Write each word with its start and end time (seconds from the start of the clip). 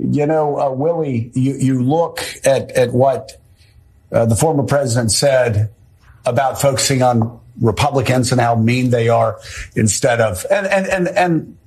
you 0.00 0.26
know, 0.26 0.58
uh, 0.58 0.70
Willie, 0.70 1.30
you, 1.34 1.54
you 1.54 1.82
look 1.82 2.20
at, 2.44 2.70
at 2.72 2.92
what 2.92 3.40
uh, 4.10 4.26
the 4.26 4.36
former 4.36 4.62
president 4.62 5.12
said 5.12 5.70
about 6.24 6.60
focusing 6.60 7.02
on 7.02 7.40
Republicans 7.60 8.32
and 8.32 8.40
how 8.40 8.54
mean 8.54 8.90
they 8.90 9.08
are 9.08 9.38
instead 9.76 10.20
of, 10.20 10.46
and, 10.50 10.66
and, 10.66 10.86
and, 10.86 11.08
and 11.08 11.58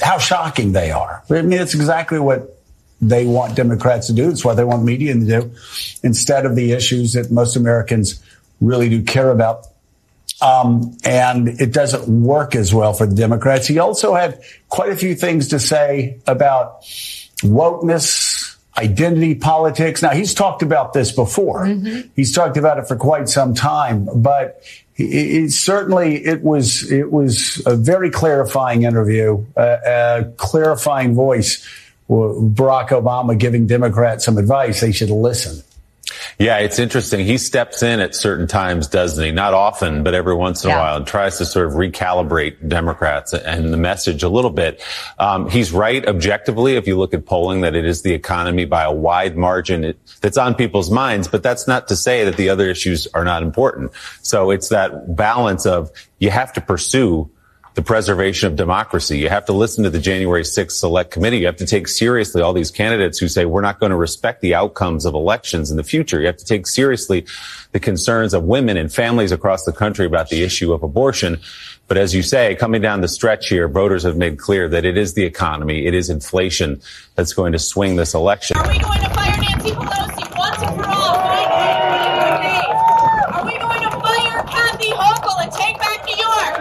how 0.00 0.18
shocking 0.18 0.72
they 0.72 0.90
are. 0.90 1.22
I 1.28 1.42
mean, 1.42 1.52
it's 1.52 1.74
exactly 1.74 2.18
what 2.18 2.58
they 3.00 3.26
want 3.26 3.54
Democrats 3.54 4.06
to 4.06 4.12
do. 4.14 4.30
It's 4.30 4.44
what 4.44 4.54
they 4.54 4.64
want 4.64 4.84
media 4.84 5.12
to 5.12 5.26
do 5.26 5.52
instead 6.02 6.46
of 6.46 6.56
the 6.56 6.72
issues 6.72 7.12
that 7.12 7.30
most 7.30 7.54
Americans 7.54 8.22
really 8.60 8.88
do 8.88 9.02
care 9.02 9.30
about. 9.30 9.66
Um, 10.40 10.96
and 11.04 11.48
it 11.48 11.72
doesn't 11.72 12.08
work 12.08 12.54
as 12.54 12.74
well 12.74 12.92
for 12.92 13.06
the 13.06 13.14
Democrats. 13.14 13.66
He 13.66 13.78
also 13.78 14.14
had 14.14 14.42
quite 14.68 14.90
a 14.90 14.96
few 14.96 15.14
things 15.14 15.48
to 15.48 15.60
say 15.60 16.18
about 16.26 16.84
wokeness, 17.44 18.56
identity 18.76 19.34
politics. 19.34 20.02
Now 20.02 20.10
he's 20.10 20.34
talked 20.34 20.62
about 20.62 20.92
this 20.92 21.12
before. 21.12 21.66
Mm-hmm. 21.66 22.08
He's 22.16 22.32
talked 22.32 22.56
about 22.56 22.78
it 22.78 22.88
for 22.88 22.96
quite 22.96 23.28
some 23.28 23.54
time, 23.54 24.08
but 24.14 24.62
he, 24.94 25.48
certainly 25.48 26.24
it 26.24 26.42
was 26.42 26.90
it 26.90 27.10
was 27.10 27.62
a 27.66 27.76
very 27.76 28.10
clarifying 28.10 28.82
interview, 28.82 29.44
uh, 29.56 29.78
a 29.84 30.24
clarifying 30.36 31.14
voice. 31.14 31.66
Barack 32.08 32.88
Obama 32.88 33.36
giving 33.38 33.66
Democrats 33.66 34.26
some 34.26 34.36
advice. 34.36 34.80
They 34.80 34.92
should 34.92 35.08
listen. 35.08 35.62
Yeah, 36.38 36.58
it's 36.58 36.78
interesting. 36.78 37.24
He 37.24 37.38
steps 37.38 37.82
in 37.82 38.00
at 38.00 38.14
certain 38.14 38.46
times, 38.46 38.86
doesn't 38.88 39.24
he? 39.24 39.30
Not 39.32 39.54
often, 39.54 40.02
but 40.02 40.14
every 40.14 40.34
once 40.34 40.64
in 40.64 40.70
yeah. 40.70 40.76
a 40.76 40.78
while, 40.78 40.96
and 40.96 41.06
tries 41.06 41.38
to 41.38 41.46
sort 41.46 41.66
of 41.66 41.74
recalibrate 41.74 42.68
Democrats 42.68 43.32
and 43.32 43.72
the 43.72 43.76
message 43.76 44.22
a 44.22 44.28
little 44.28 44.50
bit. 44.50 44.82
Um, 45.18 45.48
he's 45.48 45.72
right 45.72 46.06
objectively, 46.06 46.76
if 46.76 46.86
you 46.86 46.98
look 46.98 47.14
at 47.14 47.26
polling, 47.26 47.62
that 47.62 47.74
it 47.74 47.84
is 47.84 48.02
the 48.02 48.12
economy 48.12 48.64
by 48.64 48.82
a 48.84 48.92
wide 48.92 49.36
margin 49.36 49.94
that's 50.20 50.38
on 50.38 50.54
people's 50.54 50.90
minds. 50.90 51.28
But 51.28 51.42
that's 51.42 51.66
not 51.66 51.88
to 51.88 51.96
say 51.96 52.24
that 52.24 52.36
the 52.36 52.48
other 52.48 52.68
issues 52.68 53.06
are 53.08 53.24
not 53.24 53.42
important. 53.42 53.92
So 54.22 54.50
it's 54.50 54.68
that 54.68 55.16
balance 55.16 55.66
of 55.66 55.90
you 56.18 56.30
have 56.30 56.52
to 56.54 56.60
pursue 56.60 57.30
the 57.74 57.82
preservation 57.82 58.46
of 58.46 58.56
democracy. 58.56 59.18
You 59.18 59.28
have 59.28 59.46
to 59.46 59.52
listen 59.52 59.82
to 59.84 59.90
the 59.90 59.98
January 59.98 60.42
6th 60.42 60.72
select 60.72 61.10
committee. 61.10 61.38
You 61.38 61.46
have 61.46 61.56
to 61.56 61.66
take 61.66 61.88
seriously 61.88 62.40
all 62.40 62.52
these 62.52 62.70
candidates 62.70 63.18
who 63.18 63.26
say 63.28 63.44
we're 63.44 63.62
not 63.62 63.80
going 63.80 63.90
to 63.90 63.96
respect 63.96 64.40
the 64.40 64.54
outcomes 64.54 65.04
of 65.04 65.14
elections 65.14 65.72
in 65.72 65.76
the 65.76 65.82
future. 65.82 66.20
You 66.20 66.26
have 66.26 66.36
to 66.36 66.44
take 66.44 66.68
seriously 66.68 67.26
the 67.72 67.80
concerns 67.80 68.32
of 68.32 68.44
women 68.44 68.76
and 68.76 68.92
families 68.92 69.32
across 69.32 69.64
the 69.64 69.72
country 69.72 70.06
about 70.06 70.28
the 70.28 70.44
issue 70.44 70.72
of 70.72 70.84
abortion. 70.84 71.40
But 71.88 71.98
as 71.98 72.14
you 72.14 72.22
say, 72.22 72.54
coming 72.54 72.80
down 72.80 73.00
the 73.02 73.08
stretch 73.08 73.48
here, 73.48 73.68
voters 73.68 74.04
have 74.04 74.16
made 74.16 74.38
clear 74.38 74.68
that 74.68 74.84
it 74.84 74.96
is 74.96 75.14
the 75.14 75.24
economy, 75.24 75.86
it 75.86 75.94
is 75.94 76.08
inflation 76.08 76.80
that's 77.14 77.34
going 77.34 77.52
to 77.52 77.58
swing 77.58 77.96
this 77.96 78.14
election. 78.14 78.56
Are 78.56 78.68
we 78.68 78.78
going 78.78 79.00
to 79.00 79.10
fire 79.10 79.36
Nancy 79.36 79.70
Pelosi 79.72 80.38
once 80.38 80.62
and 80.62 80.76
for 80.76 80.86
all? 80.88 81.16
Are 83.34 83.44
we 83.44 83.58
going 83.58 83.82
to 83.82 83.90
fire 83.90 84.42
Kathy 84.48 84.90
Hochul 84.92 85.42
and 85.42 85.52
take 85.52 85.76
back 85.78 86.06
New 86.06 86.16
York? 86.16 86.54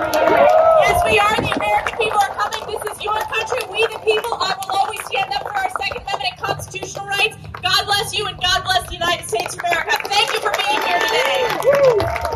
Yes, 0.83 0.99
we 1.05 1.17
are. 1.19 1.35
The 1.39 1.55
American 1.55 1.97
people 1.97 2.19
are 2.19 2.35
coming. 2.35 2.59
This 2.67 2.83
is 2.91 3.01
your 3.01 3.15
country. 3.15 3.63
We, 3.71 3.87
the 3.87 3.99
people, 4.03 4.33
I 4.35 4.55
will 4.59 4.75
always 4.75 5.05
stand 5.05 5.31
up 5.31 5.43
for 5.43 5.55
our 5.55 5.69
Second 5.79 6.01
Amendment 6.03 6.33
and 6.35 6.41
constitutional 6.41 7.05
rights. 7.07 7.37
God 7.61 7.85
bless 7.85 8.13
you 8.13 8.27
and 8.27 8.35
God 8.41 8.63
bless 8.65 8.87
the 8.89 8.95
United 8.95 9.25
States 9.25 9.53
of 9.53 9.61
America. 9.61 9.95
Thank 10.03 10.33
you 10.33 10.39
for 10.43 10.51
being 10.51 10.81
here 10.83 10.99
today. 10.99 12.33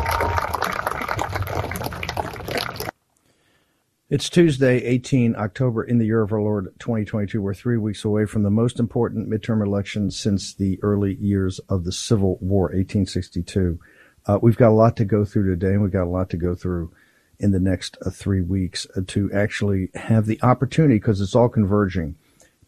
It's 4.10 4.30
Tuesday, 4.30 4.82
18 4.84 5.36
October 5.36 5.84
in 5.84 5.98
the 5.98 6.06
year 6.06 6.22
of 6.22 6.32
our 6.32 6.40
Lord 6.40 6.72
2022. 6.78 7.42
We're 7.42 7.52
three 7.52 7.76
weeks 7.76 8.06
away 8.06 8.24
from 8.24 8.42
the 8.42 8.48
most 8.48 8.80
important 8.80 9.28
midterm 9.28 9.62
election 9.62 10.10
since 10.10 10.54
the 10.54 10.78
early 10.82 11.16
years 11.16 11.58
of 11.68 11.84
the 11.84 11.92
Civil 11.92 12.38
War, 12.40 12.68
1862. 12.68 13.78
Uh, 14.24 14.38
we've 14.40 14.56
got 14.56 14.70
a 14.70 14.72
lot 14.72 14.96
to 14.96 15.04
go 15.04 15.26
through 15.26 15.50
today, 15.50 15.74
and 15.74 15.82
we've 15.82 15.92
got 15.92 16.06
a 16.06 16.08
lot 16.08 16.30
to 16.30 16.38
go 16.38 16.54
through 16.54 16.90
in 17.38 17.50
the 17.50 17.60
next 17.60 17.98
uh, 18.00 18.08
three 18.08 18.40
weeks 18.40 18.86
uh, 18.96 19.02
to 19.08 19.30
actually 19.30 19.90
have 19.94 20.24
the 20.24 20.42
opportunity, 20.42 20.94
because 20.94 21.20
it's 21.20 21.34
all 21.34 21.50
converging, 21.50 22.16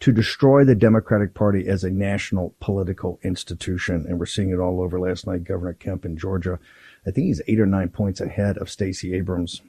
to 0.01 0.13
destroy 0.13 0.63
the 0.63 0.75
Democratic 0.75 1.33
Party 1.33 1.67
as 1.67 1.85
a 1.85 1.91
national 1.91 2.55
political 2.61 3.19
institution. 3.23 4.05
And 4.07 4.19
we're 4.19 4.27
seeing 4.27 4.51
it 4.51 4.61
all 4.61 4.83
over 4.83 5.01
last 5.01 5.27
night. 5.27 5.45
Governor 5.45 5.73
Kemp 5.73 6.05
in 6.05 6.19
Georgia, 6.19 6.59
I 7.07 7.13
think 7.13 7.29
he's 7.29 7.41
eight 7.49 7.61
or 7.61 7.67
nine 7.67 7.89
points 7.89 8.21
ahead 8.21 8.59
of 8.59 8.69
Stacey 8.69 9.15
Abrams. 9.15 9.63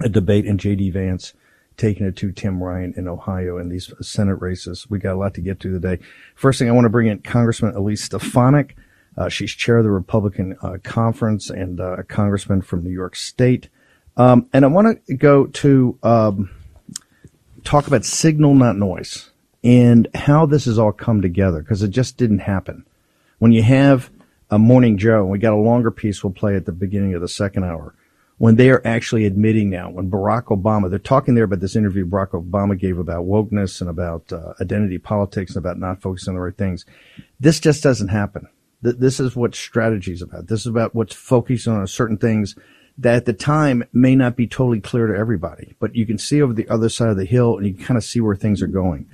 A 0.00 0.08
debate 0.08 0.44
in 0.44 0.58
J.D. 0.58 0.90
Vance 0.90 1.34
taking 1.76 2.06
it 2.06 2.16
to 2.16 2.32
Tim 2.32 2.62
Ryan 2.62 2.94
in 2.96 3.08
Ohio 3.08 3.58
in 3.58 3.68
these 3.68 3.92
Senate 4.00 4.36
races. 4.36 4.88
We 4.88 4.98
got 4.98 5.14
a 5.14 5.18
lot 5.18 5.34
to 5.34 5.40
get 5.40 5.60
to 5.60 5.72
today. 5.72 5.98
First 6.34 6.58
thing 6.58 6.68
I 6.68 6.72
want 6.72 6.84
to 6.84 6.90
bring 6.90 7.08
in 7.08 7.20
Congressman 7.20 7.74
Elise 7.74 8.04
Stefanik. 8.04 8.76
Uh, 9.16 9.28
she's 9.28 9.52
chair 9.52 9.78
of 9.78 9.84
the 9.84 9.90
Republican 9.90 10.56
uh, 10.62 10.78
conference 10.82 11.50
and 11.50 11.80
uh, 11.80 11.96
a 11.98 12.02
congressman 12.02 12.62
from 12.62 12.82
New 12.82 12.90
York 12.90 13.16
State. 13.16 13.68
Um, 14.16 14.48
and 14.52 14.64
I 14.64 14.68
want 14.68 15.04
to 15.06 15.14
go 15.14 15.46
to 15.46 15.98
um, 16.02 16.50
talk 17.64 17.86
about 17.86 18.04
signal, 18.04 18.54
not 18.54 18.76
noise, 18.76 19.30
and 19.62 20.08
how 20.14 20.46
this 20.46 20.64
has 20.66 20.78
all 20.78 20.92
come 20.92 21.22
together 21.22 21.60
because 21.60 21.82
it 21.82 21.90
just 21.90 22.16
didn't 22.16 22.40
happen. 22.40 22.84
When 23.38 23.52
you 23.52 23.62
have 23.62 24.10
a 24.50 24.58
Morning 24.58 24.98
Joe, 24.98 25.22
and 25.22 25.30
we 25.30 25.38
got 25.38 25.52
a 25.52 25.56
longer 25.56 25.90
piece 25.90 26.22
we'll 26.22 26.32
play 26.32 26.54
at 26.54 26.66
the 26.66 26.72
beginning 26.72 27.14
of 27.14 27.20
the 27.20 27.28
second 27.28 27.64
hour, 27.64 27.94
when 28.38 28.56
they 28.56 28.70
are 28.70 28.82
actually 28.84 29.26
admitting 29.26 29.70
now, 29.70 29.90
when 29.90 30.10
Barack 30.10 30.44
Obama, 30.46 30.90
they're 30.90 30.98
talking 30.98 31.34
there 31.34 31.44
about 31.44 31.60
this 31.60 31.76
interview 31.76 32.04
Barack 32.04 32.30
Obama 32.30 32.78
gave 32.78 32.98
about 32.98 33.26
wokeness 33.26 33.80
and 33.80 33.88
about 33.88 34.32
uh, 34.32 34.54
identity 34.60 34.98
politics 34.98 35.54
and 35.54 35.64
about 35.64 35.78
not 35.78 36.02
focusing 36.02 36.32
on 36.32 36.36
the 36.36 36.40
right 36.40 36.56
things. 36.56 36.84
This 37.38 37.60
just 37.60 37.82
doesn't 37.82 38.08
happen. 38.08 38.48
Th- 38.82 38.96
this 38.96 39.20
is 39.20 39.36
what 39.36 39.54
strategy 39.54 40.12
is 40.12 40.22
about. 40.22 40.48
This 40.48 40.60
is 40.60 40.66
about 40.66 40.94
what's 40.94 41.14
focusing 41.14 41.72
on 41.74 41.86
certain 41.86 42.18
things 42.18 42.56
that 42.98 43.16
at 43.16 43.24
the 43.24 43.32
time 43.32 43.84
may 43.92 44.14
not 44.14 44.36
be 44.36 44.46
totally 44.46 44.80
clear 44.80 45.06
to 45.06 45.16
everybody, 45.16 45.74
but 45.80 45.94
you 45.94 46.06
can 46.06 46.18
see 46.18 46.42
over 46.42 46.52
the 46.52 46.68
other 46.68 46.88
side 46.88 47.08
of 47.08 47.16
the 47.16 47.24
hill 47.24 47.56
and 47.56 47.66
you 47.66 47.74
can 47.74 47.84
kind 47.84 47.98
of 47.98 48.04
see 48.04 48.20
where 48.20 48.36
things 48.36 48.62
are 48.62 48.68
going. 48.68 49.08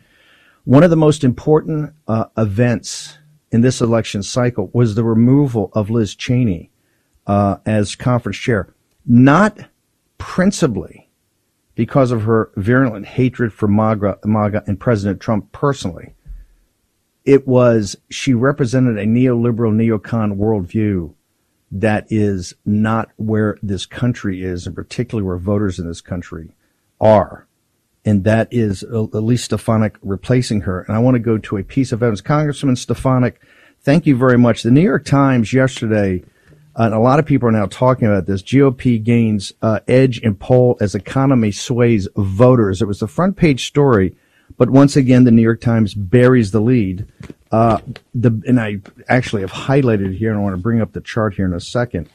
One 0.65 0.83
of 0.83 0.91
the 0.91 0.97
most 0.97 1.25
important 1.25 1.95
uh, 2.07 2.27
events 2.37 3.19
in 3.51 3.63
this 3.63 3.81
election 3.81 4.23
cycle 4.23 4.71
was 4.73 4.95
the 4.95 5.05
removal 5.05 5.71
of 5.73 5.91
Liz 5.91 6.15
Cheney 6.15 6.71
uh, 7.27 7.57
as 7.65 7.95
conference 7.95 8.37
chair, 8.39 8.75
not 9.11 9.59
principally 10.19 11.11
because 11.75 12.13
of 12.13 12.23
her 12.23 12.53
virulent 12.55 13.05
hatred 13.05 13.53
for 13.53 13.67
MAGA, 13.67 14.21
MAGA 14.25 14.63
and 14.69 14.79
President 14.79 15.21
Trump 15.21 15.51
personally. 15.51 16.15
It 17.25 17.47
was 17.47 17.97
she 18.09 18.35
represented 18.35 18.99
a 18.99 19.07
neoliberal 19.07 19.75
neocon 19.75 20.37
worldview 20.37 21.13
that 21.73 22.07
is 22.09 22.55
not 22.65 23.11
where 23.17 23.59
this 23.63 23.85
country 23.85 24.45
is, 24.45 24.67
and 24.67 24.77
particularly 24.77 25.27
where 25.27 25.39
voters 25.39 25.81
in 25.81 25.89
this 25.89 26.01
country 26.01 26.55
are. 27.01 27.49
And 28.05 28.23
that 28.23 28.47
is 28.53 28.85
Elise 28.85 29.45
Stefanik 29.45 29.97
replacing 30.03 30.63
her. 30.63 30.83
And 30.83 30.95
I 30.95 31.01
want 31.01 31.17
to 31.17 31.21
go 31.21 31.37
to 31.37 31.57
a 31.57 31.65
piece 31.65 31.91
of 31.91 32.03
evidence. 32.03 32.21
Congressman 32.21 32.77
Stefanik, 32.77 33.41
thank 33.81 34.07
you 34.07 34.17
very 34.17 34.39
much. 34.39 34.63
The 34.63 34.71
New 34.71 34.81
York 34.81 35.05
Times 35.05 35.53
yesterday, 35.53 36.23
uh, 36.23 36.30
and 36.77 36.95
a 36.95 36.99
lot 36.99 37.19
of 37.19 37.27
people 37.27 37.49
are 37.49 37.53
now 37.53 37.67
talking 37.67 38.07
about 38.07 38.27
this, 38.27 38.43
GOP 38.43 39.03
gains 39.03 39.53
uh, 39.63 39.81
edge 39.89 40.19
in 40.21 40.35
poll 40.35 40.77
as 40.81 40.95
economy 40.95 41.51
sways 41.53 42.09
voters. 42.17 42.81
It 42.81 42.87
was 42.87 43.01
the 43.01 43.09
front 43.09 43.37
page 43.37 43.67
story, 43.67 44.15
but 44.57 44.71
once 44.71 44.97
again, 44.97 45.25
the 45.25 45.31
New 45.31 45.43
York 45.43 45.61
Times 45.61 45.95
buries 45.95 46.51
the 46.51 46.61
lead. 46.61 47.07
Uh, 47.51 47.79
the 48.15 48.41
and 48.47 48.61
I 48.61 48.79
actually 49.09 49.43
have 49.43 49.53
highlighted 49.53 50.17
here, 50.17 50.31
and 50.31 50.39
I 50.39 50.43
want 50.43 50.55
to 50.55 50.63
bring 50.63 50.81
up 50.81 50.93
the 50.93 51.01
chart 51.01 51.35
here 51.35 51.47
in 51.47 51.53
a 51.53 51.61
second. 51.61 52.09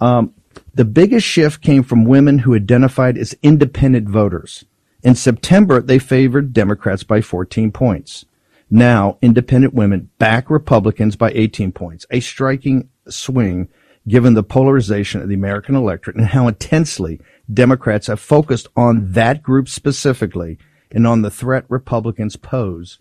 Um, 0.00 0.34
the 0.74 0.84
biggest 0.84 1.26
shift 1.26 1.62
came 1.62 1.82
from 1.82 2.04
women 2.04 2.40
who 2.40 2.54
identified 2.54 3.16
as 3.16 3.34
independent 3.42 4.08
voters. 4.08 4.64
In 5.02 5.14
September, 5.14 5.80
they 5.80 5.98
favored 5.98 6.52
Democrats 6.52 7.02
by 7.02 7.20
14 7.20 7.72
points. 7.72 8.24
Now, 8.70 9.18
independent 9.20 9.74
women 9.74 10.10
back 10.18 10.48
Republicans 10.48 11.16
by 11.16 11.30
18 11.32 11.72
points, 11.72 12.06
a 12.10 12.20
striking 12.20 12.88
swing 13.08 13.68
given 14.08 14.34
the 14.34 14.42
polarization 14.42 15.20
of 15.20 15.28
the 15.28 15.34
American 15.34 15.74
electorate 15.74 16.16
and 16.16 16.26
how 16.26 16.48
intensely 16.48 17.20
Democrats 17.52 18.08
have 18.08 18.20
focused 18.20 18.68
on 18.76 19.12
that 19.12 19.42
group 19.42 19.68
specifically 19.68 20.58
and 20.90 21.06
on 21.06 21.22
the 21.22 21.30
threat 21.30 21.64
Republicans 21.68 22.36
pose 22.36 22.98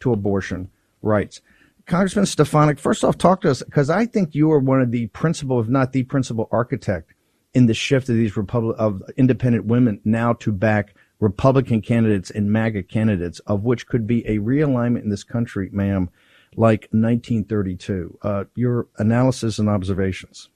to 0.00 0.12
abortion 0.12 0.70
rights. 1.02 1.40
Congressman 1.86 2.24
Stefanik, 2.24 2.78
first 2.78 3.04
off, 3.04 3.18
talk 3.18 3.42
to 3.42 3.50
us 3.50 3.62
because 3.62 3.90
I 3.90 4.06
think 4.06 4.34
you 4.34 4.50
are 4.52 4.58
one 4.58 4.80
of 4.80 4.90
the 4.90 5.08
principal, 5.08 5.60
if 5.60 5.68
not 5.68 5.92
the 5.92 6.04
principal 6.04 6.48
architect 6.50 7.12
in 7.52 7.66
the 7.66 7.74
shift 7.74 8.08
of 8.08 8.14
these 8.16 8.36
Republic 8.36 8.76
of 8.78 9.02
independent 9.16 9.66
women 9.66 10.00
now 10.04 10.32
to 10.34 10.50
back 10.50 10.94
Republican 11.20 11.80
candidates 11.80 12.30
and 12.30 12.50
MAGA 12.50 12.84
candidates, 12.84 13.38
of 13.40 13.64
which 13.64 13.86
could 13.86 14.06
be 14.06 14.26
a 14.26 14.38
realignment 14.38 15.02
in 15.02 15.10
this 15.10 15.24
country, 15.24 15.68
ma'am, 15.72 16.10
like 16.56 16.88
1932. 16.90 18.18
Uh, 18.22 18.44
your 18.54 18.88
analysis 18.98 19.58
and 19.58 19.68
observations. 19.68 20.48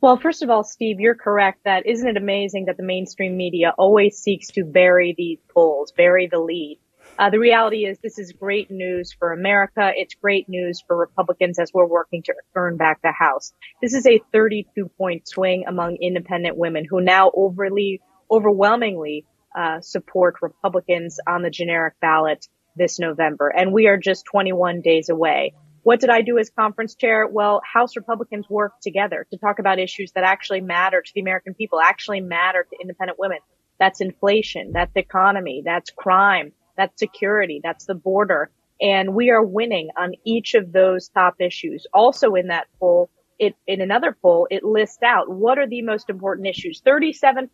Well, 0.00 0.16
first 0.16 0.42
of 0.42 0.50
all, 0.50 0.64
Steve, 0.64 0.98
you're 0.98 1.14
correct 1.14 1.60
that 1.64 1.86
isn't 1.86 2.08
it 2.08 2.16
amazing 2.16 2.64
that 2.64 2.76
the 2.76 2.82
mainstream 2.82 3.36
media 3.36 3.72
always 3.78 4.18
seeks 4.18 4.48
to 4.48 4.64
bury 4.64 5.14
these 5.16 5.38
polls, 5.54 5.92
bury 5.92 6.26
the 6.26 6.40
lead 6.40 6.80
Uh, 7.18 7.30
the 7.30 7.38
reality 7.38 7.84
is 7.84 7.98
this 7.98 8.18
is 8.18 8.32
great 8.32 8.70
news 8.70 9.12
for 9.12 9.32
America. 9.32 9.92
It's 9.94 10.14
great 10.14 10.48
news 10.48 10.82
for 10.84 10.96
Republicans 10.96 11.58
as 11.58 11.70
we're 11.72 11.86
working 11.86 12.22
to 12.24 12.34
earn 12.54 12.76
back 12.76 13.00
the 13.02 13.12
House. 13.12 13.52
This 13.80 13.94
is 13.94 14.06
a 14.06 14.20
32 14.32 14.88
point 14.98 15.28
swing 15.28 15.64
among 15.68 15.96
independent 16.00 16.56
women 16.56 16.84
who 16.88 17.00
now 17.00 17.30
overly, 17.34 18.00
overwhelmingly 18.30 19.24
uh, 19.56 19.80
support 19.82 20.36
Republicans 20.42 21.20
on 21.28 21.42
the 21.42 21.50
generic 21.50 21.94
ballot 22.00 22.48
this 22.76 22.98
November. 22.98 23.48
And 23.48 23.72
we 23.72 23.86
are 23.86 23.96
just 23.96 24.24
21 24.30 24.80
days 24.80 25.08
away. 25.08 25.54
What 25.82 26.00
did 26.00 26.10
I 26.10 26.22
do 26.22 26.38
as 26.38 26.48
conference 26.50 26.94
chair? 26.94 27.26
Well, 27.26 27.60
House 27.64 27.96
Republicans 27.96 28.48
worked 28.48 28.82
together 28.82 29.26
to 29.30 29.38
talk 29.38 29.58
about 29.58 29.80
issues 29.80 30.12
that 30.12 30.22
actually 30.22 30.60
matter 30.60 31.02
to 31.02 31.12
the 31.14 31.20
American 31.20 31.54
people, 31.54 31.80
actually 31.80 32.20
matter 32.20 32.64
to 32.70 32.76
independent 32.80 33.18
women. 33.18 33.38
That's 33.80 34.00
inflation. 34.00 34.70
That's 34.72 34.92
economy. 34.94 35.62
That's 35.64 35.90
crime. 35.90 36.52
That's 36.76 36.98
security. 36.98 37.60
That's 37.62 37.86
the 37.86 37.96
border. 37.96 38.50
And 38.80 39.14
we 39.14 39.30
are 39.30 39.42
winning 39.42 39.90
on 39.98 40.12
each 40.24 40.54
of 40.54 40.72
those 40.72 41.08
top 41.08 41.40
issues. 41.40 41.86
Also 41.92 42.34
in 42.34 42.48
that 42.48 42.66
poll, 42.78 43.10
it, 43.38 43.54
in 43.66 43.80
another 43.80 44.16
poll, 44.22 44.46
it 44.50 44.62
lists 44.62 45.02
out 45.04 45.28
what 45.28 45.58
are 45.58 45.66
the 45.66 45.82
most 45.82 46.10
important 46.10 46.46
issues. 46.46 46.80
37% 46.86 47.48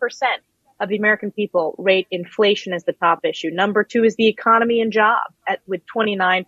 of 0.80 0.88
the 0.88 0.96
American 0.96 1.30
people 1.30 1.74
rate 1.78 2.06
inflation 2.10 2.72
as 2.72 2.84
the 2.84 2.92
top 2.92 3.20
issue. 3.24 3.50
Number 3.50 3.84
two 3.84 4.04
is 4.04 4.16
the 4.16 4.28
economy 4.28 4.80
and 4.80 4.92
jobs 4.92 5.34
at, 5.46 5.60
with 5.66 5.82
29%. 5.94 6.46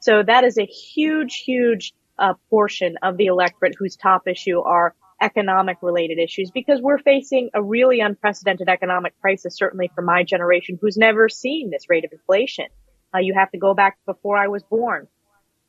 So 0.00 0.22
that 0.22 0.44
is 0.44 0.58
a 0.58 0.64
huge, 0.64 1.42
huge 1.44 1.92
uh, 2.18 2.34
portion 2.48 2.96
of 3.02 3.16
the 3.16 3.26
electorate 3.26 3.74
whose 3.78 3.96
top 3.96 4.28
issue 4.28 4.60
are 4.60 4.94
economic 5.20 5.78
related 5.82 6.18
issues 6.18 6.50
because 6.50 6.80
we're 6.80 6.98
facing 6.98 7.50
a 7.52 7.62
really 7.62 8.00
unprecedented 8.00 8.68
economic 8.68 9.18
crisis, 9.20 9.56
certainly 9.56 9.90
for 9.94 10.02
my 10.02 10.22
generation 10.22 10.78
who's 10.80 10.96
never 10.96 11.28
seen 11.28 11.70
this 11.70 11.88
rate 11.88 12.04
of 12.04 12.12
inflation. 12.12 12.66
Uh, 13.14 13.18
you 13.18 13.34
have 13.34 13.50
to 13.50 13.58
go 13.58 13.74
back 13.74 13.98
before 14.06 14.36
I 14.36 14.48
was 14.48 14.62
born. 14.62 15.08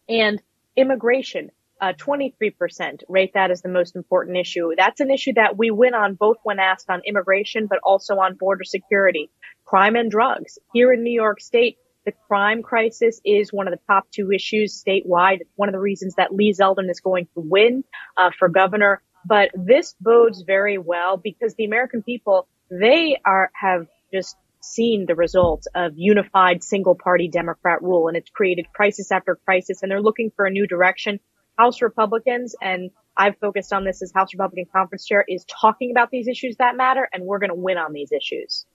And 0.07 0.41
immigration, 0.75 1.51
uh, 1.81 1.93
23% 1.93 3.03
rate 3.09 3.31
that 3.33 3.51
as 3.51 3.61
the 3.61 3.69
most 3.69 3.95
important 3.95 4.37
issue. 4.37 4.71
That's 4.77 4.99
an 4.99 5.09
issue 5.09 5.33
that 5.33 5.57
we 5.57 5.71
win 5.71 5.95
on 5.95 6.13
both 6.13 6.37
when 6.43 6.59
asked 6.59 6.89
on 6.89 7.01
immigration, 7.05 7.67
but 7.67 7.79
also 7.83 8.17
on 8.19 8.35
border 8.35 8.63
security, 8.63 9.31
crime 9.65 9.95
and 9.95 10.11
drugs. 10.11 10.59
Here 10.73 10.93
in 10.93 11.03
New 11.03 11.13
York 11.13 11.41
State, 11.41 11.77
the 12.05 12.13
crime 12.27 12.61
crisis 12.61 13.19
is 13.25 13.51
one 13.51 13.67
of 13.67 13.73
the 13.73 13.79
top 13.87 14.07
two 14.11 14.31
issues 14.31 14.81
statewide. 14.83 15.41
It's 15.41 15.49
one 15.55 15.69
of 15.69 15.73
the 15.73 15.79
reasons 15.79 16.15
that 16.15 16.33
Lee 16.33 16.53
Zeldin 16.53 16.89
is 16.89 16.99
going 16.99 17.25
to 17.33 17.41
win 17.41 17.83
uh, 18.17 18.31
for 18.37 18.49
governor. 18.49 19.01
But 19.25 19.51
this 19.53 19.95
bodes 19.99 20.41
very 20.41 20.77
well 20.77 21.17
because 21.17 21.53
the 21.55 21.65
American 21.65 22.01
people, 22.01 22.47
they 22.71 23.17
are, 23.23 23.51
have 23.53 23.87
just 24.11 24.35
seen 24.61 25.05
the 25.07 25.15
results 25.15 25.67
of 25.75 25.93
unified 25.95 26.63
single 26.63 26.95
party 26.95 27.27
Democrat 27.27 27.81
rule 27.81 28.07
and 28.07 28.17
it's 28.17 28.29
created 28.29 28.67
crisis 28.73 29.11
after 29.11 29.35
crisis 29.35 29.81
and 29.81 29.91
they're 29.91 30.01
looking 30.01 30.31
for 30.35 30.45
a 30.45 30.51
new 30.51 30.67
direction. 30.67 31.19
House 31.61 31.81
Republicans, 31.81 32.55
and 32.59 32.89
I've 33.15 33.37
focused 33.37 33.71
on 33.71 33.83
this 33.83 34.01
as 34.01 34.11
House 34.11 34.33
Republican 34.33 34.65
conference 34.73 35.05
chair, 35.05 35.23
is 35.27 35.45
talking 35.45 35.91
about 35.91 36.09
these 36.09 36.27
issues 36.27 36.55
that 36.57 36.75
matter 36.75 37.07
and 37.13 37.23
we're 37.23 37.37
going 37.37 37.51
to 37.51 37.55
win 37.55 37.77
on 37.77 37.93
these 37.93 38.11
issues. 38.11 38.65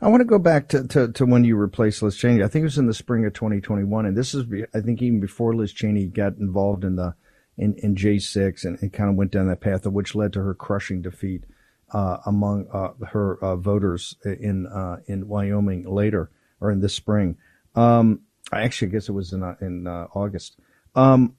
I 0.00 0.08
want 0.08 0.22
to 0.22 0.26
go 0.26 0.38
back 0.38 0.68
to, 0.68 0.86
to, 0.88 1.12
to, 1.12 1.26
when 1.26 1.44
you 1.44 1.56
replaced 1.56 2.02
Liz 2.02 2.16
Cheney. 2.16 2.42
I 2.42 2.48
think 2.48 2.62
it 2.62 2.64
was 2.64 2.78
in 2.78 2.86
the 2.86 2.94
spring 2.94 3.26
of 3.26 3.34
2021. 3.34 4.06
And 4.06 4.16
this 4.16 4.34
is, 4.34 4.46
I 4.74 4.80
think 4.80 5.02
even 5.02 5.20
before 5.20 5.54
Liz 5.54 5.72
Cheney 5.72 6.06
got 6.06 6.36
involved 6.38 6.84
in 6.84 6.96
the, 6.96 7.14
in, 7.58 7.74
in 7.82 7.94
J6 7.94 8.64
and, 8.64 8.92
kind 8.92 9.10
of 9.10 9.16
went 9.16 9.32
down 9.32 9.48
that 9.48 9.60
path, 9.60 9.86
which 9.86 10.14
led 10.14 10.32
to 10.32 10.42
her 10.42 10.54
crushing 10.54 11.02
defeat 11.02 11.44
uh, 11.92 12.18
among 12.24 12.68
uh, 12.72 12.92
her 13.06 13.38
uh, 13.42 13.56
voters 13.56 14.16
in 14.24 14.66
uh, 14.66 14.96
in 15.06 15.28
Wyoming 15.28 15.84
later 15.84 16.30
or 16.60 16.70
in 16.70 16.80
this 16.80 16.94
spring. 16.94 17.36
Um, 17.74 18.22
I 18.50 18.62
actually 18.62 18.88
guess 18.88 19.08
it 19.08 19.12
was 19.12 19.32
in 19.32 19.42
uh, 19.42 19.54
in 19.60 19.86
uh, 19.86 20.08
August. 20.14 20.58
Um, 20.94 21.36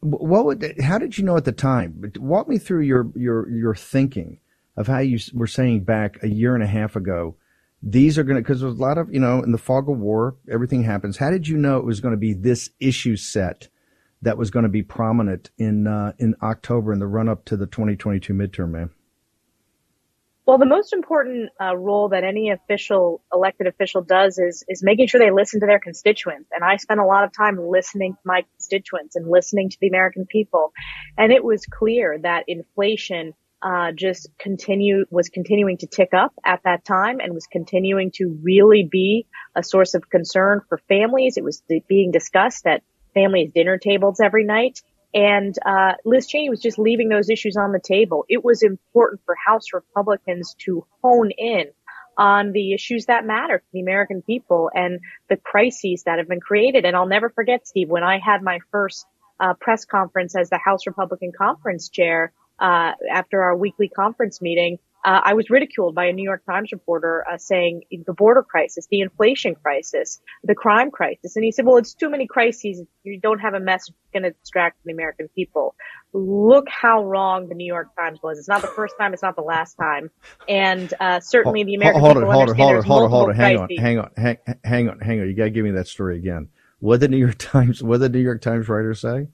what 0.00 0.44
would 0.44 0.80
how 0.80 0.98
did 0.98 1.18
you 1.18 1.24
know 1.24 1.36
at 1.36 1.44
the 1.44 1.52
time? 1.52 2.12
Walk 2.18 2.48
me 2.48 2.58
through 2.58 2.82
your 2.82 3.10
your 3.14 3.48
your 3.50 3.74
thinking 3.74 4.40
of 4.76 4.86
how 4.86 4.98
you 4.98 5.18
were 5.32 5.46
saying 5.46 5.84
back 5.84 6.22
a 6.22 6.28
year 6.28 6.54
and 6.54 6.62
a 6.62 6.68
half 6.68 6.96
ago. 6.96 7.36
These 7.82 8.18
are 8.18 8.24
going 8.24 8.36
to 8.36 8.42
because 8.42 8.60
there's 8.60 8.78
a 8.78 8.82
lot 8.82 8.98
of 8.98 9.12
you 9.12 9.20
know 9.20 9.42
in 9.42 9.52
the 9.52 9.58
fog 9.58 9.88
of 9.88 9.98
war, 9.98 10.36
everything 10.50 10.84
happens. 10.84 11.16
How 11.16 11.30
did 11.30 11.48
you 11.48 11.56
know 11.56 11.78
it 11.78 11.84
was 11.84 12.00
going 12.00 12.12
to 12.12 12.18
be 12.18 12.32
this 12.32 12.70
issue 12.80 13.16
set? 13.16 13.68
that 14.22 14.38
was 14.38 14.50
going 14.50 14.64
to 14.64 14.68
be 14.68 14.82
prominent 14.82 15.50
in 15.58 15.86
uh, 15.86 16.12
in 16.18 16.34
October 16.42 16.92
in 16.92 16.98
the 16.98 17.06
run 17.06 17.28
up 17.28 17.44
to 17.46 17.56
the 17.56 17.66
2022 17.66 18.32
midterm, 18.32 18.70
man? 18.70 18.90
Well, 20.48 20.56
the 20.56 20.64
most 20.64 20.94
important 20.94 21.50
uh, 21.60 21.76
role 21.76 22.08
that 22.08 22.24
any 22.24 22.48
official, 22.48 23.22
elected 23.30 23.66
official 23.66 24.00
does 24.00 24.38
is 24.38 24.64
is 24.66 24.82
making 24.82 25.08
sure 25.08 25.20
they 25.20 25.30
listen 25.30 25.60
to 25.60 25.66
their 25.66 25.78
constituents. 25.78 26.48
And 26.54 26.64
I 26.64 26.76
spent 26.76 27.00
a 27.00 27.04
lot 27.04 27.24
of 27.24 27.36
time 27.36 27.58
listening 27.60 28.14
to 28.14 28.20
my 28.24 28.46
constituents 28.56 29.14
and 29.14 29.28
listening 29.28 29.68
to 29.68 29.76
the 29.78 29.88
American 29.88 30.24
people. 30.24 30.72
And 31.18 31.32
it 31.32 31.44
was 31.44 31.66
clear 31.66 32.18
that 32.22 32.44
inflation 32.48 33.34
uh, 33.60 33.92
just 33.92 34.30
continue 34.38 35.04
was 35.10 35.28
continuing 35.28 35.76
to 35.78 35.86
tick 35.86 36.14
up 36.14 36.32
at 36.46 36.62
that 36.64 36.82
time 36.82 37.20
and 37.20 37.34
was 37.34 37.46
continuing 37.46 38.10
to 38.12 38.38
really 38.42 38.88
be 38.90 39.26
a 39.54 39.62
source 39.62 39.92
of 39.92 40.08
concern 40.08 40.62
for 40.70 40.78
families. 40.88 41.36
It 41.36 41.44
was 41.44 41.62
being 41.88 42.10
discussed 42.10 42.66
at 42.66 42.82
families' 43.12 43.52
dinner 43.54 43.76
tables 43.76 44.18
every 44.18 44.44
night. 44.44 44.80
And 45.14 45.54
uh, 45.64 45.94
Liz 46.04 46.26
Cheney 46.26 46.50
was 46.50 46.60
just 46.60 46.78
leaving 46.78 47.08
those 47.08 47.30
issues 47.30 47.56
on 47.56 47.72
the 47.72 47.80
table. 47.80 48.24
It 48.28 48.44
was 48.44 48.62
important 48.62 49.22
for 49.24 49.34
House 49.34 49.72
Republicans 49.72 50.54
to 50.64 50.84
hone 51.02 51.30
in 51.30 51.66
on 52.18 52.52
the 52.52 52.74
issues 52.74 53.06
that 53.06 53.24
matter 53.24 53.58
to 53.58 53.64
the 53.72 53.80
American 53.80 54.22
people 54.22 54.70
and 54.74 55.00
the 55.28 55.36
crises 55.36 56.02
that 56.04 56.18
have 56.18 56.28
been 56.28 56.40
created. 56.40 56.84
And 56.84 56.96
I'll 56.96 57.06
never 57.06 57.30
forget, 57.30 57.66
Steve, 57.66 57.88
when 57.88 58.02
I 58.02 58.18
had 58.18 58.42
my 58.42 58.58
first 58.72 59.06
uh, 59.40 59.54
press 59.54 59.84
conference 59.84 60.34
as 60.36 60.50
the 60.50 60.58
House 60.58 60.86
Republican 60.86 61.32
Conference 61.36 61.88
Chair 61.88 62.32
uh, 62.58 62.92
after 63.10 63.42
our 63.42 63.56
weekly 63.56 63.88
conference 63.88 64.42
meeting, 64.42 64.78
uh, 65.04 65.20
I 65.24 65.34
was 65.34 65.48
ridiculed 65.48 65.94
by 65.94 66.06
a 66.06 66.12
New 66.12 66.24
York 66.24 66.44
Times 66.44 66.72
reporter 66.72 67.24
uh, 67.30 67.38
saying 67.38 67.82
the 68.06 68.12
border 68.12 68.42
crisis, 68.42 68.86
the 68.90 69.00
inflation 69.00 69.54
crisis, 69.54 70.20
the 70.42 70.54
crime 70.54 70.90
crisis. 70.90 71.36
And 71.36 71.44
he 71.44 71.52
said, 71.52 71.66
well, 71.66 71.76
it's 71.76 71.94
too 71.94 72.10
many 72.10 72.26
crises. 72.26 72.82
You 73.04 73.20
don't 73.20 73.38
have 73.38 73.54
a 73.54 73.60
message 73.60 73.94
going 74.12 74.24
to 74.24 74.32
distract 74.32 74.78
the 74.84 74.92
American 74.92 75.28
people. 75.28 75.76
Look 76.12 76.66
how 76.68 77.04
wrong 77.04 77.48
the 77.48 77.54
New 77.54 77.66
York 77.66 77.94
Times 77.96 78.18
was. 78.22 78.38
It's 78.38 78.48
not 78.48 78.60
the 78.60 78.68
first 78.68 78.94
time. 78.98 79.12
It's 79.12 79.22
not 79.22 79.36
the 79.36 79.42
last 79.42 79.74
time. 79.74 80.10
And 80.48 80.92
uh, 80.98 81.20
certainly 81.20 81.62
the 81.62 81.74
American 81.74 82.00
hold 82.00 82.16
people 82.16 82.30
it, 82.30 82.34
hold 82.34 82.56
hold 82.84 83.04
it, 83.04 83.10
hold 83.10 83.30
it, 83.30 83.36
hang 83.36 83.56
on, 83.56 83.68
hang 83.78 83.98
on, 83.98 84.10
hang, 84.16 84.38
hang 84.64 84.88
on, 84.88 85.00
hang 85.00 85.20
on. 85.20 85.28
You 85.28 85.34
got 85.34 85.44
to 85.44 85.50
give 85.50 85.64
me 85.64 85.70
that 85.72 85.86
story 85.86 86.16
again. 86.16 86.48
What 86.80 87.00
did 87.00 87.10
the 87.10 87.16
New 87.16 87.18
York 87.18 87.36
Times, 87.38 87.82
what 87.82 88.00
did 88.00 88.12
the 88.12 88.18
New 88.18 88.24
York 88.24 88.40
Times 88.40 88.68
writer 88.68 88.94
say? 88.94 89.28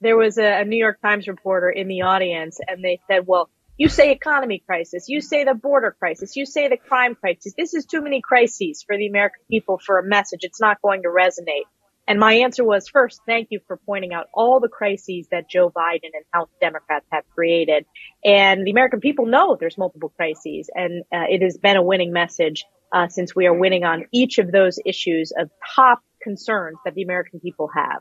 There 0.00 0.16
was 0.16 0.38
a, 0.38 0.60
a 0.60 0.64
New 0.64 0.76
York 0.76 1.00
Times 1.02 1.26
reporter 1.26 1.68
in 1.68 1.88
the 1.88 2.02
audience 2.02 2.60
and 2.66 2.84
they 2.84 3.00
said, 3.08 3.26
well, 3.26 3.50
you 3.78 3.88
say 3.88 4.10
economy 4.10 4.62
crisis. 4.66 5.08
You 5.08 5.20
say 5.20 5.44
the 5.44 5.54
border 5.54 5.94
crisis. 5.98 6.36
You 6.36 6.44
say 6.44 6.68
the 6.68 6.76
crime 6.76 7.14
crisis. 7.14 7.54
This 7.56 7.74
is 7.74 7.86
too 7.86 8.02
many 8.02 8.20
crises 8.20 8.84
for 8.84 8.96
the 8.96 9.06
American 9.06 9.40
people 9.48 9.78
for 9.78 9.98
a 9.98 10.04
message. 10.04 10.40
It's 10.42 10.60
not 10.60 10.82
going 10.82 11.02
to 11.02 11.08
resonate. 11.08 11.66
And 12.08 12.18
my 12.18 12.34
answer 12.34 12.64
was 12.64 12.88
first, 12.88 13.20
thank 13.26 13.48
you 13.50 13.60
for 13.66 13.76
pointing 13.76 14.14
out 14.14 14.26
all 14.34 14.60
the 14.60 14.68
crises 14.68 15.28
that 15.30 15.48
Joe 15.48 15.70
Biden 15.70 16.10
and 16.14 16.24
House 16.32 16.48
Democrats 16.60 17.06
have 17.12 17.24
created. 17.34 17.84
And 18.24 18.66
the 18.66 18.70
American 18.70 19.00
people 19.00 19.26
know 19.26 19.56
there's 19.60 19.78
multiple 19.78 20.12
crises 20.16 20.70
and 20.74 21.04
uh, 21.12 21.26
it 21.28 21.42
has 21.42 21.58
been 21.58 21.76
a 21.76 21.82
winning 21.82 22.12
message 22.12 22.64
uh, 22.92 23.08
since 23.08 23.36
we 23.36 23.46
are 23.46 23.54
winning 23.54 23.84
on 23.84 24.06
each 24.10 24.38
of 24.38 24.50
those 24.50 24.78
issues 24.84 25.32
of 25.38 25.50
top 25.76 26.00
concerns 26.22 26.78
that 26.84 26.94
the 26.94 27.02
American 27.02 27.40
people 27.40 27.68
have. 27.72 28.00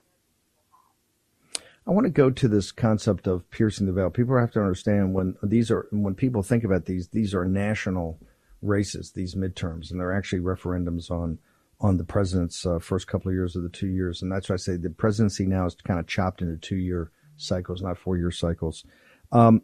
I 1.88 1.92
want 1.92 2.06
to 2.06 2.12
go 2.12 2.30
to 2.30 2.48
this 2.50 2.72
concept 2.72 3.28
of 3.28 3.50
piercing 3.50 3.86
the 3.86 3.94
veil. 3.94 4.10
People 4.10 4.38
have 4.38 4.52
to 4.52 4.60
understand 4.60 5.14
when 5.14 5.36
these 5.42 5.72
are 5.72 5.88
when 5.92 6.16
people 6.16 6.44
think 6.44 6.64
about 6.64 6.86
these, 6.86 7.08
these 7.10 7.34
are 7.34 7.46
national 7.46 8.20
races, 8.62 9.12
these 9.12 9.36
midterms, 9.36 9.90
and 9.90 10.00
they're 10.00 10.16
actually 10.16 10.40
referendums 10.40 11.10
on 11.10 11.40
on 11.80 11.98
the 11.98 12.04
president's 12.04 12.66
uh, 12.66 12.80
first 12.80 13.08
couple 13.08 13.30
of 13.30 13.36
years 13.36 13.56
of 13.56 13.64
the 13.64 13.70
two 13.70 13.88
years, 13.88 14.22
and 14.22 14.32
that's 14.32 14.50
why 14.50 14.56
I 14.56 14.58
say 14.58 14.76
the 14.76 14.90
presidency 14.90 15.46
now 15.46 15.66
is 15.66 15.76
kind 15.76 16.00
of 16.00 16.08
chopped 16.08 16.42
into 16.42 16.58
two 16.58 16.76
year 16.76 17.12
cycles, 17.38 17.82
not 17.82 17.98
four 17.98 18.18
year 18.18 18.32
cycles. 18.32 18.84
Um, 19.32 19.62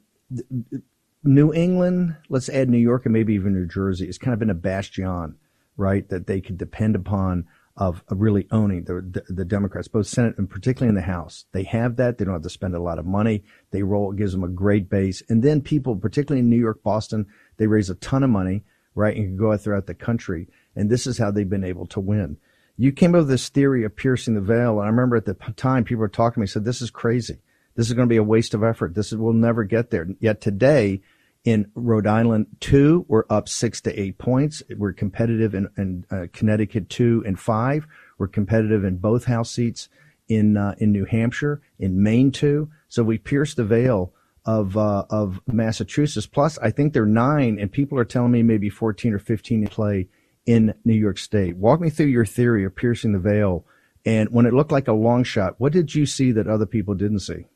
New 1.24 1.54
England, 1.54 2.16
let's 2.30 2.50
add 2.50 2.70
New 2.70 2.78
York 2.78 3.06
and 3.06 3.14
maybe 3.14 3.34
even 3.34 3.54
New 3.54 3.66
Jersey, 3.66 4.06
has 4.06 4.18
kind 4.18 4.34
of 4.34 4.40
been 4.40 4.50
a 4.50 4.56
bastion, 4.56 5.36
right, 5.76 6.08
that 6.10 6.28
they 6.28 6.40
could 6.40 6.58
depend 6.58 6.96
upon 6.96 7.48
of 7.76 8.04
really 8.10 8.48
owning 8.52 8.84
the, 8.84 9.02
the, 9.02 9.34
the 9.34 9.46
Democrats, 9.46 9.88
both 9.88 10.06
Senate 10.06 10.38
and 10.38 10.50
particularly 10.50 10.90
in 10.90 10.96
the 10.96 11.02
House. 11.02 11.46
They 11.54 11.64
have 11.64 11.96
that. 11.96 12.18
They 12.18 12.26
don't 12.26 12.36
have 12.36 12.44
to 12.44 12.50
spend 12.50 12.76
a 12.76 12.80
lot 12.80 13.00
of 13.00 13.06
money. 13.06 13.44
They 13.72 13.82
roll. 13.82 14.12
It 14.12 14.18
gives 14.18 14.32
them 14.32 14.44
a 14.44 14.50
great 14.50 14.90
base. 14.90 15.24
And 15.28 15.42
then 15.42 15.62
people, 15.62 15.96
particularly 15.96 16.42
in 16.42 16.50
New 16.50 16.60
York, 16.60 16.84
Boston, 16.84 17.26
they 17.58 17.66
raise 17.66 17.90
a 17.90 17.96
ton 17.96 18.24
of 18.24 18.30
money, 18.30 18.64
right, 18.94 19.16
and 19.16 19.26
can 19.26 19.38
go 19.38 19.52
out 19.52 19.62
throughout 19.62 19.88
the 19.88 19.96
country. 19.96 20.48
And 20.76 20.90
this 20.90 21.08
is 21.08 21.18
how 21.18 21.32
they've 21.32 21.50
been 21.50 21.64
able 21.64 21.88
to 21.88 22.00
win. 22.00 22.38
You 22.78 22.92
came 22.92 23.16
up 23.16 23.20
with 23.20 23.30
this 23.30 23.50
theory 23.50 23.84
of 23.84 23.96
piercing 23.96 24.36
the 24.36 24.42
veil, 24.42 24.80
and 24.80 24.88
I 24.88 24.90
remember 24.90 25.16
at 25.16 25.26
the 25.26 25.36
time 25.56 25.84
people 25.84 26.02
were 26.02 26.10
talking 26.10 26.36
to 26.36 26.40
me, 26.42 26.48
said, 26.48 26.66
"This 26.66 26.82
is 26.82 26.90
crazy. 26.90 27.40
This 27.76 27.88
is 27.88 27.94
going 27.94 28.08
to 28.08 28.14
be 28.14 28.18
a 28.18 28.24
waste 28.24 28.54
of 28.54 28.64
effort. 28.64 28.96
This 28.96 29.12
is, 29.12 29.18
we'll 29.18 29.34
never 29.34 29.64
get 29.64 29.90
there." 29.90 30.08
Yet 30.20 30.42
today, 30.42 31.02
In 31.44 31.70
Rhode 31.76 32.08
Island, 32.08 32.48
two, 32.62 33.06
we're 33.10 33.26
up 33.30 33.50
six 33.50 33.82
to 33.82 34.00
eight 34.00 34.18
points. 34.18 34.64
We're 34.78 34.94
competitive 34.94 35.54
in, 35.54 35.68
in 35.78 36.06
uh, 36.10 36.28
Connecticut, 36.32 36.90
two 36.90 37.22
and 37.26 37.38
five. 37.38 37.86
We're 38.18 38.30
competitive 38.30 38.86
in 38.86 38.98
both 38.98 39.26
House 39.26 39.52
seats 39.52 39.90
in 40.30 40.56
uh, 40.56 40.76
in 40.78 40.94
New 40.94 41.04
Hampshire, 41.04 41.62
in 41.78 42.02
Maine, 42.02 42.32
two. 42.32 42.70
So 42.88 43.04
we 43.04 43.18
pierced 43.18 43.58
the 43.58 43.66
veil 43.66 44.14
of 44.46 44.78
uh, 44.78 45.04
of 45.10 45.42
Massachusetts. 45.46 46.28
Plus, 46.28 46.58
I 46.60 46.72
think 46.72 46.94
they're 46.94 47.06
nine, 47.06 47.60
and 47.60 47.70
people 47.70 48.00
are 48.00 48.06
telling 48.06 48.32
me 48.32 48.42
maybe 48.42 48.70
fourteen 48.70 49.14
or 49.14 49.20
fifteen 49.20 49.64
in 49.64 49.68
play 49.68 50.08
in 50.46 50.74
New 50.86 50.94
York 50.94 51.18
State. 51.18 51.58
Walk 51.58 51.82
me 51.82 51.90
through 51.90 52.06
your 52.06 52.26
theory 52.26 52.64
of 52.64 52.74
piercing 52.74 53.12
the 53.12 53.20
veil. 53.20 53.66
And 54.06 54.30
when 54.30 54.46
it 54.46 54.54
looked 54.54 54.72
like 54.72 54.88
a 54.88 54.94
long 54.94 55.24
shot, 55.24 55.56
what 55.60 55.74
did 55.74 55.96
you 55.96 56.06
see 56.06 56.32
that 56.34 56.48
other 56.48 56.66
people 56.66 56.94
didn't 56.94 57.20
see? 57.20 57.48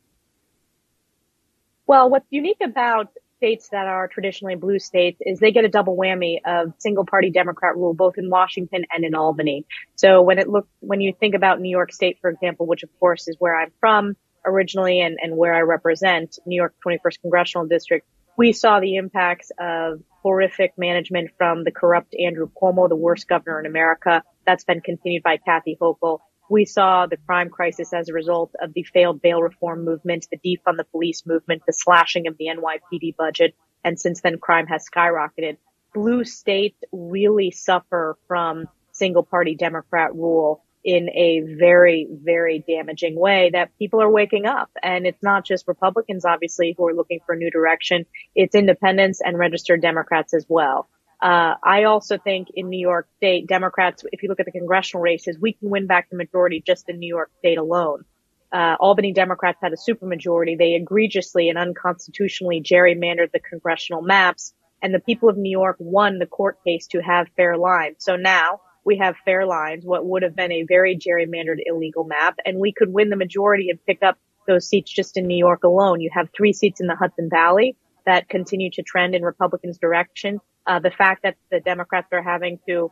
Well, 1.85 2.09
what's 2.09 2.25
unique 2.29 2.61
about 2.61 3.11
states 3.37 3.69
that 3.69 3.87
are 3.87 4.07
traditionally 4.07 4.55
blue 4.55 4.79
states 4.79 5.19
is 5.21 5.39
they 5.39 5.51
get 5.51 5.63
a 5.63 5.69
double 5.69 5.95
whammy 5.95 6.39
of 6.45 6.73
single 6.79 7.05
party 7.05 7.29
Democrat 7.29 7.75
rule, 7.75 7.93
both 7.93 8.17
in 8.17 8.29
Washington 8.29 8.85
and 8.91 9.05
in 9.05 9.15
Albany. 9.15 9.65
So 9.95 10.21
when 10.21 10.39
it 10.39 10.49
look, 10.49 10.67
when 10.79 11.01
you 11.01 11.13
think 11.17 11.35
about 11.35 11.61
New 11.61 11.69
York 11.69 11.93
State, 11.93 12.17
for 12.19 12.29
example, 12.29 12.65
which 12.65 12.83
of 12.83 12.89
course 12.99 13.27
is 13.27 13.35
where 13.39 13.55
I'm 13.55 13.71
from 13.79 14.15
originally 14.45 15.01
and, 15.01 15.17
and 15.21 15.37
where 15.37 15.53
I 15.53 15.61
represent, 15.61 16.39
New 16.45 16.55
York 16.55 16.75
21st 16.85 17.21
Congressional 17.21 17.67
District, 17.67 18.07
we 18.37 18.53
saw 18.53 18.79
the 18.79 18.95
impacts 18.95 19.51
of 19.59 20.01
horrific 20.21 20.73
management 20.77 21.31
from 21.37 21.63
the 21.63 21.71
corrupt 21.71 22.15
Andrew 22.15 22.49
Cuomo, 22.61 22.89
the 22.89 22.95
worst 22.95 23.27
governor 23.27 23.59
in 23.59 23.65
America. 23.65 24.23
That's 24.45 24.63
been 24.63 24.81
continued 24.81 25.23
by 25.23 25.37
Kathy 25.37 25.77
Hochul. 25.79 26.19
We 26.49 26.65
saw 26.65 27.05
the 27.07 27.17
crime 27.17 27.49
crisis 27.49 27.93
as 27.93 28.09
a 28.09 28.13
result 28.13 28.51
of 28.61 28.73
the 28.73 28.83
failed 28.83 29.21
bail 29.21 29.41
reform 29.41 29.83
movement, 29.83 30.27
the 30.31 30.37
defund 30.37 30.77
the 30.77 30.85
police 30.85 31.25
movement, 31.25 31.63
the 31.65 31.73
slashing 31.73 32.27
of 32.27 32.37
the 32.37 32.47
NYPD 32.47 33.15
budget, 33.17 33.55
and 33.83 33.99
since 33.99 34.21
then 34.21 34.37
crime 34.37 34.67
has 34.67 34.85
skyrocketed. 34.89 35.57
Blue 35.93 36.23
states 36.23 36.77
really 36.91 37.51
suffer 37.51 38.17
from 38.27 38.67
single 38.91 39.23
party 39.23 39.55
Democrat 39.55 40.15
rule 40.15 40.63
in 40.83 41.09
a 41.09 41.41
very, 41.41 42.07
very 42.09 42.63
damaging 42.65 43.19
way 43.19 43.49
that 43.51 43.77
people 43.77 44.01
are 44.01 44.09
waking 44.09 44.45
up. 44.45 44.69
And 44.81 45.05
it's 45.05 45.21
not 45.21 45.45
just 45.45 45.67
Republicans, 45.67 46.23
obviously, 46.23 46.75
who 46.77 46.87
are 46.87 46.93
looking 46.93 47.19
for 47.25 47.35
a 47.35 47.37
new 47.37 47.51
direction. 47.51 48.05
It's 48.35 48.55
independents 48.55 49.19
and 49.21 49.37
registered 49.37 49.81
Democrats 49.81 50.33
as 50.33 50.45
well. 50.47 50.87
Uh, 51.21 51.55
I 51.63 51.85
also 51.85 52.17
think 52.17 52.49
in 52.53 52.69
New 52.69 52.79
York 52.79 53.07
State, 53.17 53.47
Democrats, 53.47 54.03
if 54.11 54.21
you 54.21 54.29
look 54.29 54.39
at 54.39 54.45
the 54.45 54.51
congressional 54.51 55.01
races, 55.01 55.37
we 55.39 55.53
can 55.53 55.69
win 55.69 55.87
back 55.87 56.09
the 56.09 56.17
majority 56.17 56.61
just 56.65 56.89
in 56.89 56.99
New 56.99 57.07
York 57.07 57.31
State 57.39 57.57
alone. 57.57 58.05
Uh, 58.51 58.75
Albany 58.79 59.13
Democrats 59.13 59.57
had 59.61 59.73
a 59.73 59.75
supermajority. 59.75 60.57
They 60.57 60.75
egregiously 60.75 61.49
and 61.49 61.57
unconstitutionally 61.57 62.61
gerrymandered 62.61 63.31
the 63.31 63.39
congressional 63.39 64.01
maps, 64.01 64.53
and 64.81 64.93
the 64.93 64.99
people 64.99 65.27
of 65.27 65.37
New 65.37 65.51
York 65.51 65.77
won 65.79 66.19
the 66.19 66.27
court 66.27 66.59
case 66.63 66.87
to 66.87 67.01
have 67.01 67.27
fair 67.35 67.57
lines. 67.57 67.97
So 67.99 68.15
now 68.15 68.61
we 68.85 68.97
have 68.99 69.17
fair 69.25 69.45
lines, 69.45 69.85
what 69.85 70.05
would 70.05 70.23
have 70.23 70.35
been 70.35 70.51
a 70.51 70.63
very 70.63 70.97
gerrymandered 70.97 71.57
illegal 71.65 72.05
map, 72.05 72.37
and 72.45 72.59
we 72.59 72.71
could 72.71 72.93
win 72.93 73.09
the 73.09 73.17
majority 73.17 73.69
and 73.69 73.83
pick 73.85 74.01
up 74.01 74.17
those 74.47 74.69
seats 74.69 74.89
just 74.89 75.17
in 75.17 75.27
New 75.27 75.37
York 75.37 75.63
alone. 75.63 75.99
You 75.99 76.09
have 76.13 76.29
three 76.35 76.53
seats 76.53 76.79
in 76.79 76.87
the 76.87 76.95
Hudson 76.95 77.29
Valley 77.29 77.75
that 78.05 78.29
continue 78.29 78.69
to 78.71 78.81
trend 78.83 79.13
in 79.13 79.23
Republicans' 79.23 79.77
direction. 79.77 80.39
Uh, 80.67 80.79
the 80.79 80.91
fact 80.91 81.23
that 81.23 81.35
the 81.49 81.61
Democrats 81.61 82.09
are 82.11 82.21
having 82.21 82.59
to 82.67 82.91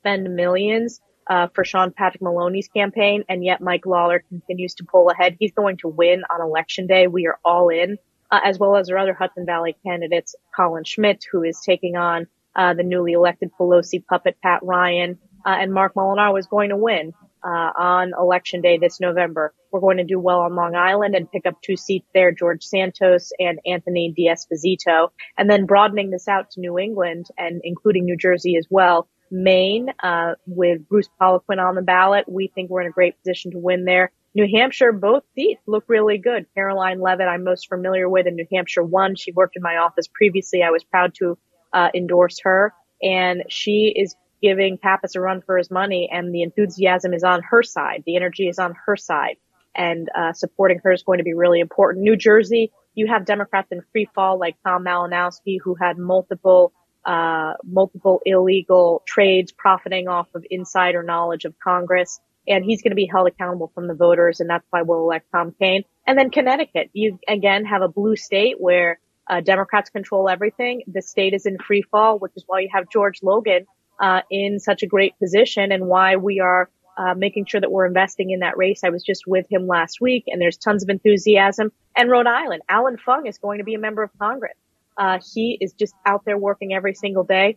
spend 0.00 0.34
millions 0.34 1.00
uh, 1.26 1.46
for 1.54 1.64
Sean 1.64 1.92
Patrick 1.92 2.22
Maloney's 2.22 2.68
campaign, 2.68 3.24
and 3.28 3.44
yet 3.44 3.60
Mike 3.60 3.86
Lawler 3.86 4.22
continues 4.28 4.74
to 4.74 4.84
pull 4.84 5.08
ahead. 5.10 5.36
He's 5.38 5.52
going 5.52 5.78
to 5.78 5.88
win 5.88 6.22
on 6.30 6.40
election 6.40 6.86
day. 6.86 7.06
We 7.06 7.26
are 7.26 7.38
all 7.44 7.68
in, 7.68 7.98
uh, 8.30 8.40
as 8.44 8.58
well 8.58 8.76
as 8.76 8.90
our 8.90 8.98
other 8.98 9.14
Hudson 9.14 9.46
Valley 9.46 9.76
candidates, 9.86 10.34
Colin 10.54 10.84
Schmitt, 10.84 11.24
who 11.30 11.42
is 11.42 11.60
taking 11.64 11.96
on 11.96 12.26
uh, 12.54 12.74
the 12.74 12.82
newly 12.82 13.12
elected 13.12 13.50
Pelosi 13.58 14.04
puppet 14.04 14.36
Pat 14.42 14.60
Ryan, 14.62 15.18
uh, 15.46 15.56
and 15.58 15.72
Marc 15.72 15.94
Molinaro 15.94 16.38
is 16.38 16.46
going 16.46 16.70
to 16.70 16.76
win 16.76 17.14
uh, 17.44 17.70
on 17.78 18.12
election 18.18 18.60
day 18.60 18.78
this 18.78 19.00
November. 19.00 19.52
We're 19.70 19.80
going 19.80 19.98
to 19.98 20.04
do 20.04 20.18
well 20.18 20.40
on 20.40 20.54
Long 20.54 20.74
Island 20.74 21.14
and 21.14 21.30
pick 21.30 21.46
up 21.46 21.60
two 21.62 21.76
seats 21.76 22.08
there, 22.14 22.32
George 22.32 22.62
Santos 22.62 23.32
and 23.38 23.58
Anthony 23.66 24.12
D'Esposito, 24.16 25.10
and 25.38 25.48
then 25.48 25.66
broadening 25.66 26.10
this 26.10 26.28
out 26.28 26.50
to 26.52 26.60
New 26.60 26.78
England 26.78 27.26
and 27.38 27.60
including 27.64 28.04
New 28.04 28.16
Jersey 28.16 28.56
as 28.56 28.66
well. 28.70 29.08
Maine, 29.30 29.90
uh, 30.02 30.34
with 30.46 30.88
Bruce 30.88 31.08
Poliquin 31.20 31.64
on 31.64 31.76
the 31.76 31.82
ballot, 31.82 32.24
we 32.28 32.50
think 32.52 32.68
we're 32.68 32.80
in 32.80 32.88
a 32.88 32.92
great 32.92 33.16
position 33.22 33.52
to 33.52 33.58
win 33.58 33.84
there. 33.84 34.10
New 34.34 34.46
Hampshire, 34.52 34.92
both 34.92 35.22
seats 35.34 35.62
look 35.66 35.84
really 35.88 36.18
good. 36.18 36.46
Karoline 36.56 37.00
Leavitt, 37.00 37.28
I'm 37.28 37.44
most 37.44 37.68
familiar 37.68 38.08
with 38.08 38.26
in 38.26 38.34
New 38.36 38.46
Hampshire 38.52 38.82
one. 38.82 39.14
She 39.16 39.32
worked 39.32 39.56
in 39.56 39.62
my 39.62 39.76
office 39.76 40.08
previously. 40.08 40.62
I 40.62 40.70
was 40.70 40.84
proud 40.84 41.14
to 41.16 41.38
uh, 41.72 41.88
endorse 41.94 42.40
her 42.42 42.72
and 43.02 43.44
she 43.48 43.92
is 43.96 44.14
giving 44.42 44.78
Pappas 44.78 45.14
a 45.16 45.20
run 45.20 45.42
for 45.42 45.58
his 45.58 45.70
money 45.70 46.08
and 46.12 46.34
the 46.34 46.42
enthusiasm 46.42 47.12
is 47.12 47.24
on 47.24 47.42
her 47.42 47.62
side. 47.62 48.02
The 48.06 48.16
energy 48.16 48.48
is 48.48 48.58
on 48.58 48.74
her 48.86 48.96
side 48.96 49.36
and 49.74 50.08
uh, 50.16 50.32
supporting 50.32 50.80
her 50.82 50.92
is 50.92 51.02
going 51.02 51.18
to 51.18 51.24
be 51.24 51.34
really 51.34 51.60
important. 51.60 52.02
New 52.02 52.16
Jersey, 52.16 52.72
you 52.94 53.06
have 53.06 53.24
Democrats 53.24 53.68
in 53.70 53.82
free 53.92 54.08
fall 54.14 54.38
like 54.38 54.56
Tom 54.64 54.84
Malinowski 54.84 55.58
who 55.62 55.74
had 55.74 55.98
multiple 55.98 56.72
uh, 57.04 57.54
multiple 57.64 58.20
illegal 58.26 59.02
trades 59.06 59.52
profiting 59.52 60.06
off 60.08 60.26
of 60.34 60.44
insider 60.50 61.02
knowledge 61.02 61.46
of 61.46 61.54
Congress. 61.58 62.20
And 62.46 62.64
he's 62.64 62.82
going 62.82 62.90
to 62.90 62.96
be 62.96 63.08
held 63.10 63.26
accountable 63.26 63.70
from 63.74 63.86
the 63.86 63.94
voters. 63.94 64.40
And 64.40 64.50
that's 64.50 64.66
why 64.70 64.82
we'll 64.82 65.00
elect 65.00 65.26
Tom 65.32 65.54
Kean. 65.58 65.84
And 66.06 66.18
then 66.18 66.30
Connecticut, 66.30 66.90
you 66.92 67.18
again 67.28 67.64
have 67.64 67.82
a 67.82 67.88
blue 67.88 68.16
state 68.16 68.56
where 68.58 68.98
uh, 69.28 69.40
Democrats 69.40 69.90
control 69.90 70.28
everything. 70.28 70.82
The 70.88 71.02
state 71.02 71.34
is 71.34 71.46
in 71.46 71.58
free 71.58 71.82
fall, 71.82 72.18
which 72.18 72.32
is 72.36 72.44
why 72.46 72.60
you 72.60 72.68
have 72.72 72.90
George 72.90 73.22
Logan 73.22 73.66
uh, 74.00 74.22
in 74.30 74.58
such 74.58 74.82
a 74.82 74.86
great 74.86 75.18
position 75.18 75.70
and 75.72 75.86
why 75.86 76.16
we 76.16 76.40
are 76.40 76.70
uh, 76.96 77.14
making 77.14 77.46
sure 77.46 77.60
that 77.60 77.70
we're 77.70 77.86
investing 77.86 78.30
in 78.30 78.40
that 78.40 78.56
race. 78.56 78.80
I 78.84 78.90
was 78.90 79.02
just 79.02 79.26
with 79.26 79.46
him 79.50 79.66
last 79.66 80.00
week 80.00 80.24
and 80.26 80.40
there's 80.40 80.56
tons 80.56 80.82
of 80.82 80.88
enthusiasm. 80.88 81.72
And 81.96 82.10
Rhode 82.10 82.26
Island, 82.26 82.62
Allan 82.68 82.98
Fung 82.98 83.26
is 83.26 83.38
going 83.38 83.58
to 83.58 83.64
be 83.64 83.74
a 83.74 83.78
member 83.78 84.02
of 84.02 84.10
Congress. 84.18 84.56
Uh, 84.96 85.18
he 85.34 85.56
is 85.60 85.72
just 85.72 85.94
out 86.04 86.24
there 86.24 86.36
working 86.36 86.74
every 86.74 86.94
single 86.94 87.24
day. 87.24 87.56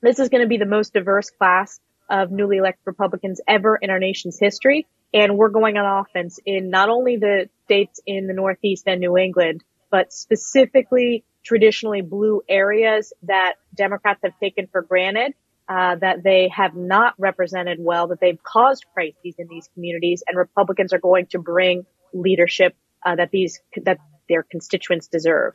This 0.00 0.18
is 0.18 0.30
going 0.30 0.42
to 0.42 0.48
be 0.48 0.56
the 0.56 0.66
most 0.66 0.94
diverse 0.94 1.30
class 1.30 1.78
of 2.10 2.30
newly 2.32 2.56
elected 2.56 2.82
Republicans 2.84 3.40
ever 3.46 3.76
in 3.76 3.90
our 3.90 3.98
nation's 3.98 4.38
history. 4.38 4.86
And 5.14 5.36
we're 5.36 5.50
going 5.50 5.76
on 5.76 6.00
offense 6.00 6.40
in 6.44 6.70
not 6.70 6.88
only 6.88 7.16
the 7.16 7.48
states 7.64 8.00
in 8.06 8.26
the 8.26 8.34
Northeast 8.34 8.84
and 8.86 9.00
New 9.00 9.16
England, 9.16 9.62
but 9.90 10.12
specifically 10.12 11.24
traditionally 11.44 12.00
blue 12.02 12.42
areas 12.48 13.12
that 13.24 13.54
Democrats 13.74 14.20
have 14.24 14.32
taken 14.40 14.66
for 14.66 14.82
granted 14.82 15.34
uh, 15.68 15.96
that 15.96 16.22
they 16.22 16.48
have 16.48 16.74
not 16.74 17.14
represented 17.18 17.78
well, 17.80 18.08
that 18.08 18.20
they've 18.20 18.42
caused 18.42 18.84
crises 18.92 19.34
in 19.38 19.46
these 19.48 19.68
communities, 19.74 20.22
and 20.26 20.36
Republicans 20.36 20.92
are 20.92 20.98
going 20.98 21.26
to 21.26 21.38
bring 21.38 21.86
leadership 22.12 22.76
uh, 23.04 23.16
that 23.16 23.30
these 23.30 23.60
that 23.84 23.98
their 24.28 24.42
constituents 24.42 25.08
deserve. 25.08 25.54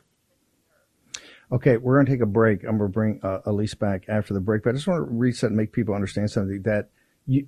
Okay, 1.50 1.78
we're 1.78 1.96
going 1.96 2.06
to 2.06 2.12
take 2.12 2.20
a 2.20 2.26
break. 2.26 2.62
I'm 2.62 2.76
going 2.76 2.90
to 2.90 2.92
bring 2.92 3.20
uh, 3.22 3.40
Elise 3.46 3.74
back 3.74 4.04
after 4.08 4.34
the 4.34 4.40
break, 4.40 4.62
but 4.62 4.70
I 4.70 4.72
just 4.74 4.86
want 4.86 4.98
to 4.98 5.14
reset 5.14 5.48
and 5.48 5.56
make 5.56 5.72
people 5.72 5.94
understand 5.94 6.30
something 6.30 6.62
that 6.62 6.90
you, 7.26 7.46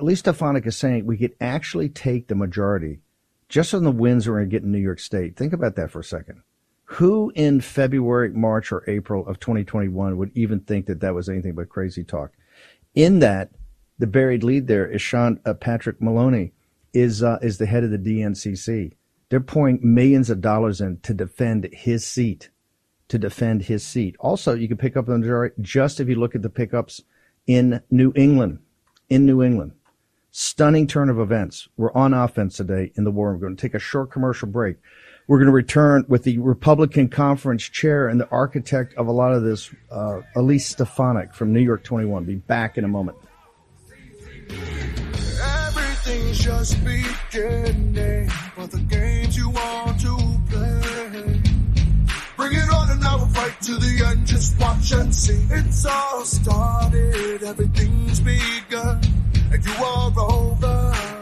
Elise 0.00 0.20
Stefanik 0.20 0.66
is 0.66 0.76
saying 0.76 1.06
we 1.06 1.18
could 1.18 1.34
actually 1.40 1.88
take 1.88 2.28
the 2.28 2.34
majority 2.34 3.00
just 3.48 3.74
on 3.74 3.84
the 3.84 3.90
wins 3.90 4.28
we're 4.28 4.36
going 4.36 4.50
to 4.50 4.50
get 4.50 4.62
in 4.62 4.72
New 4.72 4.78
York 4.78 5.00
State. 5.00 5.36
Think 5.36 5.52
about 5.52 5.76
that 5.76 5.90
for 5.90 6.00
a 6.00 6.04
second. 6.04 6.42
Who 6.94 7.32
in 7.34 7.60
February, 7.60 8.30
March, 8.30 8.70
or 8.70 8.88
April 8.88 9.26
of 9.26 9.40
2021 9.40 10.16
would 10.16 10.30
even 10.36 10.60
think 10.60 10.86
that 10.86 11.00
that 11.00 11.12
was 11.12 11.28
anything 11.28 11.54
but 11.54 11.68
crazy 11.68 12.04
talk? 12.04 12.30
In 12.94 13.18
that, 13.18 13.50
the 13.98 14.06
buried 14.06 14.44
lead 14.44 14.68
there 14.68 14.86
is 14.86 15.02
Sean 15.02 15.40
uh, 15.44 15.54
Patrick 15.54 16.00
Maloney, 16.00 16.52
is 16.92 17.20
uh, 17.20 17.38
is 17.42 17.58
the 17.58 17.66
head 17.66 17.82
of 17.82 17.90
the 17.90 17.98
DNCC. 17.98 18.92
They're 19.28 19.40
pouring 19.40 19.80
millions 19.82 20.30
of 20.30 20.40
dollars 20.40 20.80
in 20.80 21.00
to 21.00 21.12
defend 21.12 21.68
his 21.72 22.06
seat, 22.06 22.50
to 23.08 23.18
defend 23.18 23.62
his 23.62 23.84
seat. 23.84 24.14
Also, 24.20 24.54
you 24.54 24.68
can 24.68 24.76
pick 24.76 24.96
up 24.96 25.06
the 25.06 25.18
majority 25.18 25.56
just 25.60 25.98
if 25.98 26.08
you 26.08 26.14
look 26.14 26.36
at 26.36 26.42
the 26.42 26.48
pickups 26.48 27.00
in 27.48 27.80
New 27.90 28.12
England. 28.14 28.60
In 29.08 29.26
New 29.26 29.42
England, 29.42 29.72
stunning 30.30 30.86
turn 30.86 31.10
of 31.10 31.18
events. 31.18 31.68
We're 31.76 31.92
on 31.92 32.14
offense 32.14 32.56
today 32.56 32.92
in 32.94 33.02
the 33.02 33.10
war. 33.10 33.32
We're 33.32 33.40
going 33.40 33.56
to 33.56 33.60
take 33.60 33.74
a 33.74 33.80
short 33.80 34.12
commercial 34.12 34.46
break. 34.46 34.76
We're 35.26 35.38
going 35.38 35.46
to 35.46 35.52
return 35.52 36.04
with 36.08 36.24
the 36.24 36.38
Republican 36.38 37.08
conference 37.08 37.62
chair 37.62 38.08
and 38.08 38.20
the 38.20 38.28
architect 38.28 38.94
of 38.94 39.06
a 39.06 39.12
lot 39.12 39.32
of 39.32 39.42
this, 39.42 39.70
uh, 39.90 40.20
Elise 40.36 40.66
Stefanik 40.66 41.32
from 41.34 41.52
New 41.52 41.60
York 41.60 41.82
21. 41.82 42.24
Be 42.24 42.34
back 42.34 42.76
in 42.76 42.84
a 42.84 42.88
moment. 42.88 43.16
Everything's 44.50 46.38
just 46.38 46.76
beginning 46.84 48.28
the 48.74 48.80
games 48.88 49.36
you 49.36 49.48
want 49.50 50.00
to 50.00 50.16
play. 50.50 51.40
Bring 52.36 52.52
it 52.52 52.70
on 52.72 52.90
and 52.90 53.34
fight 53.34 53.60
to 53.62 53.76
the 53.76 54.04
end. 54.06 54.26
Just 54.26 54.58
watch 54.58 54.92
and 54.92 55.14
see. 55.14 55.46
It's 55.50 55.86
all 55.86 56.24
started. 56.24 57.42
Everything's 57.42 58.20
begun. 58.20 59.00
And 59.52 59.64
you 59.64 59.84
are 59.84 60.12
over. 60.18 61.13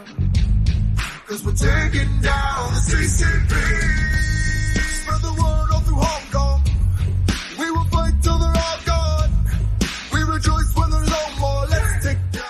Cause 1.33 1.45
we're 1.45 1.53
taking 1.53 2.21
down 2.21 2.73
the 2.75 2.79
CCP. 2.79 3.53
Spread 5.01 5.21
the 5.23 5.33
word 5.33 5.67
all 5.73 5.79
through 5.79 5.95
Hong 5.95 6.31
Kong. 6.31 6.63
We 7.57 7.71
will 7.71 7.85
fight 7.85 8.13
till 8.21 8.37
they're 8.37 8.53
all 8.55 8.79
gone. 8.85 9.31
We 10.13 10.21
rejoice 10.21 10.75
when 10.75 10.91
there's 10.91 11.09
no 11.09 11.39
more. 11.39 11.65
Let's 11.65 12.05
take 12.05 12.31
down. 12.33 12.43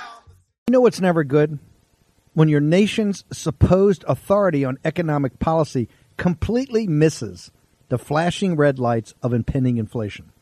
You 0.68 0.74
know 0.74 0.82
what's 0.82 1.00
never 1.00 1.24
good? 1.24 1.60
When 2.34 2.50
your 2.50 2.60
nation's 2.60 3.24
supposed 3.32 4.04
authority 4.06 4.66
on 4.66 4.78
economic 4.84 5.40
policy 5.40 5.88
completely 6.18 6.86
misses 6.86 7.54
the 7.88 7.98
flashing 7.98 8.58
red 8.58 8.80
lights 8.80 9.14
of 9.24 9.32
impending 9.32 9.78
inflation. 9.78 10.34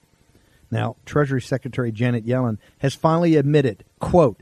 Now, 0.71 0.95
Treasury 1.05 1.43
Secretary 1.43 1.91
Janet 1.91 2.25
Yellen 2.25 2.57
has 2.79 2.95
finally 2.95 3.35
admitted, 3.35 3.83
quote, 3.99 4.41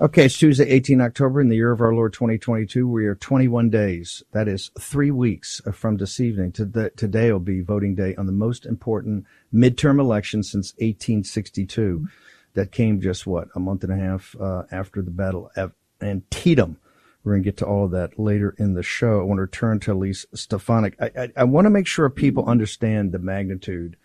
Okay, 0.00 0.26
it's 0.26 0.38
Tuesday, 0.38 0.68
18 0.68 1.00
October 1.00 1.40
in 1.40 1.48
the 1.48 1.56
year 1.56 1.72
of 1.72 1.80
our 1.80 1.92
Lord 1.92 2.12
2022. 2.12 2.86
We 2.86 3.06
are 3.06 3.16
21 3.16 3.68
days. 3.68 4.22
That 4.30 4.46
is 4.46 4.70
three 4.78 5.10
weeks 5.10 5.60
from 5.72 5.96
this 5.96 6.20
evening. 6.20 6.52
Today 6.52 7.32
will 7.32 7.40
be 7.40 7.62
voting 7.62 7.96
day 7.96 8.14
on 8.14 8.26
the 8.26 8.32
most 8.32 8.64
important 8.64 9.26
midterm 9.52 9.98
election 9.98 10.44
since 10.44 10.72
1862. 10.74 12.06
That 12.54 12.70
came 12.70 13.00
just 13.00 13.26
what, 13.26 13.48
a 13.56 13.58
month 13.58 13.82
and 13.82 13.92
a 13.92 13.96
half 13.96 14.36
uh, 14.40 14.62
after 14.70 15.02
the 15.02 15.10
Battle 15.10 15.50
of 15.56 15.72
Antietam. 16.00 16.78
We're 17.24 17.32
going 17.32 17.42
to 17.42 17.48
get 17.48 17.56
to 17.56 17.66
all 17.66 17.86
of 17.86 17.90
that 17.90 18.20
later 18.20 18.54
in 18.56 18.74
the 18.74 18.84
show. 18.84 19.18
I 19.18 19.24
want 19.24 19.38
to 19.38 19.42
return 19.42 19.80
to 19.80 19.94
Elise 19.94 20.26
Stefanik. 20.32 20.94
I, 21.00 21.10
I, 21.18 21.28
I 21.38 21.42
want 21.42 21.64
to 21.64 21.70
make 21.70 21.88
sure 21.88 22.08
people 22.08 22.46
understand 22.46 23.10
the 23.10 23.18
magnitude 23.18 23.96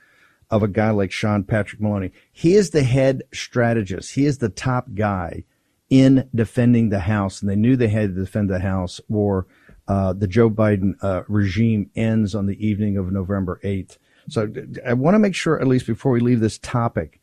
of 0.49 0.63
a 0.63 0.67
guy 0.67 0.89
like 0.89 1.11
Sean 1.11 1.43
Patrick 1.43 1.79
Maloney. 1.79 2.13
He 2.31 2.55
is 2.55 2.71
the 2.71 2.81
head 2.81 3.21
strategist. 3.31 4.15
He 4.15 4.25
is 4.25 4.39
the 4.39 4.49
top 4.49 4.95
guy 4.95 5.43
in 5.89 6.29
defending 6.33 6.89
the 6.89 7.01
House, 7.01 7.41
and 7.41 7.49
they 7.49 7.55
knew 7.55 7.75
they 7.75 7.87
had 7.89 8.15
to 8.15 8.21
defend 8.21 8.49
the 8.49 8.59
House, 8.59 8.99
or 9.09 9.47
uh, 9.87 10.13
the 10.13 10.27
Joe 10.27 10.49
Biden 10.49 10.93
uh, 11.03 11.23
regime 11.27 11.89
ends 11.95 12.35
on 12.35 12.45
the 12.45 12.65
evening 12.65 12.97
of 12.97 13.11
November 13.11 13.59
8th. 13.63 13.97
So 14.29 14.51
I 14.85 14.93
want 14.93 15.15
to 15.15 15.19
make 15.19 15.35
sure, 15.35 15.59
at 15.59 15.67
least 15.67 15.85
before 15.85 16.11
we 16.11 16.19
leave 16.19 16.39
this 16.39 16.57
topic, 16.57 17.19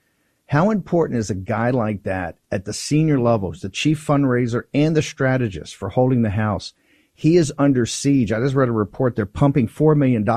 how 0.46 0.70
important 0.70 1.18
is 1.18 1.31
a 1.31 1.35
guy 1.35 1.70
like 1.70 2.03
that 2.03 2.37
at 2.51 2.64
the 2.64 2.73
senior 2.73 3.20
levels, 3.20 3.61
the 3.61 3.68
chief 3.68 4.05
fundraiser 4.05 4.64
and 4.75 4.96
the 4.96 5.03
strategist 5.03 5.77
for 5.77 5.88
holding 5.88 6.23
the 6.23 6.31
House? 6.31 6.75
He 7.14 7.37
is 7.37 7.53
under 7.59 7.87
siege. 7.87 8.33
I 8.33 8.40
just 8.40 8.55
read 8.55 8.68
a 8.68 8.73
report 8.73 9.14
they're 9.14 9.27
pumping 9.27 9.68
$4 9.68 9.96
million. 9.96 10.29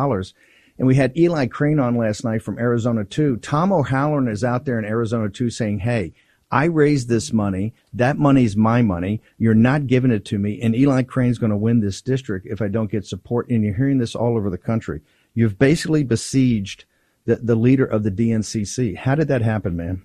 And 0.78 0.88
we 0.88 0.96
had 0.96 1.18
Eli 1.18 1.48
Crane 1.48 1.80
on 1.80 1.96
last 1.96 2.24
night 2.24 2.42
from 2.42 2.60
Arizona 2.60 3.04
too. 3.06 3.38
Tom 3.38 3.72
O'Halleran 3.72 4.28
is 4.28 4.44
out 4.44 4.66
there 4.66 4.78
in 4.78 4.86
Arizona 4.86 5.30
too 5.30 5.50
saying, 5.50 5.80
Hey, 5.80 6.14
I 6.54 6.66
raised 6.66 7.10
this 7.10 7.34
money. 7.34 7.74
That 7.94 8.20
money's 8.20 8.56
my 8.56 8.84
money. 8.84 9.22
You're 9.40 9.56
not 9.56 9.88
giving 9.88 10.12
it 10.12 10.24
to 10.26 10.38
me. 10.38 10.62
And 10.62 10.76
Eli 10.76 11.02
Crane's 11.02 11.40
going 11.40 11.50
to 11.50 11.58
win 11.58 11.80
this 11.80 12.00
district 12.00 12.46
if 12.46 12.62
I 12.62 12.68
don't 12.68 12.92
get 12.92 13.08
support. 13.08 13.50
And 13.50 13.64
you're 13.64 13.74
hearing 13.74 13.98
this 13.98 14.14
all 14.14 14.38
over 14.38 14.52
the 14.52 14.58
country. 14.60 15.02
You've 15.34 15.58
basically 15.58 16.04
besieged 16.04 16.86
the, 17.26 17.38
the 17.38 17.56
leader 17.56 17.86
of 17.86 18.04
the 18.04 18.12
DNCC. 18.12 18.96
How 18.96 19.16
did 19.16 19.30
that 19.30 19.42
happen, 19.42 19.76
man? 19.76 20.04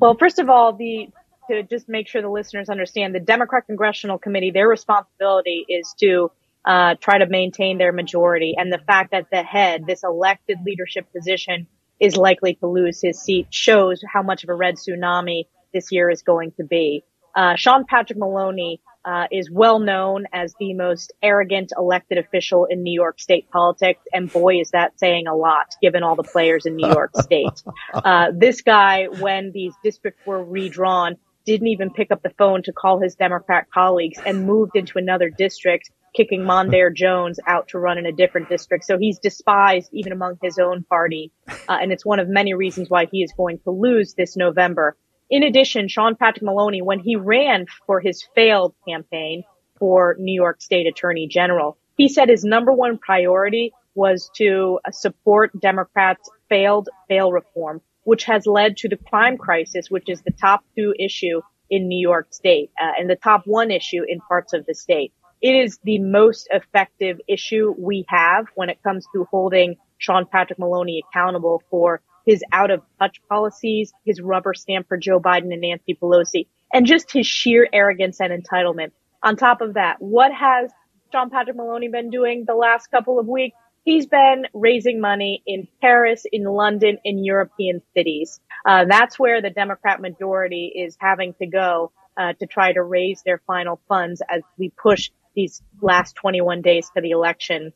Well, 0.00 0.16
first 0.18 0.38
of 0.38 0.48
all, 0.48 0.72
the 0.72 1.08
to 1.50 1.62
just 1.64 1.86
make 1.86 2.08
sure 2.08 2.22
the 2.22 2.30
listeners 2.30 2.70
understand, 2.70 3.14
the 3.14 3.20
Democrat 3.20 3.66
Congressional 3.66 4.16
Committee, 4.18 4.50
their 4.50 4.68
responsibility 4.68 5.66
is 5.68 5.94
to 5.98 6.30
uh, 6.64 6.94
try 6.94 7.18
to 7.18 7.26
maintain 7.26 7.76
their 7.76 7.92
majority. 7.92 8.54
And 8.56 8.72
the 8.72 8.78
fact 8.78 9.10
that 9.10 9.26
the 9.30 9.42
head, 9.42 9.84
this 9.86 10.04
elected 10.04 10.58
leadership 10.64 11.12
position, 11.12 11.66
is 12.00 12.16
likely 12.16 12.54
to 12.54 12.66
lose 12.66 13.00
his 13.02 13.20
seat 13.20 13.46
shows 13.50 14.02
how 14.12 14.22
much 14.22 14.42
of 14.42 14.50
a 14.50 14.54
red 14.54 14.76
tsunami 14.76 15.44
this 15.72 15.92
year 15.92 16.10
is 16.10 16.22
going 16.22 16.52
to 16.52 16.64
be. 16.64 17.04
Uh, 17.34 17.54
Sean 17.56 17.84
Patrick 17.88 18.18
Maloney 18.18 18.80
uh, 19.04 19.26
is 19.30 19.50
well 19.50 19.78
known 19.78 20.24
as 20.32 20.54
the 20.58 20.74
most 20.74 21.12
arrogant 21.22 21.72
elected 21.76 22.18
official 22.18 22.66
in 22.66 22.82
New 22.82 22.92
York 22.92 23.20
state 23.20 23.48
politics. 23.50 24.00
And 24.12 24.30
boy, 24.30 24.60
is 24.60 24.70
that 24.72 24.98
saying 24.98 25.26
a 25.26 25.34
lot 25.34 25.74
given 25.80 26.02
all 26.02 26.16
the 26.16 26.22
players 26.22 26.66
in 26.66 26.76
New 26.76 26.88
York 26.88 27.12
state. 27.20 27.62
Uh, 27.94 28.32
this 28.34 28.62
guy, 28.62 29.06
when 29.06 29.52
these 29.52 29.72
districts 29.82 30.20
were 30.26 30.42
redrawn, 30.42 31.16
didn't 31.46 31.68
even 31.68 31.90
pick 31.90 32.10
up 32.10 32.22
the 32.22 32.30
phone 32.30 32.62
to 32.64 32.72
call 32.72 33.00
his 33.00 33.14
Democrat 33.14 33.66
colleagues 33.72 34.18
and 34.24 34.46
moved 34.46 34.76
into 34.76 34.98
another 34.98 35.30
district 35.30 35.90
kicking 36.14 36.42
Mondaire 36.42 36.94
Jones 36.94 37.38
out 37.46 37.68
to 37.68 37.78
run 37.78 37.98
in 37.98 38.06
a 38.06 38.12
different 38.12 38.48
district. 38.48 38.84
So 38.84 38.98
he's 38.98 39.18
despised 39.18 39.90
even 39.92 40.12
among 40.12 40.38
his 40.42 40.58
own 40.58 40.84
party. 40.84 41.32
Uh, 41.48 41.78
and 41.80 41.92
it's 41.92 42.04
one 42.04 42.20
of 42.20 42.28
many 42.28 42.54
reasons 42.54 42.90
why 42.90 43.06
he 43.06 43.22
is 43.22 43.32
going 43.36 43.58
to 43.64 43.70
lose 43.70 44.14
this 44.14 44.36
November. 44.36 44.96
In 45.30 45.42
addition, 45.42 45.88
Sean 45.88 46.16
Patrick 46.16 46.42
Maloney, 46.42 46.82
when 46.82 46.98
he 46.98 47.16
ran 47.16 47.66
for 47.86 48.00
his 48.00 48.26
failed 48.34 48.74
campaign 48.88 49.44
for 49.78 50.16
New 50.18 50.34
York 50.34 50.60
State 50.60 50.86
Attorney 50.86 51.28
General, 51.28 51.78
he 51.96 52.08
said 52.08 52.28
his 52.28 52.44
number 52.44 52.72
one 52.72 52.98
priority 52.98 53.72
was 53.94 54.30
to 54.36 54.80
uh, 54.84 54.90
support 54.90 55.58
Democrats' 55.60 56.30
failed 56.48 56.88
bail 57.08 57.30
reform, 57.30 57.80
which 58.04 58.24
has 58.24 58.46
led 58.46 58.76
to 58.78 58.88
the 58.88 58.96
crime 58.96 59.36
crisis, 59.36 59.90
which 59.90 60.08
is 60.08 60.22
the 60.22 60.32
top 60.32 60.64
two 60.76 60.94
issue 60.98 61.40
in 61.70 61.86
New 61.86 62.00
York 62.00 62.32
State 62.32 62.70
uh, 62.80 62.92
and 62.98 63.08
the 63.08 63.16
top 63.16 63.42
one 63.44 63.70
issue 63.70 64.02
in 64.06 64.20
parts 64.20 64.52
of 64.52 64.66
the 64.66 64.74
state 64.74 65.12
it 65.40 65.52
is 65.52 65.78
the 65.84 65.98
most 65.98 66.48
effective 66.50 67.20
issue 67.28 67.74
we 67.78 68.04
have 68.08 68.46
when 68.54 68.68
it 68.68 68.82
comes 68.82 69.06
to 69.14 69.26
holding 69.30 69.76
Sean 69.98 70.26
Patrick 70.26 70.58
Maloney 70.58 71.02
accountable 71.08 71.62
for 71.70 72.02
his 72.26 72.44
out 72.52 72.70
of 72.70 72.82
touch 72.98 73.20
policies, 73.28 73.92
his 74.04 74.20
rubber 74.20 74.54
stamp 74.54 74.88
for 74.88 74.96
Joe 74.96 75.20
Biden 75.20 75.52
and 75.52 75.62
Nancy 75.62 75.98
Pelosi, 76.00 76.46
and 76.72 76.86
just 76.86 77.12
his 77.12 77.26
sheer 77.26 77.68
arrogance 77.72 78.20
and 78.20 78.30
entitlement. 78.32 78.92
On 79.22 79.36
top 79.36 79.60
of 79.60 79.74
that, 79.74 79.96
what 79.98 80.32
has 80.32 80.70
Sean 81.12 81.30
Patrick 81.30 81.56
Maloney 81.56 81.88
been 81.88 82.10
doing 82.10 82.44
the 82.46 82.54
last 82.54 82.90
couple 82.90 83.18
of 83.18 83.26
weeks? 83.26 83.56
He's 83.84 84.06
been 84.06 84.44
raising 84.52 85.00
money 85.00 85.42
in 85.46 85.66
Paris, 85.80 86.26
in 86.30 86.44
London, 86.44 86.98
in 87.02 87.24
European 87.24 87.80
cities. 87.94 88.38
Uh, 88.66 88.84
that's 88.86 89.18
where 89.18 89.40
the 89.40 89.48
Democrat 89.50 90.00
majority 90.02 90.66
is 90.76 90.96
having 91.00 91.32
to 91.34 91.46
go 91.46 91.92
uh, 92.16 92.34
to 92.34 92.46
try 92.46 92.72
to 92.72 92.82
raise 92.82 93.22
their 93.24 93.40
final 93.46 93.80
funds 93.88 94.20
as 94.28 94.42
we 94.58 94.70
push 94.70 95.10
these 95.34 95.62
last 95.80 96.14
21 96.16 96.62
days 96.62 96.90
to 96.94 97.00
the 97.00 97.10
election. 97.10 97.72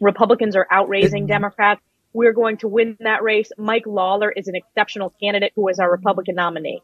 Republicans 0.00 0.56
are 0.56 0.66
outraising 0.70 1.26
Democrats. 1.26 1.80
We're 2.12 2.32
going 2.32 2.58
to 2.58 2.68
win 2.68 2.96
that 3.00 3.22
race. 3.22 3.50
Mike 3.58 3.86
Lawler 3.86 4.30
is 4.30 4.48
an 4.48 4.54
exceptional 4.54 5.12
candidate 5.20 5.52
who 5.54 5.68
is 5.68 5.78
our 5.78 5.90
Republican 5.90 6.34
nominee. 6.36 6.82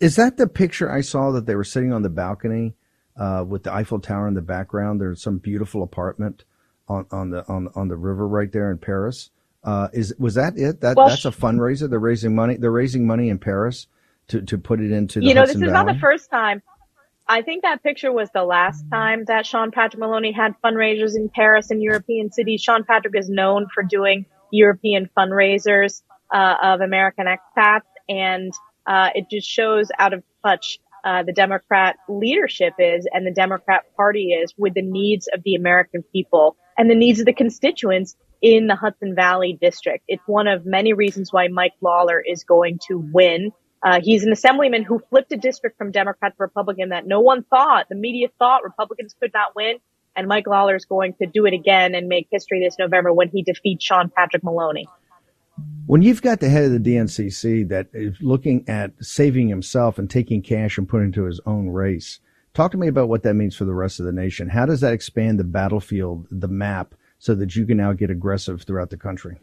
Is 0.00 0.16
that 0.16 0.36
the 0.36 0.46
picture 0.46 0.90
I 0.90 1.00
saw 1.00 1.32
that 1.32 1.46
they 1.46 1.54
were 1.54 1.64
sitting 1.64 1.92
on 1.92 2.02
the 2.02 2.08
balcony 2.08 2.74
uh, 3.16 3.44
with 3.46 3.64
the 3.64 3.72
Eiffel 3.72 4.00
Tower 4.00 4.28
in 4.28 4.34
the 4.34 4.42
background? 4.42 5.00
There's 5.00 5.22
some 5.22 5.38
beautiful 5.38 5.82
apartment 5.82 6.44
on, 6.88 7.06
on 7.10 7.30
the 7.30 7.46
on 7.48 7.68
on 7.74 7.88
the 7.88 7.96
river 7.96 8.26
right 8.26 8.50
there 8.50 8.70
in 8.70 8.78
Paris. 8.78 9.30
Uh, 9.62 9.88
is 9.92 10.14
was 10.18 10.34
that 10.34 10.56
it? 10.56 10.80
That 10.80 10.96
well, 10.96 11.08
that's 11.08 11.24
a 11.26 11.30
fundraiser. 11.30 11.90
They're 11.90 11.98
raising 11.98 12.34
money. 12.34 12.56
They're 12.56 12.70
raising 12.70 13.06
money 13.06 13.28
in 13.28 13.38
Paris 13.38 13.88
to 14.28 14.40
to 14.42 14.56
put 14.56 14.80
it 14.80 14.90
into. 14.90 15.20
you 15.22 15.34
know, 15.34 15.42
this 15.42 15.56
is 15.56 15.60
Valley? 15.60 15.72
not 15.72 15.86
the 15.86 15.98
first 15.98 16.30
time 16.30 16.62
I 17.30 17.42
think 17.42 17.62
that 17.62 17.82
picture 17.82 18.10
was 18.10 18.30
the 18.32 18.44
last 18.44 18.84
time 18.90 19.24
that 19.26 19.44
Sean 19.44 19.70
Patrick 19.70 20.00
Maloney 20.00 20.32
had 20.32 20.54
fundraisers 20.64 21.14
in 21.14 21.28
Paris 21.28 21.70
and 21.70 21.82
European 21.82 22.32
cities. 22.32 22.62
Sean 22.62 22.84
Patrick 22.84 23.14
is 23.16 23.28
known 23.28 23.66
for 23.72 23.82
doing 23.82 24.24
European 24.50 25.10
fundraisers 25.16 26.00
uh, 26.32 26.54
of 26.62 26.80
American 26.80 27.26
expats, 27.26 27.82
and 28.08 28.50
uh, 28.86 29.10
it 29.14 29.26
just 29.30 29.46
shows 29.46 29.90
out 29.98 30.14
of 30.14 30.22
touch 30.42 30.78
uh, 31.04 31.22
the 31.22 31.32
Democrat 31.32 31.96
leadership 32.08 32.72
is 32.78 33.06
and 33.12 33.26
the 33.26 33.30
Democrat 33.30 33.84
Party 33.94 34.32
is 34.32 34.54
with 34.56 34.74
the 34.74 34.82
needs 34.82 35.28
of 35.32 35.42
the 35.44 35.54
American 35.54 36.02
people 36.12 36.56
and 36.76 36.90
the 36.90 36.94
needs 36.94 37.20
of 37.20 37.26
the 37.26 37.34
constituents 37.34 38.16
in 38.40 38.66
the 38.68 38.74
Hudson 38.74 39.14
Valley 39.14 39.56
district. 39.60 40.04
It's 40.08 40.22
one 40.26 40.46
of 40.46 40.64
many 40.64 40.94
reasons 40.94 41.32
why 41.32 41.48
Mike 41.48 41.74
Lawler 41.82 42.22
is 42.26 42.44
going 42.44 42.78
to 42.88 42.98
win. 43.12 43.52
Uh, 43.82 44.00
he's 44.02 44.24
an 44.24 44.32
assemblyman 44.32 44.82
who 44.82 45.00
flipped 45.10 45.32
a 45.32 45.36
district 45.36 45.78
from 45.78 45.90
Democrat 45.90 46.32
to 46.32 46.42
Republican 46.42 46.88
that 46.88 47.06
no 47.06 47.20
one 47.20 47.44
thought, 47.44 47.88
the 47.88 47.94
media 47.94 48.28
thought 48.38 48.64
Republicans 48.64 49.14
could 49.20 49.32
not 49.32 49.54
win. 49.54 49.76
And 50.16 50.26
Mike 50.26 50.48
Lawler 50.48 50.74
is 50.74 50.84
going 50.84 51.14
to 51.22 51.26
do 51.26 51.46
it 51.46 51.54
again 51.54 51.94
and 51.94 52.08
make 52.08 52.26
history 52.30 52.60
this 52.60 52.76
November 52.76 53.12
when 53.12 53.28
he 53.28 53.42
defeats 53.42 53.84
Sean 53.84 54.10
Patrick 54.10 54.42
Maloney. 54.42 54.88
When 55.86 56.02
you've 56.02 56.22
got 56.22 56.40
the 56.40 56.48
head 56.48 56.64
of 56.64 56.72
the 56.72 56.78
DNCC 56.78 57.68
that 57.68 57.86
is 57.92 58.16
looking 58.20 58.68
at 58.68 58.92
saving 59.00 59.48
himself 59.48 59.98
and 59.98 60.10
taking 60.10 60.42
cash 60.42 60.76
and 60.76 60.88
putting 60.88 61.06
it 61.06 61.16
into 61.16 61.24
his 61.24 61.40
own 61.46 61.68
race, 61.68 62.18
talk 62.52 62.72
to 62.72 62.76
me 62.76 62.88
about 62.88 63.08
what 63.08 63.22
that 63.22 63.34
means 63.34 63.56
for 63.56 63.64
the 63.64 63.74
rest 63.74 64.00
of 64.00 64.06
the 64.06 64.12
nation. 64.12 64.48
How 64.48 64.66
does 64.66 64.80
that 64.80 64.92
expand 64.92 65.38
the 65.38 65.44
battlefield, 65.44 66.26
the 66.30 66.48
map, 66.48 66.94
so 67.18 67.34
that 67.36 67.54
you 67.54 67.64
can 67.64 67.76
now 67.76 67.92
get 67.92 68.10
aggressive 68.10 68.62
throughout 68.62 68.90
the 68.90 68.96
country? 68.96 69.38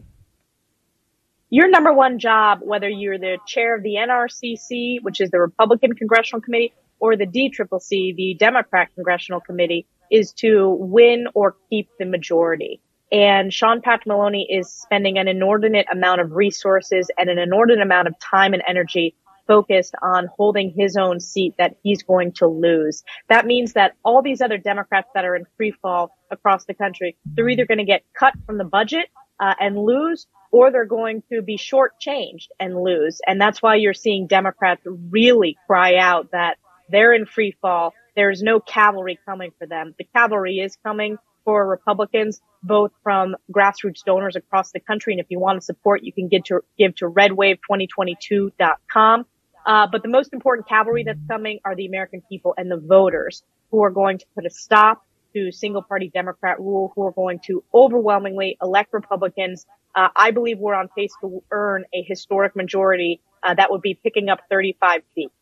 Your 1.50 1.70
number 1.70 1.94
one 1.94 2.18
job, 2.20 2.60
whether 2.64 2.90
you're 2.90 3.20
the 3.20 3.38
chair 3.46 3.76
of 3.76 3.84
the 3.84 3.96
NRCC, 3.96 4.98
which 5.02 5.22
is 5.22 5.30
the 5.30 5.40
Republican 5.40 5.94
Congressional 5.94 6.42
Committee, 6.42 6.74
or 7.00 7.16
the 7.16 7.28
DCCC, 7.28 8.16
the 8.16 8.36
Democrat 8.40 8.90
Congressional 8.96 9.42
Committee, 9.42 9.86
is 10.12 10.34
to 10.34 10.76
win 10.80 11.26
or 11.34 11.56
keep 11.70 11.90
the 12.00 12.06
majority. 12.06 12.82
And 13.12 13.54
Sean 13.54 13.82
Patrick 13.82 14.08
Maloney 14.08 14.48
is 14.50 14.72
spending 14.72 15.18
an 15.18 15.28
inordinate 15.28 15.86
amount 15.92 16.22
of 16.22 16.32
resources 16.32 17.12
and 17.18 17.30
an 17.30 17.38
inordinate 17.38 17.86
amount 17.86 18.08
of 18.08 18.16
time 18.20 18.54
and 18.54 18.64
energy 18.68 19.16
focused 19.48 19.94
on 20.02 20.28
holding 20.36 20.74
his 20.76 20.98
own 20.98 21.20
seat 21.20 21.54
that 21.60 21.76
he's 21.84 22.02
going 22.02 22.32
to 22.34 22.48
lose. 22.48 23.04
That 23.30 23.46
means 23.46 23.74
that 23.74 23.94
all 24.04 24.24
these 24.24 24.42
other 24.42 24.58
Democrats 24.58 25.10
that 25.14 25.24
are 25.24 25.36
in 25.36 25.46
free 25.56 25.72
fall 25.82 26.18
across 26.32 26.66
the 26.66 26.74
country, 26.74 27.16
they're 27.26 27.48
either 27.48 27.68
going 27.68 27.78
to 27.78 27.86
get 27.86 28.04
cut 28.18 28.34
from 28.48 28.58
the 28.58 28.64
budget 28.64 29.06
uh, 29.40 29.54
and 29.60 29.78
lose, 29.78 30.26
or 30.56 30.72
they're 30.72 30.86
going 30.86 31.22
to 31.30 31.41
be 31.41 31.58
shortchanged 31.58 32.48
and 32.62 32.82
lose. 32.82 33.20
And 33.28 33.41
that's 33.41 33.62
why 33.62 33.76
you're 33.76 33.94
seeing 33.94 34.26
Democrats 34.26 34.82
really 34.86 35.58
cry 35.68 35.98
out 35.98 36.32
that 36.32 36.56
they're 36.89 37.12
in 37.12 37.26
free 37.26 37.58
fall. 37.62 37.94
There's 38.15 38.41
no 38.41 38.62
cavalry 38.62 39.20
coming 39.26 39.52
for 39.60 39.68
them. 39.68 39.94
The 39.98 40.06
cavalry 40.15 40.60
is 40.60 40.78
coming 40.82 41.18
for 41.44 41.68
Republicans, 41.68 42.39
both 42.63 42.94
from 43.04 43.36
grassroots 43.52 44.06
donors 44.06 44.38
across 44.38 44.72
the 44.72 44.80
country. 44.80 45.12
And 45.12 45.20
if 45.20 45.26
you 45.30 45.41
want 45.41 45.60
to 45.60 45.65
support, 45.65 46.04
you 46.04 46.13
can 46.13 46.30
get 46.30 46.46
to 46.46 46.62
give 46.78 46.96
to 46.96 47.10
redwave2022.com. 47.10 49.26
Uh, 49.65 49.88
but 49.91 50.04
the 50.04 50.10
most 50.10 50.32
important 50.32 50.70
cavalry 50.70 51.04
that's 51.04 51.20
coming 51.30 51.60
are 51.65 51.76
the 51.76 51.86
American 51.86 52.22
people 52.30 52.54
and 52.58 52.72
the 52.72 52.78
voters 52.78 53.44
who 53.72 53.84
are 53.84 53.91
going 53.91 54.20
to 54.20 54.26
put 54.34 54.46
a 54.46 54.50
stop 54.50 55.05
to 55.36 55.52
single 55.52 55.82
party 55.82 56.10
Democrat 56.13 56.60
rule, 56.60 56.91
who 56.95 57.06
are 57.06 57.12
going 57.12 57.39
to 57.45 57.63
overwhelmingly 57.74 58.58
elect 58.62 58.93
Republicans. 58.93 59.65
Uh, 59.93 60.10
I 60.15 60.32
believe 60.32 60.60
we're 60.60 60.74
on 60.74 60.89
pace 60.95 61.13
to 61.21 61.43
earn 61.52 61.86
a 61.93 62.02
historic 62.04 62.56
majority 62.56 63.21
uh, 63.43 63.54
that 63.54 63.71
would 63.71 63.82
be 63.82 63.93
picking 63.93 64.30
up 64.30 64.39
35 64.50 65.02
seats. 65.13 65.34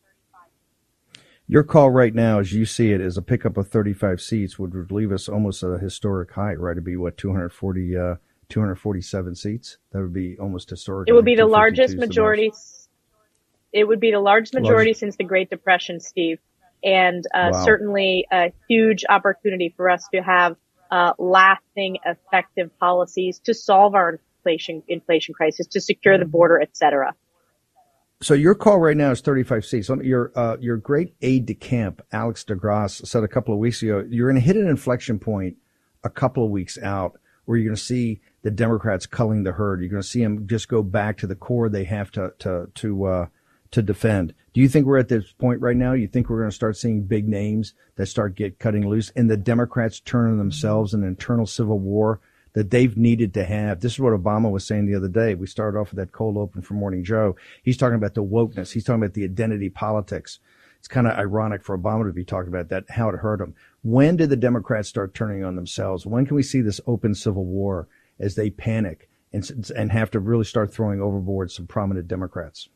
Your 1.48 1.64
call 1.64 1.92
right 1.92 2.14
now, 2.16 2.40
as 2.40 2.54
you 2.54 2.66
see 2.66 2.92
it, 2.92 3.02
is 3.02 3.18
a 3.18 3.22
pickup 3.22 3.58
of 3.58 3.68
35 3.68 4.22
seats, 4.22 4.58
would 4.58 4.92
leave 4.92 5.12
us 5.12 5.28
almost 5.28 5.62
at 5.62 5.72
a 5.72 5.78
historic 5.78 6.32
height, 6.32 6.60
right? 6.60 6.72
It'd 6.72 6.84
be 6.84 6.96
what 6.96 7.18
240, 7.18 7.98
uh, 7.98 8.16
247 8.50 9.36
seats. 9.36 9.78
That 9.92 10.02
would 10.02 10.14
be 10.14 10.38
almost 10.40 10.70
historic. 10.70 11.10
It 11.10 11.14
would 11.14 11.26
be 11.26 11.36
the 11.36 11.46
largest 11.46 11.98
majority. 11.98 12.52
It 13.74 13.86
would 13.86 14.00
be 14.00 14.12
the 14.12 14.20
largest 14.20 14.54
majority 14.54 14.94
since 14.94 15.16
the 15.18 15.24
Great 15.24 15.50
Depression, 15.50 16.00
Steve, 16.00 16.40
and 16.84 17.26
uh, 17.34 17.50
wow. 17.52 17.64
certainly 17.64 18.28
a 18.32 18.52
huge 18.68 19.06
opportunity 19.10 19.74
for 19.76 19.90
us 19.90 20.08
to 20.14 20.22
have 20.22 20.56
uh, 20.92 21.14
lasting, 21.18 21.98
effective 22.06 22.70
policies 22.80 23.40
to 23.40 23.54
solve 23.54 23.96
our 23.96 24.20
inflation 24.40 24.84
inflation 24.88 25.34
crisis, 25.34 25.68
to 25.68 25.82
secure 25.82 26.18
the 26.18 26.26
border, 26.26 26.62
et 26.62 26.76
cetera. 26.76 27.14
So 28.22 28.34
your 28.34 28.56
call 28.56 28.80
right 28.80 28.96
now 28.96 29.12
is 29.12 29.20
35 29.20 29.66
seats. 29.66 29.90
Your 30.02 30.32
uh, 30.36 30.58
your 30.60 30.78
great 30.78 31.14
aide 31.22 31.46
de 31.46 31.54
camp, 31.54 32.02
Alex 32.12 32.46
DeGrasse, 32.46 33.06
said 33.06 33.24
a 33.24 33.28
couple 33.28 33.54
of 33.54 33.60
weeks 33.60 33.82
ago, 33.82 34.06
you're 34.10 34.30
going 34.30 34.40
to 34.40 34.46
hit 34.46 34.56
an 34.56 34.68
inflection 34.68 35.20
point 35.20 35.58
a 36.04 36.10
couple 36.10 36.46
of 36.46 36.52
weeks 36.52 36.78
out 36.78 37.20
where 37.46 37.58
you're 37.58 37.66
going 37.66 37.76
to 37.76 37.82
see 37.82 38.22
the 38.44 38.52
Democrats 38.52 39.06
culling 39.06 39.44
the 39.44 39.52
herd. 39.52 39.82
You're 39.82 39.90
going 39.90 40.02
to 40.02 40.08
see 40.08 40.24
them 40.24 40.48
just 40.48 40.70
go 40.70 40.82
back 40.82 41.18
to 41.18 41.28
the 41.28 41.36
core 41.36 41.70
they 41.70 41.84
have 41.84 42.12
to 42.12 42.34
to 42.40 42.70
to 42.76 43.06
uh, 43.06 43.28
to 43.74 43.82
defend. 43.82 44.34
Do 44.54 44.62
you 44.62 44.70
think 44.70 44.86
we're 44.86 45.00
at 45.00 45.10
this 45.10 45.32
point 45.34 45.62
right 45.62 45.76
now? 45.76 45.94
You 45.94 46.08
think 46.08 46.30
we're 46.30 46.40
going 46.40 46.50
to 46.50 46.56
start 46.56 46.78
seeing 46.78 47.04
big 47.04 47.28
names 47.28 47.74
that 47.96 48.06
start 48.06 48.36
get 48.36 48.60
cutting 48.60 48.88
loose, 48.88 49.12
and 49.16 49.30
the 49.30 49.38
Democrats 49.38 50.00
turning 50.00 50.38
themselves 50.38 50.94
an 50.94 51.04
internal 51.04 51.46
civil 51.46 51.80
war 51.80 52.22
that 52.54 52.70
they've 52.70 52.96
needed 52.96 53.34
to 53.34 53.46
have. 53.46 53.80
This 53.80 53.94
is 53.94 54.00
what 54.00 54.14
Obama 54.14 54.52
was 54.52 54.66
saying 54.66 54.86
the 54.86 54.96
other 54.96 55.08
day. 55.08 55.34
We 55.34 55.48
started 55.48 55.78
off 55.78 55.90
with 55.90 55.98
that 55.98 56.12
cold 56.12 56.38
open 56.38 56.62
for 56.62 56.76
Morning 56.76 57.04
Joe. 57.04 57.36
He's 57.64 57.78
talking 57.78 57.96
about 57.96 58.14
the 58.14 58.24
wokeness. 58.24 58.72
He's 58.72 58.84
talking 58.84 59.02
about 59.02 59.16
the 59.16 59.24
identity 59.24 59.70
politics. 59.70 60.40
It's 60.78 60.88
kind 60.88 61.08
of 61.08 61.18
ironic 61.18 61.64
for 61.64 61.78
Obama 61.78 62.06
to 62.06 62.14
be 62.14 62.26
talking 62.26 62.50
about 62.50 62.70
that, 62.70 62.84
how 62.90 63.10
it 63.10 63.16
hurt 63.16 63.42
him. 63.42 63.56
When 63.82 64.18
did 64.18 64.30
the 64.30 64.36
Democrats 64.36 64.88
start 64.88 65.16
turning 65.16 65.44
on 65.44 65.56
themselves? 65.56 66.06
When 66.06 66.28
can 66.28 66.36
we 66.36 66.44
see 66.44 66.62
this 66.62 66.82
open 66.86 67.16
civil 67.16 67.46
war 67.46 67.88
as 68.20 68.36
they 68.36 68.52
panic 68.52 69.10
and, 69.32 69.72
and 69.76 69.92
have 69.92 70.12
to 70.12 70.20
really 70.20 70.44
start 70.44 70.72
throwing 70.72 71.02
overboard 71.02 71.50
some 71.50 71.66
prominent 71.66 72.08
Democrats? 72.08 72.70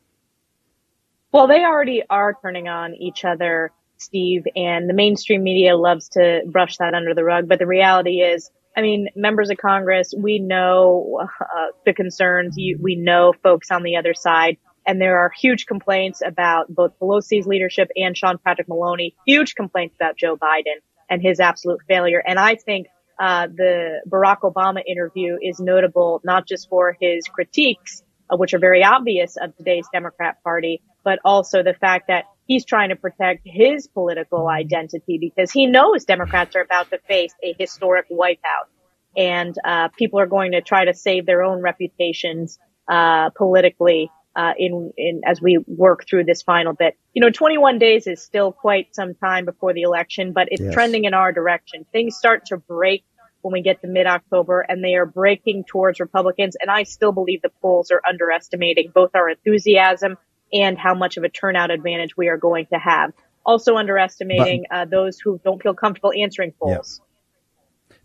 Well, 1.32 1.46
they 1.46 1.64
already 1.64 2.02
are 2.08 2.34
turning 2.40 2.68
on 2.68 2.94
each 2.94 3.24
other, 3.24 3.70
Steve, 3.98 4.44
and 4.56 4.88
the 4.88 4.94
mainstream 4.94 5.42
media 5.42 5.76
loves 5.76 6.08
to 6.10 6.40
brush 6.46 6.78
that 6.78 6.94
under 6.94 7.14
the 7.14 7.24
rug. 7.24 7.48
But 7.48 7.58
the 7.58 7.66
reality 7.66 8.20
is 8.20 8.50
I 8.78 8.80
mean, 8.80 9.08
members 9.16 9.50
of 9.50 9.56
Congress, 9.56 10.14
we 10.16 10.38
know 10.38 11.20
uh, 11.20 11.66
the 11.84 11.92
concerns. 11.92 12.54
You, 12.56 12.78
we 12.80 12.94
know 12.94 13.32
folks 13.42 13.72
on 13.72 13.82
the 13.82 13.96
other 13.96 14.14
side. 14.14 14.56
And 14.86 15.00
there 15.00 15.18
are 15.18 15.32
huge 15.36 15.66
complaints 15.66 16.22
about 16.24 16.72
both 16.72 16.92
Pelosi's 17.00 17.44
leadership 17.44 17.88
and 17.96 18.16
Sean 18.16 18.38
Patrick 18.38 18.68
Maloney, 18.68 19.16
huge 19.26 19.56
complaints 19.56 19.96
about 19.96 20.16
Joe 20.16 20.36
Biden 20.36 20.78
and 21.10 21.20
his 21.20 21.40
absolute 21.40 21.80
failure. 21.88 22.22
And 22.24 22.38
I 22.38 22.54
think 22.54 22.86
uh, 23.18 23.48
the 23.48 24.00
Barack 24.08 24.42
Obama 24.44 24.80
interview 24.86 25.38
is 25.42 25.58
notable 25.58 26.20
not 26.22 26.46
just 26.46 26.68
for 26.68 26.96
his 27.00 27.24
critiques, 27.26 28.04
uh, 28.30 28.36
which 28.36 28.54
are 28.54 28.60
very 28.60 28.84
obvious 28.84 29.36
of 29.36 29.56
today's 29.56 29.86
Democrat 29.92 30.40
Party, 30.44 30.82
but 31.08 31.20
also 31.24 31.62
the 31.62 31.72
fact 31.72 32.08
that 32.08 32.26
he's 32.44 32.66
trying 32.66 32.90
to 32.90 32.96
protect 32.96 33.40
his 33.46 33.86
political 33.86 34.46
identity 34.46 35.16
because 35.18 35.50
he 35.50 35.64
knows 35.64 36.04
Democrats 36.04 36.54
are 36.54 36.60
about 36.60 36.90
to 36.90 36.98
face 37.08 37.32
a 37.42 37.54
historic 37.58 38.10
wipeout. 38.10 38.68
And 39.16 39.54
uh, 39.64 39.88
people 39.96 40.20
are 40.20 40.26
going 40.26 40.52
to 40.52 40.60
try 40.60 40.84
to 40.84 40.92
save 40.92 41.24
their 41.24 41.42
own 41.42 41.62
reputations 41.62 42.58
uh, 42.86 43.30
politically 43.30 44.10
uh, 44.36 44.52
in, 44.58 44.92
in 44.98 45.22
as 45.24 45.40
we 45.40 45.64
work 45.66 46.06
through 46.06 46.24
this 46.24 46.42
final 46.42 46.74
bit. 46.74 46.98
You 47.14 47.22
know, 47.22 47.30
21 47.30 47.78
days 47.78 48.06
is 48.06 48.22
still 48.22 48.52
quite 48.52 48.94
some 48.94 49.14
time 49.14 49.46
before 49.46 49.72
the 49.72 49.80
election, 49.80 50.34
but 50.34 50.48
it's 50.50 50.60
yes. 50.60 50.74
trending 50.74 51.04
in 51.04 51.14
our 51.14 51.32
direction. 51.32 51.86
Things 51.90 52.18
start 52.18 52.44
to 52.48 52.58
break 52.58 53.02
when 53.40 53.54
we 53.54 53.62
get 53.62 53.80
to 53.80 53.86
mid-October, 53.86 54.60
and 54.60 54.84
they 54.84 54.96
are 54.96 55.06
breaking 55.06 55.64
towards 55.64 56.00
Republicans. 56.00 56.54
And 56.60 56.70
I 56.70 56.82
still 56.82 57.12
believe 57.12 57.40
the 57.40 57.52
polls 57.62 57.90
are 57.90 58.02
underestimating 58.06 58.92
both 58.94 59.12
our 59.14 59.30
enthusiasm 59.30 60.18
and 60.52 60.78
how 60.78 60.94
much 60.94 61.16
of 61.16 61.24
a 61.24 61.28
turnout 61.28 61.70
advantage 61.70 62.16
we 62.16 62.28
are 62.28 62.36
going 62.36 62.66
to 62.66 62.78
have. 62.78 63.12
Also 63.44 63.76
underestimating 63.76 64.64
uh, 64.70 64.84
those 64.84 65.18
who 65.18 65.40
don't 65.44 65.62
feel 65.62 65.74
comfortable 65.74 66.12
answering 66.16 66.52
polls. 66.52 67.00
Yeah. 67.00 67.04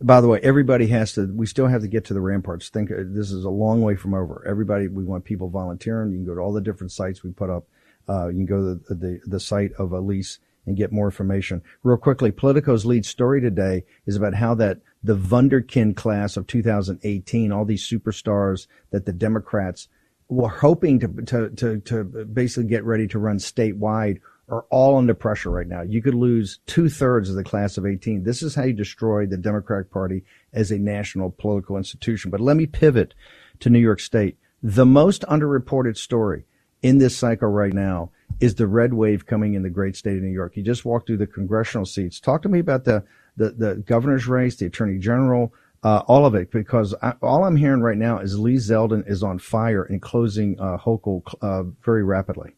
By 0.01 0.21
the 0.21 0.27
way, 0.27 0.39
everybody 0.41 0.87
has 0.87 1.13
to. 1.13 1.31
We 1.33 1.45
still 1.45 1.67
have 1.67 1.81
to 1.81 1.87
get 1.87 2.05
to 2.05 2.13
the 2.13 2.21
ramparts. 2.21 2.69
Think 2.69 2.91
uh, 2.91 3.03
this 3.05 3.31
is 3.31 3.45
a 3.45 3.49
long 3.49 3.81
way 3.81 3.95
from 3.95 4.13
over. 4.13 4.43
Everybody, 4.47 4.87
we 4.87 5.03
want 5.03 5.23
people 5.23 5.49
volunteering. 5.49 6.11
You 6.11 6.17
can 6.17 6.25
go 6.25 6.35
to 6.35 6.41
all 6.41 6.53
the 6.53 6.61
different 6.61 6.91
sites 6.91 7.23
we 7.23 7.31
put 7.31 7.49
up. 7.49 7.65
Uh, 8.07 8.27
you 8.27 8.35
can 8.35 8.45
go 8.45 8.57
to 8.57 8.83
the, 8.89 8.95
the, 8.95 9.19
the 9.25 9.39
site 9.39 9.71
of 9.73 9.93
Elise 9.93 10.39
and 10.65 10.77
get 10.77 10.91
more 10.91 11.07
information. 11.07 11.61
Real 11.83 11.97
quickly, 11.97 12.31
Politico's 12.31 12.85
lead 12.85 13.05
story 13.05 13.41
today 13.41 13.83
is 14.05 14.15
about 14.15 14.33
how 14.33 14.55
that 14.55 14.79
the 15.03 15.15
Wunderkind 15.15 15.95
class 15.95 16.37
of 16.37 16.47
2018, 16.47 17.51
all 17.51 17.65
these 17.65 17.87
superstars 17.87 18.67
that 18.91 19.05
the 19.05 19.13
Democrats 19.13 19.87
were 20.29 20.49
hoping 20.49 20.99
to, 20.99 21.07
to, 21.07 21.49
to, 21.49 21.79
to 21.81 22.03
basically 22.03 22.69
get 22.69 22.83
ready 22.83 23.07
to 23.07 23.19
run 23.19 23.37
statewide 23.37 24.19
are 24.49 24.65
all 24.69 24.97
under 24.97 25.13
pressure 25.13 25.49
right 25.49 25.67
now. 25.67 25.81
You 25.81 26.01
could 26.01 26.15
lose 26.15 26.59
two 26.65 26.89
thirds 26.89 27.29
of 27.29 27.35
the 27.35 27.43
class 27.43 27.77
of 27.77 27.85
18. 27.85 28.23
This 28.23 28.43
is 28.43 28.55
how 28.55 28.63
you 28.63 28.73
destroy 28.73 29.25
the 29.25 29.37
Democratic 29.37 29.89
Party 29.89 30.23
as 30.51 30.71
a 30.71 30.77
national 30.77 31.31
political 31.31 31.77
institution. 31.77 32.29
But 32.29 32.41
let 32.41 32.57
me 32.57 32.65
pivot 32.65 33.13
to 33.61 33.69
New 33.69 33.79
York 33.79 33.99
State. 33.99 34.37
The 34.61 34.85
most 34.85 35.23
underreported 35.23 35.97
story 35.97 36.45
in 36.81 36.97
this 36.97 37.17
cycle 37.17 37.47
right 37.47 37.73
now 37.73 38.11
is 38.39 38.55
the 38.55 38.67
red 38.67 38.93
wave 38.93 39.25
coming 39.25 39.53
in 39.53 39.63
the 39.63 39.69
great 39.69 39.95
state 39.95 40.17
of 40.17 40.23
New 40.23 40.29
York. 40.29 40.57
You 40.57 40.63
just 40.63 40.85
walked 40.85 41.07
through 41.07 41.17
the 41.17 41.27
congressional 41.27 41.85
seats. 41.85 42.19
Talk 42.19 42.41
to 42.43 42.49
me 42.49 42.59
about 42.59 42.83
the 42.83 43.03
the, 43.35 43.49
the 43.49 43.75
governor's 43.77 44.27
race, 44.27 44.57
the 44.57 44.67
attorney 44.67 44.99
general, 44.99 45.53
uh, 45.83 46.03
all 46.07 46.25
of 46.25 46.35
it, 46.35 46.51
because 46.51 46.95
I, 47.01 47.13
all 47.21 47.43
I'm 47.43 47.55
hearing 47.55 47.81
right 47.81 47.97
now 47.97 48.19
is 48.19 48.39
Lee 48.39 48.55
Zeldin 48.55 49.09
is 49.09 49.21
on 49.21 49.39
fire 49.39 49.83
and 49.83 50.01
closing 50.01 50.59
uh, 50.59 50.77
Hochul 50.77 51.21
uh, 51.41 51.63
very 51.83 52.03
rapidly. 52.03 52.55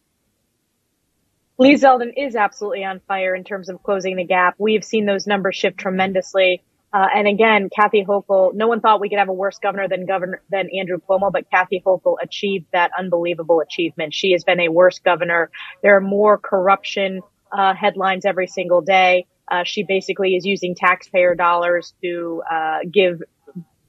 Lee 1.58 1.74
Zeldin 1.74 2.12
is 2.16 2.36
absolutely 2.36 2.84
on 2.84 3.00
fire 3.08 3.34
in 3.34 3.42
terms 3.42 3.68
of 3.68 3.82
closing 3.82 4.16
the 4.16 4.24
gap. 4.24 4.54
We've 4.58 4.84
seen 4.84 5.06
those 5.06 5.26
numbers 5.26 5.56
shift 5.56 5.78
tremendously. 5.78 6.62
Uh, 6.92 7.08
and 7.14 7.26
again, 7.26 7.68
Kathy 7.74 8.04
Hochul, 8.04 8.54
no 8.54 8.68
one 8.68 8.80
thought 8.80 9.00
we 9.00 9.08
could 9.08 9.18
have 9.18 9.28
a 9.28 9.32
worse 9.32 9.58
governor 9.58 9.88
than 9.88 10.06
governor 10.06 10.40
than 10.50 10.68
Andrew 10.78 10.98
Cuomo, 10.98 11.32
but 11.32 11.50
Kathy 11.50 11.82
Hochul 11.84 12.16
achieved 12.22 12.66
that 12.72 12.90
unbelievable 12.96 13.60
achievement. 13.60 14.14
She 14.14 14.32
has 14.32 14.44
been 14.44 14.60
a 14.60 14.68
worse 14.68 14.98
governor. 14.98 15.50
There 15.82 15.96
are 15.96 16.00
more 16.00 16.38
corruption 16.38 17.22
uh, 17.50 17.74
headlines 17.74 18.24
every 18.24 18.46
single 18.46 18.82
day. 18.82 19.26
Uh, 19.50 19.64
she 19.64 19.82
basically 19.82 20.34
is 20.34 20.44
using 20.44 20.74
taxpayer 20.74 21.34
dollars 21.34 21.94
to 22.02 22.42
uh, 22.50 22.78
give 22.90 23.22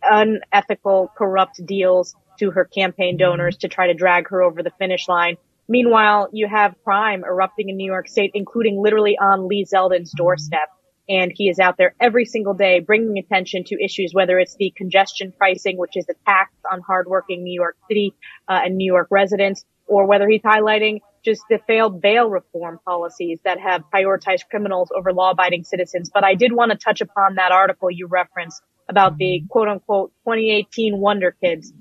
unethical, 0.04 1.12
corrupt 1.18 1.66
deals 1.66 2.16
to 2.40 2.52
her 2.52 2.66
campaign 2.66 3.18
donors 3.18 3.58
to 3.58 3.68
try 3.68 3.88
to 3.88 3.94
drag 3.94 4.30
her 4.30 4.44
over 4.44 4.62
the 4.62 4.72
finish 4.78 5.08
line. 5.08 5.38
Meanwhile, 5.68 6.30
you 6.32 6.48
have 6.48 6.76
crime 6.84 7.24
erupting 7.26 7.70
in 7.70 7.78
New 7.78 7.86
York 7.86 8.08
State, 8.08 8.32
including 8.34 8.82
literally 8.82 9.18
on 9.18 9.48
Lee 9.48 9.66
Zeldin's 9.66 10.12
doorstep. 10.16 10.70
And 11.10 11.32
he 11.34 11.50
is 11.50 11.58
out 11.60 11.78
there 11.78 11.96
every 12.00 12.26
single 12.26 12.54
day 12.54 12.80
bringing 12.80 13.18
attention 13.18 13.64
to 13.66 13.84
issues, 13.84 14.14
whether 14.14 14.40
it's 14.40 14.56
the 14.56 14.74
congestion 14.76 15.34
pricing, 15.38 15.78
which 15.78 15.96
is 15.96 16.06
a 16.10 16.14
tax 16.26 16.52
on 16.70 16.82
hardworking 16.82 17.44
New 17.44 17.54
York 17.54 17.78
City 17.88 18.14
uh, 18.48 18.62
and 18.66 18.76
New 18.76 18.92
York 18.92 19.08
residents, 19.10 19.66
or 19.88 20.06
whether 20.06 20.28
he's 20.28 20.42
highlighting 20.42 21.00
just 21.24 21.44
the 21.50 21.60
failed 21.68 22.02
bail 22.02 22.30
reform 22.30 22.80
policies 22.86 23.40
that 23.44 23.60
have 23.60 23.84
prioritized 23.94 24.48
criminals 24.50 24.90
over 24.96 25.14
law 25.14 25.32
abiding 25.32 25.64
citizens. 25.64 26.10
But 26.14 26.24
I 26.24 26.36
did 26.36 26.54
want 26.54 26.72
to 26.72 26.78
touch 26.78 27.02
upon 27.02 27.36
that 27.36 27.52
article 27.52 27.92
you 27.92 28.08
referenced 28.08 28.62
about 28.90 29.18
the 29.18 29.44
quote 29.50 29.68
unquote 29.68 30.12
2018 30.26 30.98
Wonder 30.98 31.36
Kids. 31.42 31.74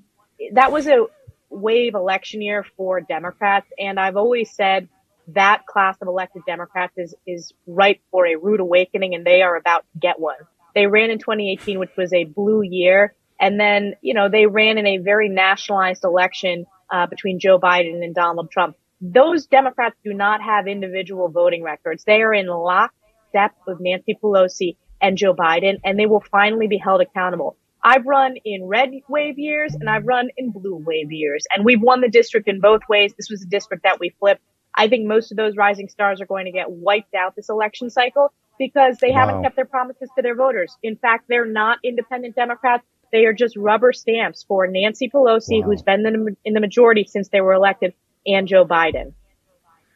That 0.53 0.73
was 0.73 0.87
a 0.87 1.07
wave 1.51 1.95
election 1.95 2.43
year 2.43 2.65
for 2.77 3.01
Democrats. 3.01 3.67
And 3.79 3.99
I've 3.99 4.17
always 4.17 4.51
said 4.51 4.89
that 5.29 5.67
class 5.67 5.97
of 6.01 6.09
elected 6.09 6.43
Democrats 6.47 6.95
is, 6.97 7.15
is 7.27 7.53
ripe 7.67 8.01
for 8.11 8.27
a 8.27 8.37
rude 8.37 8.61
awakening 8.61 9.15
and 9.15 9.25
they 9.25 9.43
are 9.43 9.57
about 9.57 9.85
to 9.93 9.99
get 9.99 10.21
one. 10.21 10.37
They 10.75 10.87
ran 10.87 11.11
in 11.11 11.19
2018, 11.19 11.79
which 11.79 11.91
was 11.97 12.13
a 12.13 12.25
blue 12.25 12.63
year. 12.63 13.15
And 13.41 13.59
then, 13.59 13.95
you 14.03 14.15
know, 14.15 14.29
they 14.29 14.47
ran 14.47 14.79
in 14.79 14.87
a 14.87 14.99
very 14.99 15.29
nationalized 15.29 16.05
election 16.05 16.67
uh, 16.91 17.07
between 17.07 17.41
Joe 17.41 17.59
Biden 17.59 18.05
and 18.05 18.15
Donald 18.15 18.51
Trump. 18.51 18.77
Those 19.01 19.47
Democrats 19.47 19.97
do 20.05 20.15
not 20.15 20.43
have 20.43 20.67
individual 20.67 21.29
voting 21.29 21.63
records. 21.63 22.05
They 22.05 22.23
are 22.23 22.33
in 22.33 22.47
lockstep 22.47 23.53
with 23.67 23.79
Nancy 23.81 24.19
Pelosi 24.23 24.77
and 25.01 25.19
Joe 25.19 25.35
Biden, 25.35 25.79
and 25.85 25.99
they 25.99 26.07
will 26.07 26.25
finally 26.31 26.67
be 26.67 26.79
held 26.79 27.03
accountable. 27.03 27.57
I've 27.83 28.07
run 28.07 28.37
in 28.45 28.65
red 28.65 28.91
wave 29.09 29.39
years 29.39 29.75
and 29.75 29.89
I've 29.89 30.07
run 30.07 30.31
in 30.37 30.51
blue 30.51 30.77
wave 30.77 31.13
years, 31.13 31.47
and 31.55 31.65
we've 31.65 31.81
won 31.81 32.01
the 32.01 32.09
district 32.09 32.49
in 32.49 32.61
both 32.61 32.81
ways. 32.89 33.13
This 33.17 33.31
was 33.31 33.43
a 33.43 33.47
district 33.47 33.85
that 33.85 34.01
we 34.01 34.15
flipped. 34.19 34.43
I 34.75 34.89
think 34.89 35.07
most 35.07 35.31
of 35.31 35.37
those 35.37 35.57
rising 35.57 35.89
stars 35.89 36.21
are 36.21 36.27
going 36.27 36.47
to 36.47 36.53
get 36.53 36.71
wiped 36.71 37.15
out 37.15 37.37
this 37.37 37.49
election 37.49 37.91
cycle 37.91 38.33
because 38.59 38.99
they 38.99 39.11
wow. 39.11 39.27
haven't 39.27 39.43
kept 39.43 39.57
their 39.57 39.67
promises 39.67 40.11
to 40.17 40.23
their 40.23 40.35
voters. 40.35 40.77
In 40.83 40.97
fact, 40.97 41.27
they're 41.29 41.47
not 41.47 41.79
independent 41.85 42.35
Democrats. 42.35 42.85
They 43.13 43.25
are 43.27 43.33
just 43.33 43.57
rubber 43.57 43.93
stamps 43.93 44.45
for 44.49 44.67
Nancy 44.67 45.09
Pelosi, 45.09 45.61
wow. 45.61 45.67
who's 45.67 45.83
been 45.83 46.37
in 46.45 46.55
the 46.55 46.61
majority 46.61 47.05
since 47.05 47.29
they 47.29 47.41
were 47.41 47.53
elected, 47.53 47.95
and 48.27 48.49
Joe 48.49 48.65
Biden. 48.65 49.13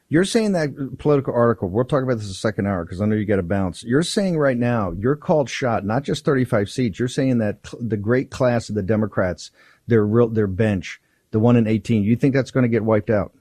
You're 0.09 0.25
saying 0.25 0.53
that 0.53 0.99
political 0.99 1.33
article, 1.33 1.69
we'll 1.69 1.85
talk 1.85 2.03
about 2.03 2.15
this 2.15 2.25
in 2.25 2.31
the 2.31 2.35
second 2.35 2.67
hour 2.67 2.85
because 2.85 3.01
I 3.01 3.07
know 3.07 3.15
you 3.15 3.25
got 3.25 3.37
to 3.37 3.45
bounce. 3.45 3.85
You're 3.85 4.03
saying 4.03 4.37
right 4.37 4.57
now, 4.57 4.93
you're 4.99 5.15
called 5.15 5.49
shot, 5.49 5.85
not 5.85 6.03
just 6.03 6.25
35 6.25 6.69
seats. 6.69 6.99
You're 6.99 7.07
saying 7.07 7.39
that 7.39 7.59
the 7.79 7.97
great 7.97 8.29
class 8.29 8.69
of 8.69 8.75
the 8.75 8.83
Democrats, 8.83 9.53
their 9.87 10.05
real, 10.05 10.29
their 10.29 10.49
bench, 10.49 11.01
the 11.31 11.39
one 11.39 11.55
in 11.55 11.69
18, 11.69 12.03
you 12.03 12.17
think 12.17 12.35
that's 12.35 12.51
going 12.51 12.65
to 12.65 12.69
get 12.69 12.83
wiped 12.83 13.09
out? 13.09 13.33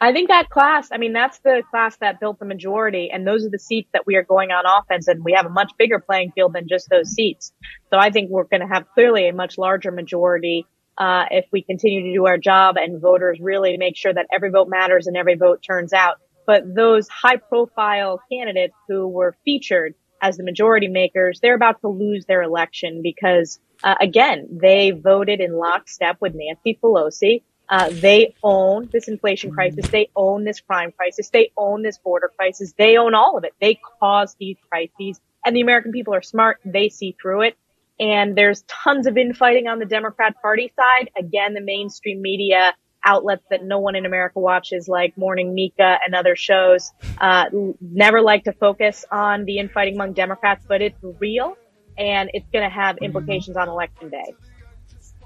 I 0.00 0.12
think 0.12 0.28
that 0.28 0.50
class, 0.50 0.90
I 0.92 0.98
mean, 0.98 1.12
that's 1.12 1.38
the 1.38 1.62
class 1.70 1.96
that 1.96 2.20
built 2.20 2.38
the 2.38 2.44
majority, 2.44 3.10
and 3.10 3.26
those 3.26 3.44
are 3.44 3.50
the 3.50 3.58
seats 3.58 3.88
that 3.92 4.06
we 4.06 4.16
are 4.16 4.22
going 4.22 4.50
on 4.50 4.64
offense, 4.66 5.08
and 5.08 5.24
we 5.24 5.32
have 5.32 5.46
a 5.46 5.50
much 5.50 5.72
bigger 5.78 5.98
playing 5.98 6.30
field 6.32 6.52
than 6.52 6.68
just 6.68 6.88
those 6.90 7.10
seats. 7.10 7.52
So 7.90 7.98
I 7.98 8.10
think 8.10 8.30
we're 8.30 8.44
going 8.44 8.60
to 8.60 8.72
have 8.72 8.84
clearly 8.94 9.28
a 9.28 9.32
much 9.32 9.58
larger 9.58 9.90
majority 9.90 10.66
uh, 10.98 11.24
if 11.30 11.46
we 11.52 11.62
continue 11.62 12.02
to 12.02 12.12
do 12.12 12.26
our 12.26 12.38
job 12.38 12.76
and 12.76 13.00
voters 13.00 13.38
really 13.40 13.76
make 13.76 13.96
sure 13.96 14.12
that 14.12 14.26
every 14.32 14.50
vote 14.50 14.68
matters 14.68 15.06
and 15.06 15.16
every 15.16 15.34
vote 15.34 15.62
turns 15.62 15.92
out. 15.92 16.16
But 16.46 16.74
those 16.74 17.08
high 17.08 17.36
profile 17.36 18.20
candidates 18.30 18.74
who 18.88 19.08
were 19.08 19.34
featured 19.44 19.94
as 20.20 20.36
the 20.36 20.44
majority 20.44 20.88
makers, 20.88 21.40
they're 21.40 21.54
about 21.54 21.80
to 21.80 21.88
lose 21.88 22.26
their 22.26 22.42
election 22.42 23.00
because, 23.02 23.58
uh, 23.82 23.94
again, 24.00 24.46
they 24.50 24.90
voted 24.90 25.40
in 25.40 25.56
lockstep 25.56 26.18
with 26.20 26.34
Nancy 26.34 26.78
Pelosi. 26.82 27.42
Uh, 27.68 27.88
they 27.90 28.34
own 28.42 28.88
this 28.92 29.08
inflation 29.08 29.50
crisis. 29.50 29.88
They 29.88 30.10
own 30.14 30.44
this 30.44 30.60
crime 30.60 30.92
crisis. 30.92 31.30
They 31.30 31.50
own 31.56 31.82
this 31.82 31.96
border 31.96 32.30
crisis. 32.36 32.74
They 32.76 32.98
own 32.98 33.14
all 33.14 33.38
of 33.38 33.44
it. 33.44 33.54
They 33.58 33.80
caused 34.00 34.36
these 34.38 34.58
crises 34.70 35.18
and 35.44 35.54
the 35.54 35.60
American 35.60 35.92
people 35.92 36.14
are 36.14 36.22
smart. 36.22 36.60
They 36.64 36.88
see 36.88 37.16
through 37.20 37.42
it 37.42 37.56
and 37.98 38.36
there's 38.36 38.62
tons 38.62 39.06
of 39.06 39.16
infighting 39.16 39.68
on 39.68 39.78
the 39.78 39.86
Democrat 39.86 40.34
Party 40.40 40.72
side. 40.76 41.10
Again, 41.18 41.54
the 41.54 41.60
mainstream 41.60 42.20
media 42.20 42.74
outlets 43.04 43.44
that 43.50 43.62
no 43.62 43.78
one 43.78 43.96
in 43.96 44.06
America 44.06 44.40
watches, 44.40 44.88
like 44.88 45.16
Morning 45.16 45.54
Mika 45.54 45.98
and 46.04 46.14
other 46.14 46.36
shows, 46.36 46.92
uh, 47.18 47.44
never 47.80 48.22
like 48.22 48.44
to 48.44 48.52
focus 48.52 49.04
on 49.10 49.44
the 49.44 49.58
infighting 49.58 49.94
among 49.94 50.14
Democrats, 50.14 50.64
but 50.66 50.80
it's 50.80 50.98
real 51.20 51.56
and 51.96 52.30
it's 52.32 52.46
going 52.52 52.64
to 52.64 52.74
have 52.74 52.98
implications 52.98 53.56
on 53.56 53.68
election 53.68 54.10
day. 54.10 54.34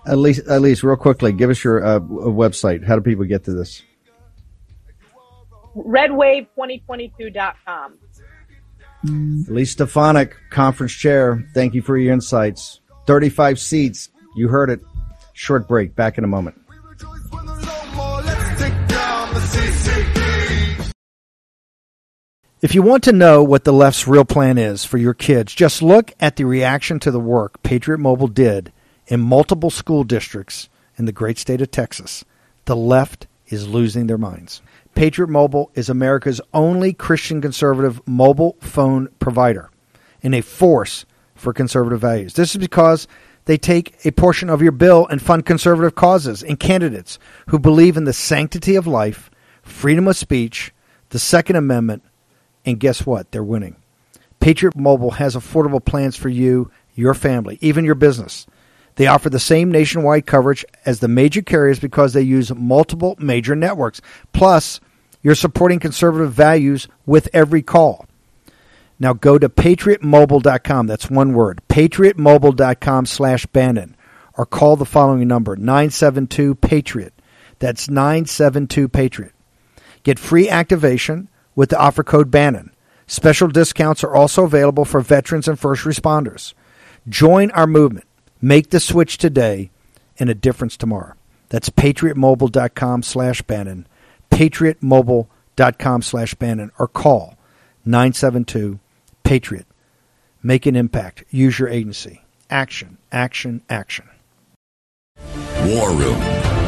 At 0.07 0.19
least, 0.19 0.47
at 0.49 0.61
least, 0.61 0.83
real 0.83 0.97
quickly, 0.97 1.33
give 1.33 1.49
us 1.51 1.65
your 1.65 1.85
uh, 1.85 2.01
website. 2.01 2.87
How 2.87 2.97
do 2.97 3.03
people 3.03 3.25
get 3.25 3.45
to 3.45 3.53
this? 3.53 3.83
Redwave2022.com. 5.77 7.99
Mm. 9.05 9.49
Lee 9.49 9.65
Stefanik, 9.65 10.35
conference 10.51 10.93
chair, 10.93 11.47
thank 11.55 11.75
you 11.75 11.83
for 11.83 11.97
your 11.97 12.13
insights. 12.13 12.81
35 13.07 13.59
seats. 13.59 14.11
You 14.37 14.49
heard 14.49 14.71
it. 14.71 14.81
Short 15.33 15.69
break. 15.69 15.95
Back 15.95 16.19
in 16.19 16.25
a 16.25 16.29
moment. 16.29 16.61
If 22.61 22.75
you 22.75 22.83
want 22.83 23.05
to 23.05 23.13
know 23.13 23.45
what 23.45 23.63
the 23.63 23.73
left's 23.73 24.09
real 24.09 24.25
plan 24.25 24.59
is 24.59 24.85
for 24.85 24.99
your 24.99 25.15
kids, 25.15 25.55
just 25.55 25.81
look 25.81 26.13
at 26.19 26.35
the 26.35 26.45
reaction 26.45 26.99
to 27.01 27.13
the 27.13 27.21
work 27.21 27.63
Patriot 27.63 27.99
Mobile 27.99 28.27
did 28.27 28.73
in 29.07 29.21
multiple 29.21 29.71
school 29.71 30.03
districts 30.03 30.69
in 30.97 31.05
the 31.05 31.13
great 31.13 31.39
state 31.39 31.61
of 31.61 31.71
Texas. 31.71 32.25
The 32.65 32.75
left 32.75 33.29
is 33.47 33.69
losing 33.69 34.09
their 34.09 34.19
minds. 34.19 34.61
Patriot 34.99 35.29
Mobile 35.29 35.71
is 35.77 35.89
America's 35.89 36.41
only 36.53 36.93
Christian 36.93 37.41
conservative 37.41 38.01
mobile 38.05 38.57
phone 38.59 39.09
provider 39.21 39.71
and 40.25 40.35
a 40.35 40.41
force 40.41 41.07
for 41.37 41.53
conservative 41.53 42.01
values. 42.01 42.35
This 42.35 42.51
is 42.51 42.57
because 42.57 43.07
they 43.45 43.59
take 43.59 43.95
a 44.05 44.11
portion 44.11 44.51
of 44.51 44.61
your 44.61 44.73
bill 44.73 45.07
and 45.07 45.23
fund 45.23 45.47
conservative 45.47 45.95
causes 45.95 46.43
and 46.43 46.59
candidates 46.59 47.21
who 47.47 47.61
believe 47.61 47.97
in 47.97 48.07
the 48.07 48.13
sanctity 48.13 48.75
of 48.75 48.89
life, 48.89 49.31
freedom 49.63 50.09
of 50.09 50.17
speech, 50.17 50.75
the 51.11 51.21
Second 51.21 51.55
Amendment, 51.55 52.03
and 52.65 52.81
guess 52.81 53.07
what? 53.07 53.31
They're 53.31 53.45
winning. 53.45 53.77
Patriot 54.41 54.75
Mobile 54.75 55.13
has 55.13 55.37
affordable 55.37 55.85
plans 55.85 56.17
for 56.17 56.29
you, 56.29 56.73
your 56.97 57.15
family, 57.15 57.57
even 57.61 57.85
your 57.85 57.95
business. 57.95 58.49
They 58.97 59.07
offer 59.07 59.31
the 59.31 59.39
same 59.39 59.71
nationwide 59.71 60.27
coverage 60.27 60.65
as 60.85 60.99
the 60.99 61.07
major 61.07 61.41
carriers 61.41 61.79
because 61.79 62.15
they 62.15 62.23
use 62.23 62.53
multiple 62.53 63.15
major 63.21 63.55
networks. 63.55 64.01
Plus, 64.33 64.81
you're 65.29 65.35
supporting 65.35 65.79
conservative 65.79 66.33
values 66.33 66.89
with 67.05 67.29
every 67.35 67.61
call. 67.61 68.07
Now 68.99 69.13
go 69.13 69.37
to 69.37 69.51
patriotmobile.com. 69.51 70.87
That's 70.87 71.11
one 71.11 71.35
word. 71.35 71.61
patriotmobile.com 71.69 73.05
slash 73.05 73.45
Bannon. 73.45 73.95
Or 74.39 74.47
call 74.47 74.77
the 74.77 74.87
following 74.87 75.29
number, 75.29 75.55
972-PATRIOT. 75.55 77.11
That's 77.59 77.89
972-PATRIOT. 77.89 79.33
Get 80.03 80.19
free 80.19 80.49
activation 80.49 81.29
with 81.55 81.69
the 81.69 81.79
offer 81.79 82.03
code 82.03 82.31
Bannon. 82.31 82.71
Special 83.07 83.49
discounts 83.49 84.03
are 84.03 84.15
also 84.15 84.45
available 84.45 84.87
for 84.87 85.03
veterans 85.03 85.47
and 85.47 85.61
first 85.61 85.85
responders. 85.85 86.55
Join 87.07 87.51
our 87.51 87.67
movement. 87.67 88.07
Make 88.41 88.71
the 88.71 88.81
switch 88.81 89.19
today 89.19 89.71
and 90.19 90.31
a 90.31 90.35
difference 90.35 90.79
tomorrow. 90.79 91.13
That's 91.51 91.69
patriotmobile.com 91.69 93.03
slash 93.03 93.43
Bannon 93.43 93.87
patriotmobile.com 94.39 96.03
slash 96.03 96.35
Bannon 96.35 96.71
or 96.79 96.87
call 96.87 97.37
972 97.85 98.79
Patriot. 99.25 99.67
Make 100.45 100.65
an 100.67 100.77
impact. 100.77 101.25
Use 101.31 101.59
your 101.59 101.69
agency. 101.69 102.23
Action, 102.49 102.99
action, 103.11 103.63
action. 103.69 104.09
War 105.65 105.91
Room 105.91 106.21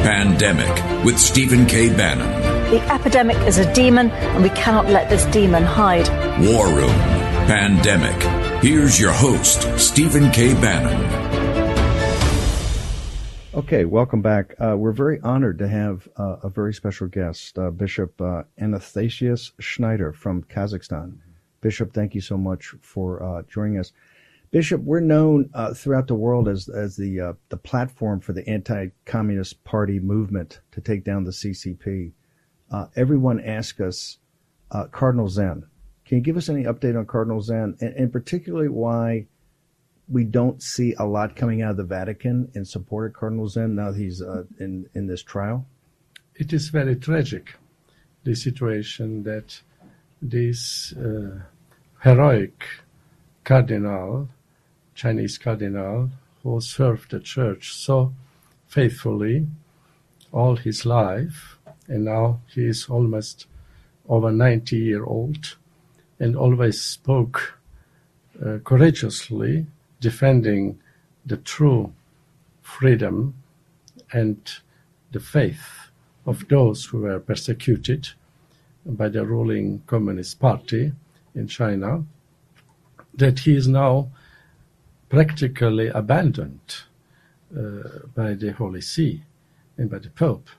Pandemic 0.03 1.05
with 1.05 1.17
Stephen 1.17 1.65
K. 1.65 1.87
Bannon. 1.87 2.29
The 2.71 2.81
epidemic 2.91 3.37
is 3.47 3.57
a 3.57 3.73
demon, 3.73 4.11
and 4.11 4.43
we 4.43 4.49
cannot 4.49 4.87
let 4.87 5.09
this 5.09 5.23
demon 5.27 5.63
hide. 5.63 6.09
War 6.45 6.67
Room 6.67 6.89
Pandemic. 7.47 8.21
Here's 8.61 8.99
your 8.99 9.13
host, 9.13 9.79
Stephen 9.79 10.29
K. 10.31 10.53
Bannon. 10.55 11.30
Okay, 13.53 13.83
welcome 13.83 14.21
back. 14.21 14.55
Uh, 14.61 14.77
we're 14.77 14.93
very 14.93 15.19
honored 15.19 15.57
to 15.57 15.67
have 15.67 16.07
uh, 16.15 16.37
a 16.41 16.47
very 16.49 16.73
special 16.73 17.07
guest, 17.07 17.59
uh, 17.59 17.69
Bishop 17.69 18.21
uh, 18.21 18.43
Athanasius 18.57 19.51
Schneider 19.59 20.13
from 20.13 20.43
Kazakhstan. 20.43 21.17
Bishop, 21.59 21.91
thank 21.93 22.15
you 22.15 22.21
so 22.21 22.37
much 22.37 22.73
for 22.79 23.21
uh, 23.21 23.41
joining 23.49 23.77
us. 23.77 23.91
Bishop, 24.51 24.79
we're 24.83 25.01
known 25.01 25.49
uh, 25.53 25.73
throughout 25.73 26.07
the 26.07 26.15
world 26.15 26.47
as 26.47 26.69
as 26.69 26.95
the 26.95 27.35
the 27.49 27.57
platform 27.57 28.21
for 28.21 28.31
the 28.31 28.47
anti-communist 28.47 29.61
party 29.65 29.99
movement 29.99 30.61
to 30.71 30.79
take 30.79 31.03
down 31.03 31.25
the 31.25 31.31
CCP. 31.31 32.13
everyone 32.95 33.41
asks 33.41 33.81
us, 33.81 34.19
Cardinal 34.91 35.27
Zen, 35.27 35.65
can 36.05 36.19
you 36.19 36.23
give 36.23 36.37
us 36.37 36.47
any 36.47 36.63
update 36.63 36.97
on 36.97 37.05
Cardinal 37.05 37.41
Zen, 37.41 37.75
and, 37.81 37.93
and 37.95 38.13
particularly 38.13 38.69
why? 38.69 39.27
We 40.11 40.25
don't 40.25 40.61
see 40.61 40.93
a 40.99 41.05
lot 41.05 41.35
coming 41.35 41.61
out 41.61 41.71
of 41.71 41.77
the 41.77 41.83
Vatican 41.83 42.51
in 42.53 42.65
support 42.65 43.11
of 43.11 43.13
Cardinal 43.17 43.47
Zen 43.47 43.75
now 43.75 43.93
he's 43.93 44.21
uh, 44.21 44.43
in 44.59 44.89
in 44.93 45.07
this 45.07 45.23
trial. 45.23 45.65
It 46.35 46.51
is 46.53 46.69
very 46.69 46.95
tragic, 46.95 47.55
the 48.23 48.35
situation 48.35 49.23
that 49.23 49.61
this 50.21 50.93
uh, 50.93 51.39
heroic 52.03 52.63
cardinal, 53.43 54.29
Chinese 54.95 55.37
cardinal, 55.37 56.09
who 56.43 56.59
served 56.59 57.11
the 57.11 57.19
church 57.19 57.73
so 57.73 58.13
faithfully 58.67 59.47
all 60.31 60.55
his 60.55 60.85
life, 60.85 61.57
and 61.87 62.05
now 62.05 62.39
he 62.47 62.65
is 62.65 62.87
almost 62.89 63.47
over 64.09 64.31
90 64.31 64.77
year 64.77 65.05
old, 65.05 65.55
and 66.19 66.35
always 66.35 66.81
spoke 66.81 67.59
uh, 68.45 68.57
courageously 68.63 69.67
defending 70.01 70.77
the 71.25 71.37
true 71.37 71.93
freedom 72.61 73.33
and 74.11 74.51
the 75.11 75.19
faith 75.19 75.91
of 76.25 76.47
those 76.49 76.85
who 76.85 76.99
were 76.99 77.19
persecuted 77.19 78.09
by 78.85 79.07
the 79.07 79.25
ruling 79.25 79.81
Communist 79.87 80.39
Party 80.39 80.91
in 81.35 81.47
China, 81.47 82.03
that 83.13 83.39
he 83.39 83.55
is 83.55 83.67
now 83.67 84.09
practically 85.09 85.87
abandoned 85.87 86.83
uh, 87.57 88.07
by 88.15 88.33
the 88.33 88.51
Holy 88.53 88.81
See 88.81 89.23
and 89.77 89.89
by 89.89 89.99
the 89.99 90.09
Pope. 90.09 90.49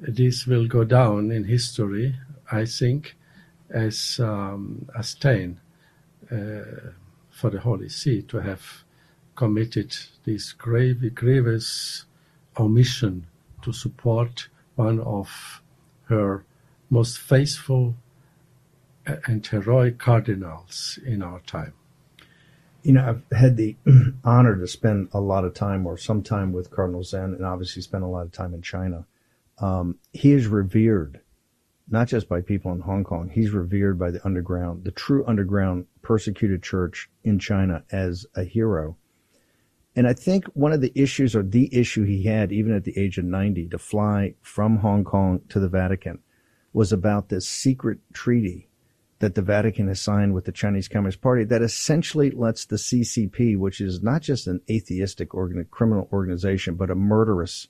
This 0.00 0.46
will 0.46 0.66
go 0.66 0.84
down 0.84 1.30
in 1.30 1.44
history, 1.44 2.16
I 2.50 2.64
think, 2.64 3.16
as 3.70 4.18
um, 4.20 4.88
a 4.94 5.02
stain 5.02 5.60
uh, 6.30 6.90
for 7.42 7.50
the 7.50 7.58
Holy 7.58 7.88
See 7.88 8.22
to 8.22 8.38
have 8.38 8.84
committed 9.34 9.96
this 10.24 10.52
grave, 10.52 11.12
grievous 11.12 12.04
omission 12.56 13.26
to 13.62 13.72
support 13.72 14.48
one 14.76 15.00
of 15.00 15.60
her 16.04 16.44
most 16.88 17.18
faithful 17.18 17.96
and 19.04 19.44
heroic 19.44 19.98
cardinals 19.98 21.00
in 21.04 21.20
our 21.20 21.40
time. 21.40 21.72
You 22.84 22.92
know, 22.92 23.08
I've 23.08 23.36
had 23.36 23.56
the 23.56 23.74
honor 24.24 24.54
to 24.54 24.68
spend 24.68 25.08
a 25.12 25.20
lot 25.20 25.44
of 25.44 25.52
time 25.52 25.84
or 25.84 25.98
some 25.98 26.22
time 26.22 26.52
with 26.52 26.70
Cardinal 26.70 27.02
Zen 27.02 27.34
and 27.34 27.44
obviously 27.44 27.82
spent 27.82 28.04
a 28.04 28.06
lot 28.06 28.24
of 28.24 28.30
time 28.30 28.54
in 28.54 28.62
China. 28.62 29.04
Um, 29.58 29.98
he 30.12 30.30
is 30.30 30.46
revered 30.46 31.21
not 31.92 32.08
just 32.08 32.28
by 32.28 32.40
people 32.40 32.72
in 32.72 32.80
Hong 32.80 33.04
Kong. 33.04 33.30
He's 33.32 33.50
revered 33.50 33.98
by 33.98 34.10
the 34.10 34.24
underground, 34.24 34.84
the 34.84 34.90
true 34.90 35.24
underground 35.26 35.86
persecuted 36.00 36.62
church 36.62 37.10
in 37.22 37.38
China 37.38 37.84
as 37.92 38.26
a 38.34 38.44
hero. 38.44 38.96
And 39.94 40.08
I 40.08 40.14
think 40.14 40.46
one 40.54 40.72
of 40.72 40.80
the 40.80 40.92
issues 40.94 41.36
or 41.36 41.42
the 41.42 41.68
issue 41.70 42.04
he 42.04 42.24
had, 42.24 42.50
even 42.50 42.74
at 42.74 42.84
the 42.84 42.98
age 42.98 43.18
of 43.18 43.26
90, 43.26 43.68
to 43.68 43.78
fly 43.78 44.34
from 44.40 44.78
Hong 44.78 45.04
Kong 45.04 45.42
to 45.50 45.60
the 45.60 45.68
Vatican 45.68 46.20
was 46.72 46.92
about 46.92 47.28
this 47.28 47.46
secret 47.46 47.98
treaty 48.14 48.70
that 49.18 49.34
the 49.34 49.42
Vatican 49.42 49.86
has 49.88 50.00
signed 50.00 50.32
with 50.34 50.46
the 50.46 50.52
Chinese 50.52 50.88
Communist 50.88 51.20
Party 51.20 51.44
that 51.44 51.62
essentially 51.62 52.30
lets 52.30 52.64
the 52.64 52.76
CCP, 52.76 53.56
which 53.58 53.82
is 53.82 54.02
not 54.02 54.22
just 54.22 54.46
an 54.46 54.62
atheistic 54.70 55.34
organ- 55.34 55.66
criminal 55.70 56.08
organization, 56.10 56.74
but 56.74 56.90
a 56.90 56.94
murderous 56.94 57.68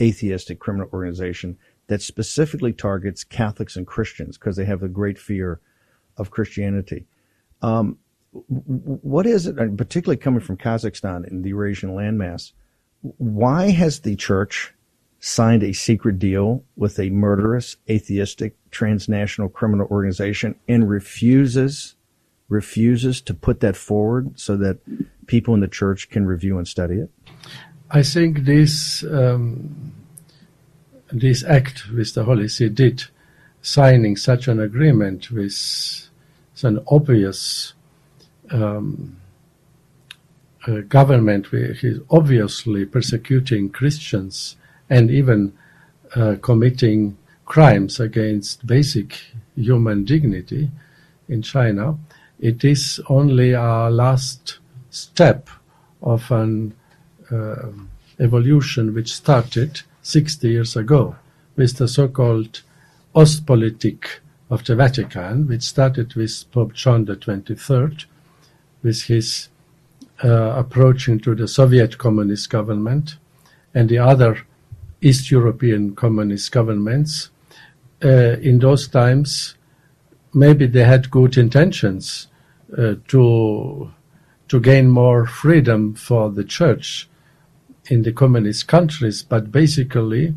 atheistic 0.00 0.58
criminal 0.58 0.90
organization, 0.92 1.56
that 1.88 2.02
specifically 2.02 2.72
targets 2.72 3.24
Catholics 3.24 3.76
and 3.76 3.86
Christians 3.86 4.36
because 4.36 4.56
they 4.56 4.64
have 4.64 4.82
a 4.82 4.88
great 4.88 5.18
fear 5.18 5.60
of 6.16 6.30
Christianity. 6.30 7.06
Um, 7.62 7.98
what 8.32 9.26
is 9.26 9.46
it, 9.46 9.56
particularly 9.76 10.18
coming 10.18 10.40
from 10.40 10.56
Kazakhstan 10.56 11.26
and 11.26 11.44
the 11.44 11.50
Eurasian 11.50 11.90
landmass? 11.90 12.52
Why 13.00 13.70
has 13.70 14.00
the 14.00 14.16
church 14.16 14.74
signed 15.20 15.62
a 15.62 15.72
secret 15.72 16.18
deal 16.18 16.62
with 16.76 16.98
a 16.98 17.10
murderous, 17.10 17.76
atheistic, 17.88 18.54
transnational 18.70 19.48
criminal 19.48 19.86
organization 19.90 20.54
and 20.68 20.88
refuses 20.88 21.94
refuses 22.48 23.20
to 23.20 23.34
put 23.34 23.60
that 23.60 23.76
forward 23.76 24.38
so 24.38 24.56
that 24.56 24.78
people 25.26 25.54
in 25.54 25.60
the 25.60 25.68
church 25.68 26.10
can 26.10 26.26
review 26.26 26.58
and 26.58 26.68
study 26.68 26.96
it? 26.96 27.10
I 27.90 28.02
think 28.02 28.44
this 28.44 29.02
um, 29.04 29.92
this 31.18 31.44
act 31.44 31.90
which 31.92 32.14
the 32.14 32.24
Holy 32.24 32.48
See 32.48 32.68
did, 32.68 33.04
signing 33.62 34.16
such 34.16 34.48
an 34.48 34.60
agreement 34.60 35.30
with 35.30 36.08
an 36.62 36.82
obvious 36.88 37.74
um, 38.50 39.16
uh, 40.66 40.80
government 40.88 41.52
which 41.52 41.84
is 41.84 42.00
obviously 42.10 42.84
persecuting 42.84 43.70
Christians 43.70 44.56
and 44.88 45.10
even 45.10 45.52
uh, 46.14 46.36
committing 46.40 47.16
crimes 47.44 48.00
against 48.00 48.66
basic 48.66 49.18
human 49.54 50.04
dignity 50.04 50.70
in 51.28 51.42
China, 51.42 51.98
it 52.40 52.64
is 52.64 53.00
only 53.08 53.52
a 53.52 53.88
last 53.90 54.58
step 54.90 55.48
of 56.02 56.30
an 56.30 56.74
uh, 57.30 57.68
evolution 58.20 58.94
which 58.94 59.12
started 59.12 59.82
60 60.06 60.48
years 60.48 60.76
ago 60.76 61.16
with 61.56 61.78
the 61.78 61.88
so-called 61.88 62.62
Ostpolitik 63.14 64.20
of 64.48 64.64
the 64.64 64.76
Vatican, 64.76 65.48
which 65.48 65.62
started 65.62 66.14
with 66.14 66.44
Pope 66.52 66.74
John 66.74 67.04
23rd, 67.04 68.04
with 68.84 69.02
his 69.02 69.48
uh, 70.22 70.54
approaching 70.56 71.18
to 71.20 71.34
the 71.34 71.48
Soviet 71.48 71.98
communist 71.98 72.50
government 72.50 73.16
and 73.74 73.88
the 73.88 73.98
other 73.98 74.46
East 75.00 75.32
European 75.32 75.96
communist 75.96 76.52
governments. 76.52 77.30
Uh, 78.04 78.36
in 78.40 78.60
those 78.60 78.86
times, 78.86 79.56
maybe 80.32 80.68
they 80.68 80.84
had 80.84 81.10
good 81.10 81.36
intentions 81.36 82.28
uh, 82.78 82.94
to 83.08 83.90
to 84.48 84.60
gain 84.60 84.88
more 84.88 85.26
freedom 85.26 85.94
for 85.94 86.30
the 86.30 86.44
church 86.44 87.08
in 87.88 88.02
the 88.02 88.12
communist 88.12 88.66
countries, 88.66 89.22
but 89.22 89.52
basically 89.52 90.34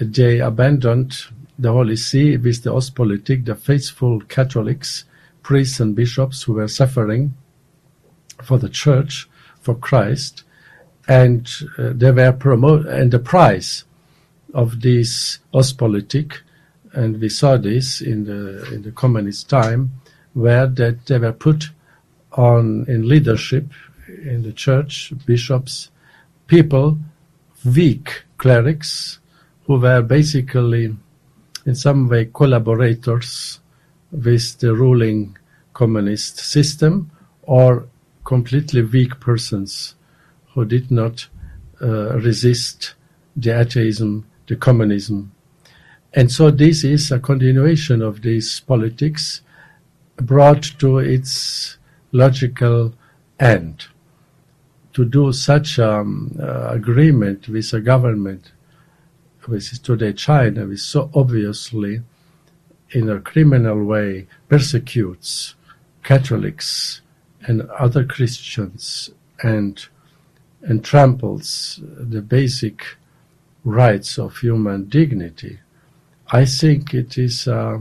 they 0.00 0.40
abandoned 0.40 1.16
the 1.58 1.72
Holy 1.72 1.96
See 1.96 2.36
with 2.36 2.62
the 2.62 2.72
Ostpolitik, 2.72 3.44
the 3.44 3.54
faithful 3.54 4.20
Catholics, 4.22 5.04
priests 5.42 5.78
and 5.80 5.94
bishops 5.94 6.42
who 6.42 6.54
were 6.54 6.68
suffering 6.68 7.34
for 8.42 8.58
the 8.58 8.68
church, 8.68 9.28
for 9.60 9.74
Christ, 9.74 10.42
and 11.06 11.48
uh, 11.78 11.90
they 11.94 12.10
were 12.10 12.32
promote 12.32 12.86
and 12.86 13.10
the 13.10 13.18
price 13.18 13.84
of 14.52 14.80
this 14.80 15.38
Ostpolitik, 15.52 16.38
and 16.92 17.20
we 17.20 17.28
saw 17.28 17.56
this 17.56 18.00
in 18.00 18.24
the 18.24 18.72
in 18.72 18.82
the 18.82 18.92
communist 18.92 19.48
time, 19.48 19.92
where 20.32 20.66
that 20.66 21.06
they 21.06 21.18
were 21.18 21.32
put 21.32 21.70
on 22.32 22.84
in 22.88 23.08
leadership 23.08 23.66
in 24.08 24.42
the 24.42 24.52
church, 24.52 25.12
bishops, 25.26 25.90
people, 26.46 26.98
weak 27.64 28.24
clerics, 28.38 29.18
who 29.66 29.78
were 29.78 30.02
basically 30.02 30.94
in 31.66 31.74
some 31.74 32.08
way 32.08 32.30
collaborators 32.32 33.60
with 34.12 34.58
the 34.58 34.74
ruling 34.74 35.36
communist 35.72 36.38
system 36.38 37.10
or 37.42 37.86
completely 38.24 38.82
weak 38.82 39.18
persons 39.20 39.94
who 40.52 40.64
did 40.64 40.90
not 40.90 41.26
uh, 41.82 42.16
resist 42.18 42.94
the 43.36 43.58
atheism, 43.58 44.26
the 44.46 44.56
communism. 44.56 45.32
And 46.12 46.30
so 46.30 46.50
this 46.50 46.84
is 46.84 47.10
a 47.10 47.18
continuation 47.18 48.02
of 48.02 48.22
this 48.22 48.60
politics 48.60 49.40
brought 50.16 50.62
to 50.78 50.98
its 50.98 51.78
logical 52.12 52.94
end 53.40 53.86
to 54.94 55.04
do 55.04 55.32
such 55.32 55.78
um, 55.78 56.36
uh, 56.40 56.68
agreement 56.68 57.48
with 57.48 57.72
a 57.72 57.80
government 57.80 58.52
which 59.46 59.72
is 59.72 59.78
today 59.78 60.12
China, 60.12 60.66
which 60.66 60.80
so 60.80 61.10
obviously, 61.14 62.00
in 62.90 63.10
a 63.10 63.20
criminal 63.20 63.84
way, 63.84 64.26
persecutes 64.48 65.54
Catholics 66.02 67.00
and 67.42 67.62
other 67.78 68.04
Christians 68.04 69.10
and 69.42 69.86
and 70.62 70.82
tramples 70.82 71.78
the 71.82 72.22
basic 72.22 72.96
rights 73.64 74.18
of 74.18 74.38
human 74.38 74.88
dignity, 74.88 75.58
I 76.32 76.46
think 76.46 76.94
it 76.94 77.18
is 77.18 77.46
uh, 77.46 77.80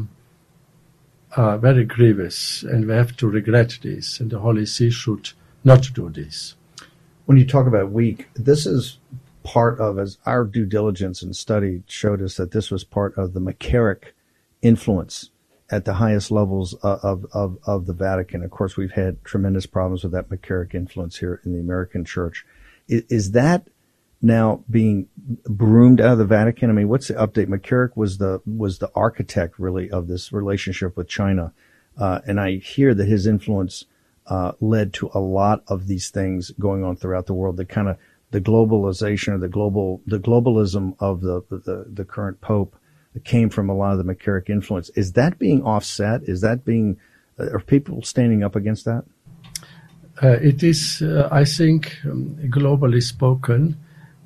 uh, 1.37 1.57
very 1.57 1.85
grievous, 1.85 2.63
and 2.63 2.87
we 2.87 2.93
have 2.93 3.15
to 3.17 3.27
regret 3.27 3.79
this. 3.81 4.19
And 4.19 4.29
the 4.29 4.39
Holy 4.39 4.65
See 4.65 4.89
should 4.89 5.31
not 5.63 5.89
do 5.93 6.09
this. 6.09 6.55
When 7.25 7.37
you 7.37 7.45
talk 7.45 7.67
about 7.67 7.91
weak, 7.91 8.27
this 8.35 8.65
is 8.65 8.97
part 9.43 9.79
of 9.79 9.99
as 9.99 10.17
our 10.25 10.45
due 10.45 10.65
diligence 10.65 11.21
and 11.21 11.35
study 11.35 11.83
showed 11.87 12.21
us 12.21 12.35
that 12.37 12.51
this 12.51 12.71
was 12.71 12.83
part 12.83 13.17
of 13.17 13.33
the 13.33 13.41
McCarrick 13.41 14.13
influence 14.61 15.29
at 15.69 15.85
the 15.85 15.95
highest 15.95 16.31
levels 16.31 16.73
of, 16.75 17.25
of, 17.33 17.57
of 17.65 17.85
the 17.85 17.93
Vatican. 17.93 18.43
Of 18.43 18.51
course, 18.51 18.77
we've 18.77 18.91
had 18.91 19.23
tremendous 19.23 19.65
problems 19.65 20.03
with 20.03 20.11
that 20.13 20.29
McCarrick 20.29 20.73
influence 20.73 21.17
here 21.17 21.41
in 21.45 21.53
the 21.53 21.59
American 21.59 22.05
church. 22.05 22.45
Is, 22.87 23.03
is 23.09 23.31
that 23.31 23.67
now 24.21 24.63
being 24.69 25.07
broomed 25.45 25.99
out 25.99 26.13
of 26.13 26.17
the 26.17 26.25
Vatican? 26.25 26.69
I 26.69 26.73
mean, 26.73 26.89
what's 26.89 27.07
the 27.07 27.15
update? 27.15 27.47
McCarrick 27.47 27.95
was 27.95 28.17
the, 28.17 28.41
was 28.45 28.79
the 28.79 28.91
architect 28.95 29.59
really 29.59 29.89
of 29.89 30.07
this 30.07 30.31
relationship 30.31 30.95
with 30.95 31.07
China. 31.07 31.53
Uh, 31.97 32.19
and 32.27 32.39
I 32.39 32.57
hear 32.57 32.93
that 32.93 33.07
his 33.07 33.27
influence, 33.27 33.85
uh, 34.27 34.53
led 34.61 34.93
to 34.93 35.09
a 35.13 35.19
lot 35.19 35.63
of 35.67 35.87
these 35.87 36.09
things 36.09 36.51
going 36.59 36.83
on 36.83 36.95
throughout 36.95 37.25
the 37.25 37.33
world. 37.33 37.57
The 37.57 37.65
kind 37.65 37.89
of 37.89 37.97
the 38.31 38.41
globalization 38.41 39.33
or 39.33 39.37
the 39.37 39.47
global, 39.47 40.01
the 40.07 40.19
globalism 40.19 40.95
of 40.99 41.21
the, 41.21 41.43
the, 41.49 41.85
the 41.91 42.05
current 42.05 42.41
Pope 42.41 42.75
came 43.23 43.49
from 43.49 43.69
a 43.69 43.75
lot 43.75 43.97
of 43.97 44.03
the 44.03 44.13
McCarrick 44.13 44.49
influence. 44.49 44.89
Is 44.95 45.13
that 45.13 45.37
being 45.37 45.63
offset? 45.63 46.23
Is 46.23 46.41
that 46.41 46.65
being, 46.65 46.97
uh, 47.39 47.51
are 47.51 47.59
people 47.59 48.01
standing 48.01 48.43
up 48.43 48.55
against 48.55 48.85
that? 48.85 49.03
Uh, 50.21 50.37
it 50.41 50.63
is, 50.63 51.01
uh, 51.01 51.27
I 51.31 51.43
think, 51.43 51.95
um, 52.05 52.37
globally 52.49 53.01
spoken, 53.01 53.77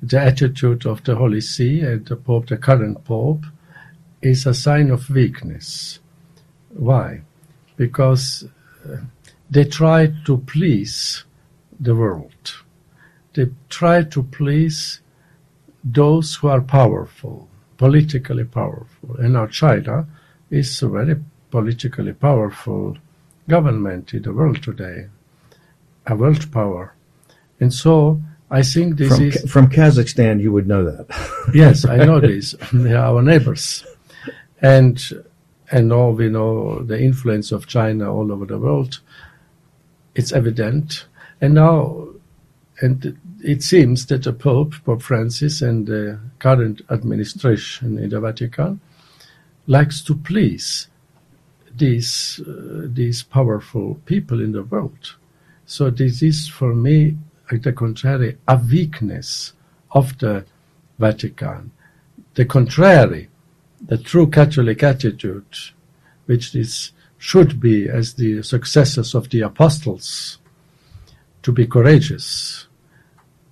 the 0.02 0.20
attitude 0.20 0.86
of 0.86 1.02
the 1.04 1.16
Holy 1.16 1.40
See 1.40 1.80
and 1.80 2.06
the 2.06 2.16
Pope, 2.16 2.46
the 2.46 2.56
current 2.56 3.04
Pope, 3.04 3.44
is 4.22 4.46
a 4.46 4.54
sign 4.54 4.90
of 4.90 5.10
weakness. 5.10 5.98
Why? 6.70 7.22
Because 7.76 8.48
uh, 8.88 8.96
they 9.50 9.64
try 9.64 10.12
to 10.24 10.38
please 10.38 11.24
the 11.80 11.94
world. 11.94 12.64
They 13.34 13.50
try 13.68 14.02
to 14.02 14.22
please 14.22 15.00
those 15.84 16.34
who 16.34 16.48
are 16.48 16.60
powerful 16.60 17.48
politically 17.78 18.44
powerful. 18.44 19.16
And 19.18 19.32
now 19.32 19.46
China 19.46 20.06
is 20.50 20.82
a 20.82 20.88
very 20.88 21.16
politically 21.50 22.12
powerful 22.12 22.98
government 23.48 24.12
in 24.12 24.22
the 24.22 24.34
world 24.34 24.62
today, 24.62 25.06
a 26.06 26.14
world 26.14 26.52
power. 26.52 26.92
And 27.60 27.72
so 27.72 28.20
I 28.50 28.62
think 28.62 28.96
this 28.96 29.16
from, 29.16 29.26
is. 29.26 29.50
From 29.50 29.68
Kazakhstan, 29.68 30.40
you 30.40 30.52
would 30.52 30.66
know 30.66 30.84
that. 30.84 31.06
yes, 31.54 31.86
I 31.86 31.96
know 31.96 32.20
this. 32.20 32.54
They 32.72 32.92
are 32.92 33.14
our 33.14 33.22
neighbors. 33.22 33.86
And, 34.60 35.00
and 35.70 35.88
now 35.88 36.10
we 36.10 36.28
know 36.28 36.82
the 36.82 37.00
influence 37.00 37.52
of 37.52 37.66
China 37.66 38.12
all 38.12 38.32
over 38.32 38.44
the 38.44 38.58
world. 38.58 39.00
It's 40.18 40.32
evident. 40.32 41.06
And 41.40 41.54
now, 41.54 42.08
and 42.80 43.16
it 43.40 43.62
seems 43.62 44.06
that 44.06 44.24
the 44.24 44.32
Pope, 44.32 44.74
Pope 44.84 45.02
Francis, 45.02 45.62
and 45.62 45.86
the 45.86 46.18
current 46.40 46.82
administration 46.90 47.98
in 47.98 48.10
the 48.10 48.20
Vatican 48.20 48.80
likes 49.68 50.00
to 50.02 50.16
please 50.16 50.88
these 51.76 52.40
uh, 52.40 52.88
these 52.92 53.22
powerful 53.22 54.00
people 54.06 54.40
in 54.40 54.50
the 54.50 54.64
world. 54.64 55.14
So 55.66 55.88
this 55.88 56.20
is 56.20 56.48
for 56.48 56.74
me, 56.74 57.16
at 57.52 57.62
the 57.62 57.72
contrary, 57.72 58.38
a 58.48 58.56
weakness 58.56 59.52
of 59.92 60.18
the 60.18 60.44
Vatican. 60.98 61.70
The 62.34 62.44
contrary, 62.44 63.28
the 63.80 63.98
true 63.98 64.26
Catholic 64.26 64.82
attitude, 64.82 65.52
which 66.26 66.56
is 66.56 66.90
should 67.18 67.60
be 67.60 67.88
as 67.88 68.14
the 68.14 68.42
successors 68.42 69.14
of 69.14 69.28
the 69.30 69.40
apostles, 69.40 70.38
to 71.42 71.52
be 71.52 71.66
courageous, 71.66 72.68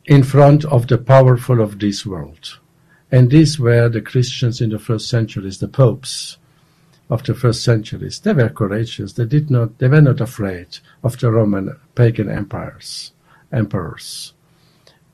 in 0.06 0.22
front 0.22 0.64
of 0.66 0.86
the 0.86 0.98
powerful 0.98 1.60
of 1.60 1.78
this 1.78 2.06
world. 2.06 2.58
And 3.10 3.30
these 3.30 3.58
were 3.58 3.88
the 3.88 4.00
Christians 4.00 4.60
in 4.60 4.70
the 4.70 4.78
first 4.78 5.08
centuries, 5.08 5.58
the 5.58 5.68
popes 5.68 6.38
of 7.10 7.22
the 7.24 7.34
first 7.34 7.62
centuries. 7.62 8.20
They 8.20 8.32
were 8.32 8.48
courageous. 8.48 9.12
They 9.12 9.26
did 9.26 9.50
not, 9.50 9.78
they 9.78 9.88
were 9.88 10.00
not 10.00 10.20
afraid 10.20 10.78
of 11.02 11.18
the 11.18 11.30
Roman 11.30 11.76
pagan 11.94 12.30
empires, 12.30 13.12
emperors. 13.52 14.32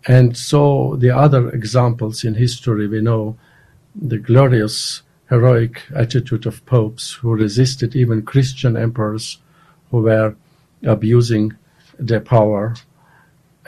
And 0.07 0.36
so 0.36 0.96
the 0.98 1.11
other 1.11 1.50
examples 1.50 2.24
in 2.24 2.34
history, 2.34 2.88
we 2.88 3.00
know 3.00 3.36
the 3.94 4.18
glorious 4.18 5.03
heroic 5.33 5.83
attitude 5.97 6.45
of 6.47 6.64
popes 6.66 7.12
who 7.12 7.35
resisted 7.35 7.97
even 7.97 8.22
Christian 8.22 8.76
emperors 8.76 9.39
who 9.91 10.03
were 10.03 10.35
abusing 10.85 11.53
their 11.99 12.20
power 12.20 12.74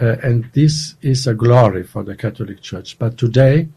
uh, 0.01 0.17
and 0.23 0.51
this 0.53 0.97
is 1.03 1.27
a 1.27 1.35
glory 1.35 1.85
for 1.85 2.03
the 2.03 2.17
Catholic 2.17 2.61
Church. 2.61 2.99
But 2.99 3.17
today, 3.17 3.69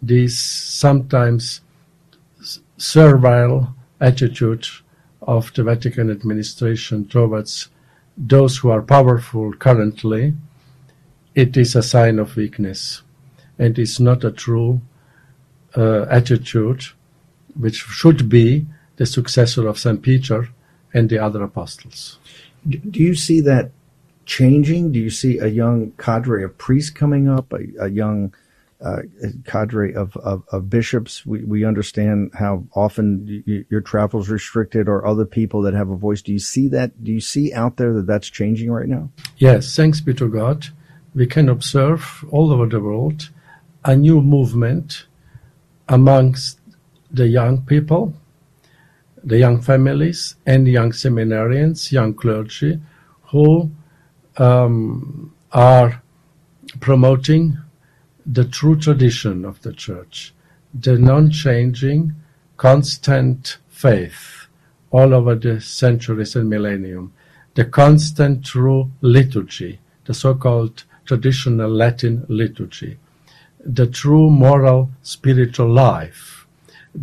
this 0.00 0.38
sometimes 0.38 1.60
servile 2.78 3.74
attitude 4.00 4.66
of 5.22 5.52
the 5.54 5.64
Vatican 5.64 6.10
administration 6.10 7.08
towards 7.08 7.68
those 8.16 8.58
who 8.58 8.70
are 8.70 8.82
powerful 8.82 9.52
currently, 9.54 10.34
it 11.34 11.56
is 11.56 11.74
a 11.74 11.82
sign 11.82 12.18
of 12.18 12.36
weakness 12.36 13.02
and 13.58 13.78
is 13.78 13.98
not 13.98 14.24
a 14.24 14.30
true 14.30 14.80
uh, 15.76 16.02
attitude 16.02 16.84
which 17.58 17.76
should 17.76 18.28
be 18.28 18.66
the 18.96 19.06
successor 19.06 19.66
of 19.66 19.78
St. 19.78 20.02
Peter 20.02 20.48
and 20.92 21.08
the 21.10 21.18
other 21.18 21.42
apostles. 21.42 22.18
Do 22.68 23.00
you 23.00 23.14
see 23.14 23.40
that 23.40 23.70
changing? 24.24 24.92
Do 24.92 24.98
you 24.98 25.10
see 25.10 25.38
a 25.38 25.46
young 25.46 25.92
cadre 25.98 26.42
of 26.44 26.58
priests 26.58 26.90
coming 26.90 27.28
up, 27.28 27.52
a, 27.52 27.60
a 27.80 27.88
young 27.88 28.34
uh, 28.80 29.02
cadre 29.46 29.94
of, 29.94 30.16
of, 30.16 30.42
of, 30.50 30.68
bishops? 30.68 31.24
We, 31.24 31.44
we 31.44 31.64
understand 31.64 32.32
how 32.34 32.64
often 32.74 33.42
you, 33.46 33.64
your 33.70 33.80
travel 33.80 34.20
is 34.20 34.28
restricted 34.28 34.88
or 34.88 35.06
other 35.06 35.24
people 35.24 35.62
that 35.62 35.74
have 35.74 35.90
a 35.90 35.96
voice. 35.96 36.22
Do 36.22 36.32
you 36.32 36.38
see 36.38 36.68
that? 36.68 37.04
Do 37.04 37.12
you 37.12 37.20
see 37.20 37.52
out 37.52 37.76
there 37.76 37.92
that 37.94 38.06
that's 38.06 38.28
changing 38.28 38.70
right 38.70 38.88
now? 38.88 39.10
Yes, 39.36 39.76
thanks 39.76 40.00
be 40.00 40.14
to 40.14 40.28
God. 40.28 40.66
We 41.14 41.26
can 41.26 41.48
observe 41.48 42.24
all 42.30 42.52
over 42.52 42.66
the 42.66 42.80
world 42.80 43.30
a 43.84 43.96
new 43.96 44.20
movement 44.20 45.06
amongst 45.88 46.58
the 47.10 47.28
young 47.28 47.62
people, 47.62 48.14
the 49.22 49.38
young 49.38 49.60
families, 49.60 50.36
and 50.46 50.68
young 50.68 50.92
seminarians, 50.92 51.92
young 51.92 52.14
clergy, 52.14 52.80
who 53.22 53.70
um, 54.38 55.34
are 55.52 56.02
promoting 56.80 57.58
the 58.24 58.44
true 58.44 58.76
tradition 58.76 59.44
of 59.44 59.60
the 59.62 59.72
church, 59.72 60.34
the 60.74 60.98
non-changing, 60.98 62.12
constant 62.56 63.58
faith 63.68 64.46
all 64.90 65.14
over 65.14 65.34
the 65.34 65.60
centuries 65.60 66.36
and 66.36 66.48
millennium, 66.48 67.12
the 67.54 67.64
constant 67.64 68.44
true 68.44 68.90
liturgy, 69.00 69.78
the 70.04 70.14
so-called 70.14 70.84
traditional 71.04 71.70
Latin 71.70 72.24
liturgy, 72.28 72.98
the 73.64 73.86
true 73.86 74.30
moral 74.30 74.90
spiritual 75.02 75.68
life, 75.68 76.35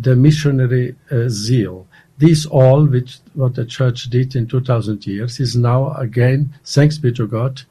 the 0.00 0.16
missionary 0.16 0.94
uh, 1.10 1.28
zeal, 1.28 1.86
this 2.18 2.46
all, 2.46 2.86
which 2.86 3.18
what 3.34 3.54
the 3.54 3.64
church 3.64 4.04
did 4.10 4.36
in 4.36 4.46
2000 4.46 5.06
years, 5.06 5.40
is 5.40 5.56
now 5.56 5.92
again, 5.94 6.54
thanks 6.64 6.98
be 6.98 7.12
to 7.12 7.26
God, 7.26 7.62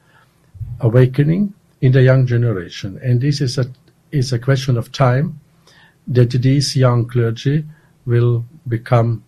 awakening 0.80 1.54
in 1.80 1.92
the 1.92 2.02
young 2.02 2.26
generation. 2.26 2.98
And 3.02 3.20
this 3.20 3.40
is 3.40 3.58
a, 3.58 3.66
is 4.10 4.32
a 4.32 4.38
question 4.38 4.76
of 4.76 4.92
time 4.92 5.40
that 6.08 6.30
these 6.30 6.76
young 6.76 7.06
clergy 7.06 7.64
will 8.06 8.44
become 8.68 9.24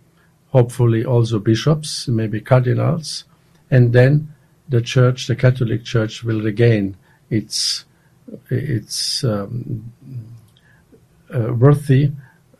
hopefully 0.49 1.03
also 1.05 1.39
bishops, 1.39 2.07
maybe 2.07 2.39
cardinals, 2.39 3.25
and 3.69 3.93
then 3.93 4.33
the 4.69 4.81
church, 4.81 5.27
the 5.27 5.35
Catholic 5.35 5.83
Church, 5.83 6.23
will 6.23 6.41
regain 6.41 6.95
its 7.29 7.85
its 8.49 9.23
um, 9.23 9.91
uh, 11.33 11.53
worthy 11.53 12.11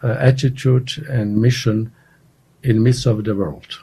attitude 0.03 0.91
and 1.09 1.37
mission 1.37 1.91
in 2.63 2.83
midst 2.83 3.05
of 3.05 3.23
the 3.23 3.35
world. 3.35 3.79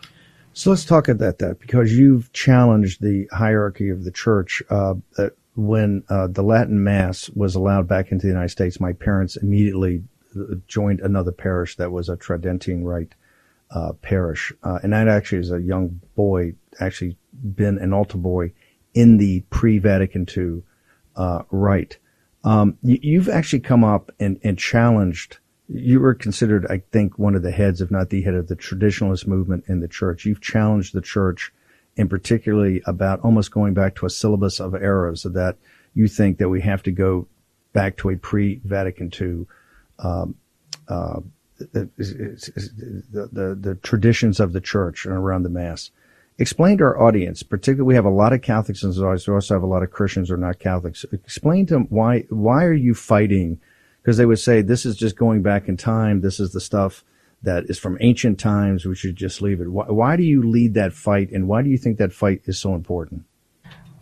So 0.52 0.70
let's 0.70 0.84
talk 0.84 1.08
about 1.08 1.38
that 1.38 1.58
because 1.58 1.96
you've 1.96 2.32
challenged 2.32 3.02
the 3.02 3.28
hierarchy 3.32 3.88
of 3.88 4.04
the 4.04 4.12
church. 4.12 4.62
Uh, 4.70 4.94
when 5.56 6.04
uh, 6.08 6.28
the 6.28 6.42
Latin 6.42 6.82
Mass 6.82 7.28
was 7.30 7.54
allowed 7.54 7.88
back 7.88 8.12
into 8.12 8.26
the 8.26 8.32
United 8.32 8.50
States, 8.50 8.80
my 8.80 8.92
parents 8.92 9.36
immediately 9.36 10.02
joined 10.66 11.00
another 11.00 11.32
parish 11.32 11.76
that 11.76 11.92
was 11.92 12.08
a 12.08 12.16
Tridentine 12.16 12.84
Rite 12.84 13.14
uh, 13.70 13.92
parish, 14.02 14.52
uh, 14.62 14.78
and 14.82 14.92
that 14.92 15.08
actually 15.08 15.38
as 15.38 15.50
a 15.50 15.60
young 15.60 16.00
boy, 16.14 16.54
actually 16.80 17.16
been 17.32 17.78
an 17.78 17.92
altar 17.92 18.18
boy 18.18 18.52
in 18.94 19.16
the 19.16 19.40
pre-Vatican 19.50 20.26
II 20.36 20.62
uh, 21.16 21.42
rite. 21.50 21.98
Um, 22.44 22.78
you, 22.82 23.20
have 23.20 23.28
actually 23.28 23.60
come 23.60 23.84
up 23.84 24.10
and, 24.20 24.38
and 24.44 24.58
challenged. 24.58 25.38
You 25.68 26.00
were 26.00 26.14
considered, 26.14 26.66
I 26.68 26.82
think, 26.92 27.18
one 27.18 27.34
of 27.34 27.42
the 27.42 27.50
heads, 27.50 27.80
if 27.80 27.90
not 27.90 28.10
the 28.10 28.22
head, 28.22 28.34
of 28.34 28.48
the 28.48 28.56
traditionalist 28.56 29.26
movement 29.26 29.64
in 29.66 29.80
the 29.80 29.88
church. 29.88 30.24
You've 30.24 30.40
challenged 30.40 30.94
the 30.94 31.00
church, 31.00 31.52
and 31.96 32.10
particularly 32.10 32.82
about 32.86 33.20
almost 33.20 33.50
going 33.50 33.74
back 33.74 33.94
to 33.96 34.06
a 34.06 34.10
syllabus 34.10 34.60
of 34.60 34.74
errors 34.74 35.22
that 35.22 35.56
you 35.94 36.08
think 36.08 36.38
that 36.38 36.48
we 36.48 36.60
have 36.60 36.82
to 36.82 36.92
go 36.92 37.26
back 37.72 37.96
to 37.98 38.10
a 38.10 38.16
pre-Vatican 38.16 39.10
II 39.18 39.46
um, 39.98 40.34
uh, 40.88 41.20
the, 41.58 41.88
the, 43.32 43.54
the 43.60 43.74
traditions 43.82 44.40
of 44.40 44.52
the 44.52 44.60
church 44.60 45.04
and 45.04 45.14
around 45.14 45.44
the 45.44 45.48
mass. 45.48 45.90
Explain 46.38 46.78
to 46.78 46.84
our 46.84 47.00
audience, 47.00 47.44
particularly 47.44 47.86
we 47.86 47.94
have 47.94 48.04
a 48.04 48.10
lot 48.10 48.32
of 48.32 48.42
Catholics 48.42 48.82
in 48.82 48.90
and 48.90 49.00
we 49.00 49.34
also 49.34 49.54
have 49.54 49.62
a 49.62 49.66
lot 49.66 49.84
of 49.84 49.92
Christians 49.92 50.28
who 50.28 50.34
are 50.34 50.38
not 50.38 50.58
Catholics. 50.58 51.04
Explain 51.12 51.66
to 51.66 51.74
them 51.74 51.86
why 51.90 52.22
why 52.28 52.64
are 52.64 52.72
you 52.72 52.92
fighting? 52.94 53.60
Because 54.05 54.18
they 54.18 54.26
would 54.26 54.38
say 54.38 54.61
this 54.61 54.84
is 54.84 54.96
just 54.96 55.16
going 55.16 55.40
back 55.40 55.66
in 55.66 55.78
time. 55.78 56.20
This 56.20 56.38
is 56.38 56.52
the 56.52 56.61
stuff 56.61 57.02
that 57.42 57.64
is 57.70 57.78
from 57.78 57.96
ancient 58.02 58.38
times. 58.38 58.84
We 58.84 58.94
should 58.94 59.16
just 59.16 59.40
leave 59.40 59.62
it. 59.62 59.70
Why, 59.70 59.86
why 59.86 60.16
do 60.16 60.22
you 60.22 60.42
lead 60.42 60.74
that 60.74 60.92
fight, 60.92 61.30
and 61.30 61.48
why 61.48 61.62
do 61.62 61.70
you 61.70 61.78
think 61.78 61.96
that 61.96 62.12
fight 62.12 62.42
is 62.44 62.59
so 62.59 62.74
important? 62.74 63.24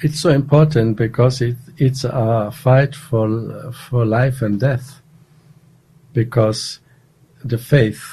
It's 0.01 0.19
so 0.19 0.31
important 0.31 0.97
because 0.97 1.41
it, 1.41 1.57
it's 1.77 2.03
a 2.03 2.51
fight 2.51 2.97
for 2.97 3.73
for 3.73 4.05
life 4.05 4.43
and 4.43 4.59
death. 4.59 5.01
Because 6.13 6.81
the 7.45 7.59
faith 7.59 8.05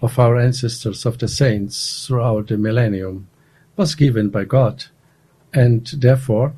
of 0.00 0.16
our 0.18 0.38
ancestors, 0.38 1.04
of 1.04 1.18
the 1.18 1.26
saints 1.28 2.06
throughout 2.06 2.46
the 2.46 2.56
millennium, 2.56 3.28
was 3.76 3.96
given 3.96 4.30
by 4.30 4.44
God, 4.44 4.84
and 5.52 5.86
therefore 5.98 6.54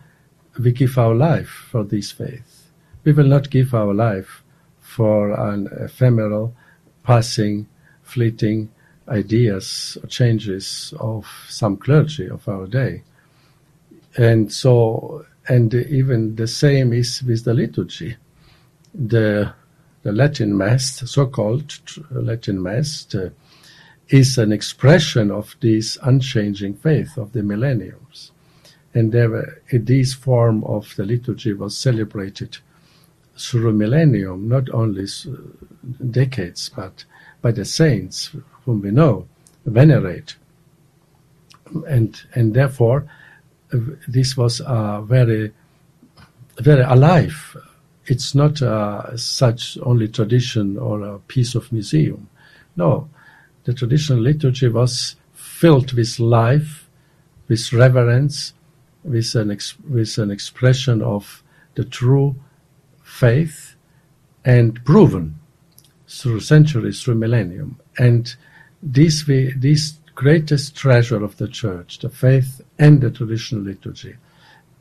we 0.63 0.73
give 0.73 0.99
our 0.99 1.15
life 1.15 1.69
for 1.71 1.85
this 1.85 2.13
faith. 2.13 2.71
We 3.05 3.13
will 3.13 3.27
not 3.27 3.51
give 3.51 3.75
our 3.75 3.95
life 3.95 4.42
for 4.97 5.33
an 5.51 5.69
ephemeral, 5.81 6.55
passing, 7.03 7.67
fleeting 8.03 8.71
ideas 9.09 9.99
or 10.03 10.07
changes 10.09 10.95
of 11.01 11.27
some 11.49 11.77
clergy 11.77 12.29
of 12.29 12.49
our 12.49 12.67
day. 12.67 13.03
And 14.17 14.53
so, 14.53 15.25
and 15.49 15.75
even 15.75 16.37
the 16.37 16.47
same 16.47 16.93
is 16.93 17.23
with 17.23 17.45
the 17.45 17.55
liturgy. 17.55 18.17
The, 18.95 19.53
the 20.03 20.13
Latin 20.13 20.57
Mass, 20.57 21.11
so-called 21.11 21.73
Latin 22.11 22.63
Mass, 22.63 23.05
the 23.05 23.33
is 24.13 24.37
an 24.37 24.53
expression 24.53 25.31
of 25.31 25.57
this 25.61 25.97
unchanging 26.03 26.75
faith 26.75 27.17
of 27.17 27.33
the 27.33 27.43
millenniums. 27.43 28.31
And 28.93 29.11
there, 29.11 29.35
uh, 29.35 29.47
this 29.73 30.13
form 30.13 30.63
of 30.65 30.95
the 30.97 31.07
liturgy 31.07 31.55
was 31.55 31.77
celebrated 31.77 32.59
through 33.45 33.73
millennium, 33.73 34.49
not 34.49 34.71
only 34.71 35.07
decades, 36.11 36.71
but 36.75 37.05
by 37.41 37.51
the 37.51 37.65
saints 37.65 38.31
whom 38.65 38.83
we 38.83 38.91
know, 38.91 39.27
venerate. 39.67 40.37
And, 41.89 42.21
and 42.35 42.55
therefore, 42.55 43.09
uh, 43.73 43.79
this 44.07 44.37
was 44.37 44.61
very, 45.05 45.53
very 46.59 46.83
alive. 46.83 47.57
It's 48.07 48.35
not 48.35 48.59
such 49.19 49.79
only 49.83 50.09
tradition 50.09 50.77
or 50.77 51.03
a 51.03 51.19
piece 51.21 51.55
of 51.55 51.73
museum. 51.73 52.29
No, 52.77 53.09
the 53.65 53.75
traditional 53.75 54.21
liturgy 54.21 54.69
was 54.69 55.17
filled 55.35 55.93
with 55.93 56.19
life, 56.19 56.89
with 57.49 57.73
reverence, 57.73 58.55
with 59.05 59.35
an, 59.35 59.51
ex- 59.51 59.79
with 59.89 60.19
an 60.19 60.31
expression 60.31 61.03
of 61.03 61.43
the 61.75 61.85
true 61.85 62.37
faith 63.23 63.77
and 64.45 64.85
proven 64.85 65.39
through 66.09 66.41
centuries, 66.41 67.01
through 67.01 67.15
millennium. 67.15 67.71
And 67.99 68.35
this, 68.83 69.27
we, 69.29 69.53
this 69.53 69.95
greatest 70.17 70.77
treasure 70.77 71.23
of 71.23 71.37
the 71.37 71.47
church, 71.47 72.01
the 72.01 72.09
faith 72.09 72.61
and 72.81 73.01
the 73.01 73.11
traditional 73.11 73.63
liturgy, 73.63 74.17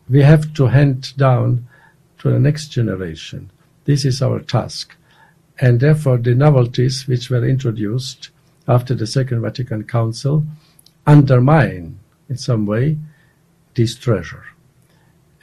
we 0.10 0.22
have 0.24 0.54
to 0.56 0.66
hand 0.66 1.16
down 1.18 1.68
to 2.20 2.32
the 2.32 2.40
next 2.40 2.70
generation. 2.70 3.52
This 3.86 4.06
is 4.06 4.22
our 4.22 4.40
task. 4.40 4.96
And 5.60 5.80
therefore, 5.80 6.18
the 6.18 6.34
novelties 6.34 7.08
which 7.08 7.30
were 7.30 7.46
introduced 7.48 8.32
after 8.68 8.96
the 8.96 9.06
Second 9.08 9.42
Vatican 9.42 9.84
Council 9.84 10.46
undermine 11.06 12.00
in 12.30 12.38
some 12.38 12.66
way 12.66 12.98
this 13.76 13.96
treasure. 13.96 14.46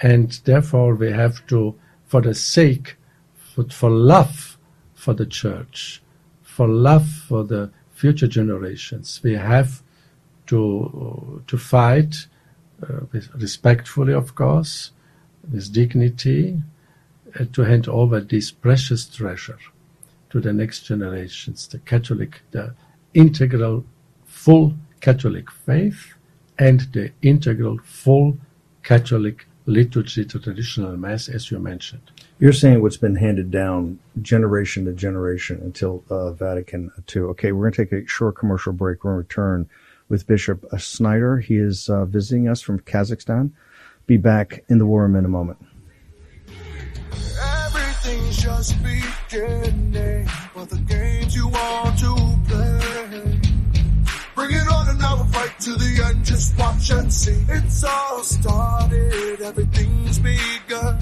And 0.02 0.32
therefore 0.44 0.96
we 0.96 1.12
have 1.12 1.46
to, 1.46 1.78
for 2.08 2.20
the 2.20 2.34
sake, 2.34 2.96
for, 3.36 3.64
for 3.68 3.90
love 3.90 4.58
for 4.94 5.14
the 5.14 5.26
church, 5.26 6.02
for 6.42 6.66
love 6.66 7.06
for 7.06 7.44
the 7.44 7.70
future 7.92 8.26
generations, 8.26 9.20
we 9.22 9.34
have 9.34 9.82
to, 10.46 11.42
to 11.46 11.56
fight 11.58 12.26
uh, 12.82 13.00
respectfully, 13.36 14.12
of 14.12 14.34
course, 14.34 14.92
with 15.52 15.72
dignity, 15.72 16.62
uh, 17.38 17.44
to 17.52 17.62
hand 17.62 17.86
over 17.88 18.20
this 18.20 18.50
precious 18.50 19.06
treasure 19.06 19.58
to 20.30 20.40
the 20.40 20.52
next 20.52 20.82
generations, 20.82 21.68
the 21.68 21.78
Catholic, 21.80 22.40
the 22.50 22.74
integral 23.14 23.84
full 24.26 24.74
Catholic 25.00 25.50
faith 25.50 26.14
and 26.58 26.80
the 26.92 27.12
integral 27.22 27.78
full 27.84 28.36
Catholic 28.82 29.46
liturgy 29.68 30.24
to 30.24 30.38
traditional 30.38 30.96
Mass, 30.96 31.28
as 31.28 31.50
you 31.50 31.58
mentioned. 31.58 32.10
You're 32.38 32.54
saying 32.54 32.80
what's 32.80 32.96
been 32.96 33.16
handed 33.16 33.50
down 33.50 33.98
generation 34.22 34.86
to 34.86 34.92
generation 34.92 35.60
until 35.62 36.02
uh, 36.08 36.32
Vatican 36.32 36.90
II. 37.14 37.22
Okay, 37.22 37.52
we're 37.52 37.70
going 37.70 37.72
to 37.74 37.84
take 37.84 38.06
a 38.06 38.08
short 38.08 38.36
commercial 38.36 38.72
break. 38.72 39.04
We're 39.04 39.12
going 39.12 39.24
to 39.24 39.28
return 39.28 39.68
with 40.08 40.26
Bishop 40.26 40.64
Schneider. 40.78 41.38
He 41.38 41.56
is 41.56 41.90
uh, 41.90 42.06
visiting 42.06 42.48
us 42.48 42.62
from 42.62 42.80
Kazakhstan. 42.80 43.50
Be 44.06 44.16
back 44.16 44.64
in 44.68 44.78
the 44.78 44.86
War 44.86 45.02
Room 45.02 45.16
in 45.16 45.26
a 45.26 45.28
moment. 45.28 45.58
Everything's 47.66 48.42
just 48.42 48.74
beginning 48.82 50.26
for 50.54 50.64
the 50.64 50.78
games 50.88 51.36
you 51.36 51.46
want 51.48 51.98
to 51.98 52.38
Bring 52.48 53.27
to 55.68 55.74
the 55.74 56.04
end. 56.04 56.24
Just 56.24 56.58
watch 56.58 56.90
and 56.90 57.12
see. 57.12 57.44
It's 57.48 57.84
all 57.84 58.22
started, 58.22 59.40
everything's 59.40 60.18
begun, 60.18 60.98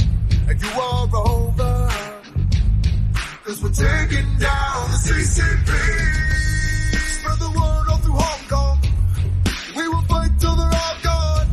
and 0.49 0.61
you 0.61 0.69
are 0.69 1.09
over. 1.15 1.89
Cause 3.45 3.63
we're 3.63 3.71
taking 3.71 4.27
down 4.39 4.91
the 4.91 4.99
CCP. 5.07 5.71
Spread 7.15 7.39
the 7.39 7.51
word 7.51 7.85
all 7.91 7.99
through 7.99 8.15
Hong 8.15 8.49
Kong. 8.49 8.79
We 9.77 9.89
will 9.89 10.03
fight 10.03 10.33
till 10.41 10.57
they're 10.57 10.67
all 10.67 10.97
gone. 11.05 11.49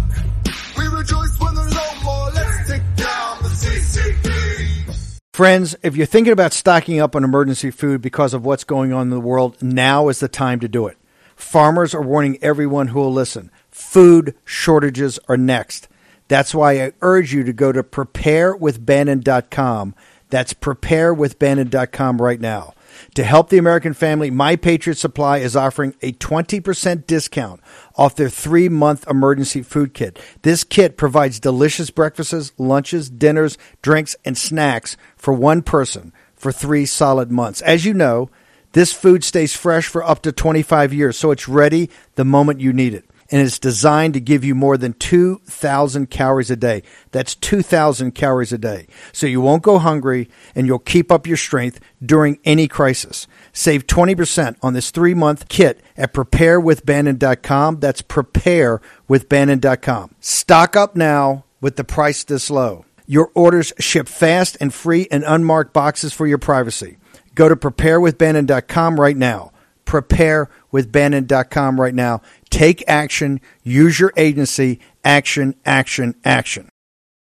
We 0.78 0.88
rejoice 0.88 1.40
when 1.40 1.54
there's 1.54 1.74
no 1.74 2.04
more. 2.04 2.32
Let's 2.34 2.68
take 2.68 2.96
down 2.96 3.44
the 3.44 3.50
CCP. 3.50 5.20
Friends, 5.34 5.76
if 5.84 5.96
you're 5.96 6.08
thinking 6.08 6.34
about 6.34 6.52
stocking 6.52 7.00
up 7.00 7.16
on 7.16 7.24
emergency 7.24 7.70
food 7.70 8.02
because 8.02 8.34
of 8.34 8.44
what's 8.44 8.64
going 8.64 8.92
on 8.92 9.04
in 9.04 9.10
the 9.12 9.20
world, 9.20 9.62
now 9.62 10.10
is 10.10 10.20
the 10.20 10.28
time 10.28 10.60
to 10.62 10.68
do 10.68 10.88
it. 10.88 10.98
Farmers 11.44 11.94
are 11.94 12.02
warning 12.02 12.40
everyone 12.42 12.88
who 12.88 13.00
will 13.00 13.14
listen. 13.14 13.52
Food 13.70 14.34
shortages 14.44 15.20
are 15.28 15.38
next. 15.38 15.88
That's 16.28 16.56
why 16.56 16.82
I 16.82 16.94
urge 17.02 17.32
you 17.32 17.44
to 17.44 17.54
go 17.54 17.72
to 17.72 17.84
preparewithbannon.com. 17.84 19.94
That's 20.30 20.56
preparewithbannon.com 20.56 22.20
right 22.20 22.42
now. 22.42 22.74
To 23.16 23.24
help 23.24 23.50
the 23.50 23.58
American 23.60 23.94
family, 23.94 24.32
My 24.32 24.56
Patriot 24.56 24.96
Supply 24.96 25.38
is 25.40 25.56
offering 25.56 25.96
a 26.02 26.14
20% 26.14 27.06
discount 27.06 27.62
off 27.96 28.16
their 28.16 28.30
three 28.30 28.70
month 28.70 29.08
emergency 29.08 29.62
food 29.62 29.94
kit. 29.94 30.18
This 30.42 30.64
kit 30.64 30.98
provides 30.98 31.40
delicious 31.40 31.92
breakfasts, 31.92 32.52
lunches, 32.58 33.12
dinners, 33.12 33.60
drinks, 33.84 34.16
and 34.26 34.36
snacks 34.36 34.98
for 35.16 35.36
one 35.36 35.62
person 35.62 36.12
for 36.36 36.52
three 36.52 36.88
solid 36.88 37.30
months. 37.32 37.62
As 37.62 37.86
you 37.86 37.94
know, 37.94 38.32
this 38.74 38.92
food 38.92 39.24
stays 39.24 39.56
fresh 39.56 39.88
for 39.88 40.04
up 40.04 40.22
to 40.24 40.32
25 40.32 40.94
years, 40.94 41.18
so 41.18 41.32
it's 41.32 41.48
ready 41.48 41.90
the 42.16 42.26
moment 42.26 42.60
you 42.60 42.74
need 42.74 42.94
it. 42.94 43.06
And 43.32 43.42
it's 43.42 43.58
designed 43.58 44.14
to 44.16 44.20
give 44.20 44.44
you 44.44 44.54
more 44.54 44.78
than 44.78 44.94
2,000 44.94 46.10
calories 46.10 46.52
a 46.52 46.56
day. 46.56 46.84
That's 47.12 47.36
2,000 47.36 48.14
calories 48.14 48.54
a 48.54 48.58
day. 48.58 48.88
So 49.12 49.26
you 49.26 49.42
won't 49.42 49.64
go 49.64 49.80
hungry 49.80 50.30
and 50.54 50.68
you'll 50.68 50.80
keep 50.80 51.12
up 51.12 51.26
your 51.26 51.38
strength 51.38 51.80
during 52.06 52.38
any 52.44 52.68
crisis. 52.68 53.26
Save 53.52 53.88
20% 53.88 54.58
on 54.62 54.74
this 54.74 54.92
three 54.92 55.16
month 55.16 55.48
kit 55.48 55.82
at 55.98 56.14
preparewithbannon.com. 56.14 57.80
That's 57.80 58.04
preparewithbannon.com. 58.04 60.16
Stock 60.20 60.76
up 60.76 60.96
now 60.96 61.46
with 61.62 61.78
the 61.78 61.84
price 61.84 62.24
this 62.24 62.52
low. 62.52 62.86
Your 63.08 63.32
orders 63.34 63.74
ship 63.80 64.08
fast 64.08 64.58
and 64.60 64.72
free 64.74 65.04
in 65.04 65.24
unmarked 65.24 65.74
boxes 65.74 66.14
for 66.14 66.28
your 66.28 66.38
privacy. 66.38 66.98
Go 67.36 67.50
to 67.50 67.56
preparewithbannon.com 67.56 69.00
right 69.00 69.18
now. 69.18 69.52
Preparewithbannon.com 69.86 71.82
right 71.82 71.94
now. 71.94 72.22
Take 72.50 72.84
action. 72.88 73.42
Use 73.64 74.00
your 74.00 74.14
agency. 74.16 74.80
Action, 75.04 75.56
action, 75.66 76.16
action. 76.24 76.70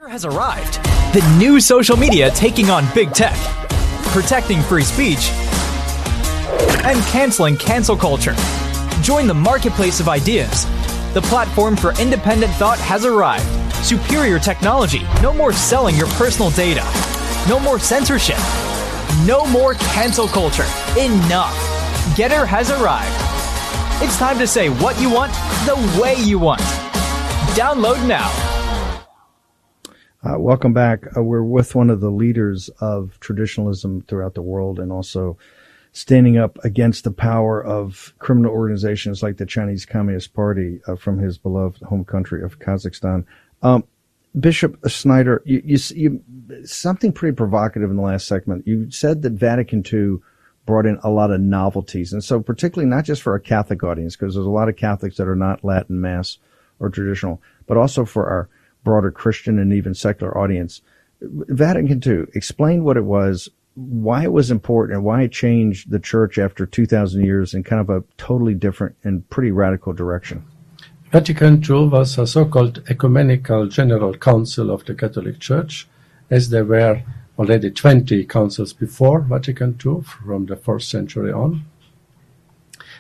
Has 0.07 0.25
arrived. 0.25 0.75
The 1.13 1.37
new 1.39 1.59
social 1.59 1.97
media 1.97 2.29
taking 2.31 2.69
on 2.69 2.85
big 2.93 3.11
tech, 3.13 3.35
protecting 4.07 4.61
free 4.61 4.83
speech, 4.83 5.29
and 6.83 6.99
canceling 7.07 7.57
cancel 7.57 7.95
culture. 7.95 8.35
Join 9.01 9.27
the 9.27 9.33
marketplace 9.33 9.99
of 9.99 10.09
ideas. 10.09 10.65
The 11.13 11.21
platform 11.23 11.75
for 11.75 11.99
independent 11.99 12.51
thought 12.53 12.79
has 12.79 13.05
arrived. 13.05 13.45
Superior 13.83 14.39
technology. 14.39 15.01
No 15.21 15.33
more 15.33 15.53
selling 15.53 15.95
your 15.95 16.07
personal 16.09 16.51
data. 16.51 16.83
No 17.47 17.59
more 17.59 17.79
censorship. 17.79 18.37
No 19.25 19.45
more 19.47 19.73
cancel 19.73 20.29
culture. 20.29 20.63
Enough. 20.97 21.53
GETTR 22.15 22.47
has 22.47 22.71
arrived. 22.71 23.13
It's 24.01 24.17
time 24.17 24.37
to 24.39 24.47
say 24.47 24.69
what 24.69 24.99
you 25.01 25.09
want 25.09 25.33
the 25.65 25.99
way 26.01 26.15
you 26.15 26.39
want. 26.39 26.61
Download 27.51 28.07
now. 28.07 28.29
Uh, 30.23 30.39
welcome 30.39 30.73
back. 30.73 31.05
Uh, 31.17 31.21
we're 31.21 31.43
with 31.43 31.75
one 31.75 31.89
of 31.89 31.99
the 31.99 32.09
leaders 32.09 32.69
of 32.79 33.19
traditionalism 33.19 34.03
throughout 34.03 34.35
the 34.35 34.41
world 34.41 34.79
and 34.79 34.89
also 34.89 35.37
standing 35.91 36.37
up 36.37 36.57
against 36.63 37.03
the 37.03 37.11
power 37.11 37.61
of 37.61 38.13
criminal 38.19 38.53
organizations 38.53 39.21
like 39.21 39.35
the 39.35 39.45
Chinese 39.45 39.85
Communist 39.85 40.33
Party 40.33 40.79
uh, 40.87 40.95
from 40.95 41.19
his 41.19 41.37
beloved 41.37 41.81
home 41.81 42.05
country 42.05 42.41
of 42.41 42.59
Kazakhstan. 42.59 43.25
Um, 43.61 43.83
Bishop 44.37 44.77
Schneider, 44.87 45.41
you, 45.45 45.61
you, 45.65 45.79
you, 45.95 46.65
something 46.65 47.11
pretty 47.11 47.35
provocative 47.35 47.89
in 47.89 47.95
the 47.95 48.03
last 48.03 48.27
segment. 48.27 48.67
You 48.67 48.91
said 48.91 49.21
that 49.23 49.33
Vatican 49.33 49.83
II 49.91 50.17
brought 50.65 50.85
in 50.85 50.99
a 51.03 51.09
lot 51.09 51.31
of 51.31 51.41
novelties, 51.41 52.13
and 52.13 52.23
so 52.23 52.39
particularly 52.39 52.89
not 52.89 53.05
just 53.05 53.23
for 53.23 53.33
a 53.33 53.39
Catholic 53.39 53.83
audience, 53.83 54.15
because 54.15 54.35
there's 54.35 54.45
a 54.45 54.51
lot 54.51 54.69
of 54.69 54.75
Catholics 54.75 55.17
that 55.17 55.27
are 55.27 55.35
not 55.35 55.63
Latin 55.63 55.99
Mass 55.99 56.37
or 56.79 56.89
traditional, 56.89 57.41
but 57.65 57.77
also 57.77 58.05
for 58.05 58.27
our 58.27 58.49
broader 58.83 59.11
Christian 59.11 59.57
and 59.57 59.73
even 59.73 59.95
secular 59.95 60.37
audience. 60.37 60.81
Vatican 61.21 62.01
II 62.05 62.27
explained 62.33 62.85
what 62.85 62.97
it 62.97 63.05
was, 63.05 63.49
why 63.73 64.23
it 64.23 64.31
was 64.31 64.51
important, 64.51 64.95
and 64.95 65.03
why 65.03 65.23
it 65.23 65.31
changed 65.31 65.89
the 65.89 65.99
church 65.99 66.37
after 66.37 66.67
2,000 66.67 67.25
years 67.25 67.53
in 67.53 67.63
kind 67.63 67.81
of 67.81 67.89
a 67.89 68.03
totally 68.17 68.53
different 68.53 68.95
and 69.03 69.27
pretty 69.29 69.51
radical 69.51 69.91
direction. 69.91 70.45
Vatican 71.11 71.63
II 71.67 71.87
was 71.87 72.19
a 72.19 72.27
so-called 72.27 72.83
ecumenical 72.87 73.65
general 73.65 74.13
council 74.15 74.69
of 74.69 74.85
the 74.85 74.93
Catholic 74.93 75.39
Church, 75.39 75.87
as 76.29 76.49
there 76.49 76.65
were 76.65 77.01
already 77.39 77.71
20 77.71 78.25
councils 78.25 78.73
before 78.73 79.21
Vatican 79.21 79.75
II 79.83 80.01
from 80.01 80.45
the 80.45 80.55
first 80.55 80.87
century 80.87 81.31
on. 81.31 81.65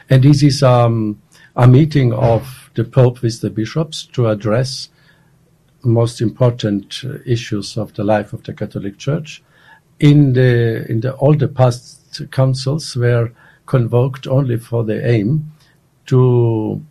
And 0.09 0.23
this 0.23 0.41
is 0.41 0.63
um, 0.63 1.21
a 1.55 1.67
meeting 1.67 2.11
of 2.11 2.71
the 2.73 2.83
Pope 2.83 3.21
with 3.21 3.41
the 3.41 3.51
bishops 3.51 4.07
to 4.13 4.27
address 4.27 4.89
most 5.83 6.19
important 6.19 7.03
issues 7.27 7.77
of 7.77 7.93
the 7.93 8.03
life 8.03 8.33
of 8.33 8.41
the 8.41 8.53
Catholic 8.53 8.97
Church. 8.97 9.43
In 9.99 10.33
the 10.33 10.89
in 10.89 11.01
the 11.01 11.13
all 11.13 11.35
the 11.35 11.47
past 11.47 12.23
councils 12.31 12.95
were 12.95 13.31
convoked 13.67 14.25
only 14.25 14.57
for 14.57 14.83
the 14.83 15.07
aim 15.07 15.51
to 16.07 16.81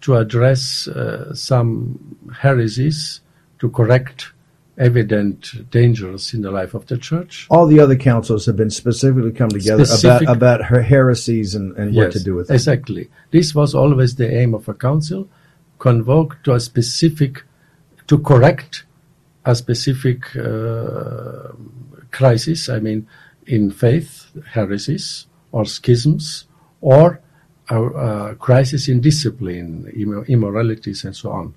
to 0.00 0.16
address 0.16 0.88
uh, 0.88 1.34
some 1.34 2.16
heresies, 2.40 3.20
to 3.58 3.70
correct 3.70 4.32
evident 4.78 5.70
dangers 5.70 6.34
in 6.34 6.42
the 6.42 6.50
life 6.50 6.74
of 6.74 6.86
the 6.86 6.98
church. 6.98 7.46
All 7.48 7.66
the 7.66 7.80
other 7.80 7.96
councils 7.96 8.44
have 8.46 8.56
been 8.56 8.70
specifically 8.70 9.32
come 9.32 9.48
together 9.48 9.84
Specific, 9.84 10.28
about 10.28 10.36
about 10.36 10.64
her 10.66 10.82
heresies 10.82 11.54
and, 11.54 11.76
and 11.76 11.94
yes, 11.94 12.02
what 12.02 12.12
to 12.12 12.22
do 12.22 12.34
with 12.34 12.48
them. 12.48 12.54
Exactly. 12.54 13.08
This 13.30 13.54
was 13.54 13.74
always 13.74 14.16
the 14.16 14.30
aim 14.32 14.54
of 14.54 14.68
a 14.68 14.74
council, 14.74 15.28
convoked 15.78 16.44
to 16.44 16.52
a 16.52 16.60
specific, 16.60 17.42
to 18.06 18.18
correct 18.18 18.84
a 19.44 19.54
specific 19.54 20.36
uh, 20.36 21.52
crisis. 22.10 22.68
I 22.68 22.78
mean, 22.80 23.06
in 23.46 23.70
faith, 23.70 24.26
heresies 24.50 25.26
or 25.52 25.64
schisms, 25.64 26.44
or 26.80 27.20
a, 27.68 27.82
a 27.82 28.34
crisis 28.36 28.88
in 28.88 29.00
discipline, 29.00 29.92
immoralities, 30.28 31.04
and 31.04 31.14
so 31.14 31.30
on 31.30 31.54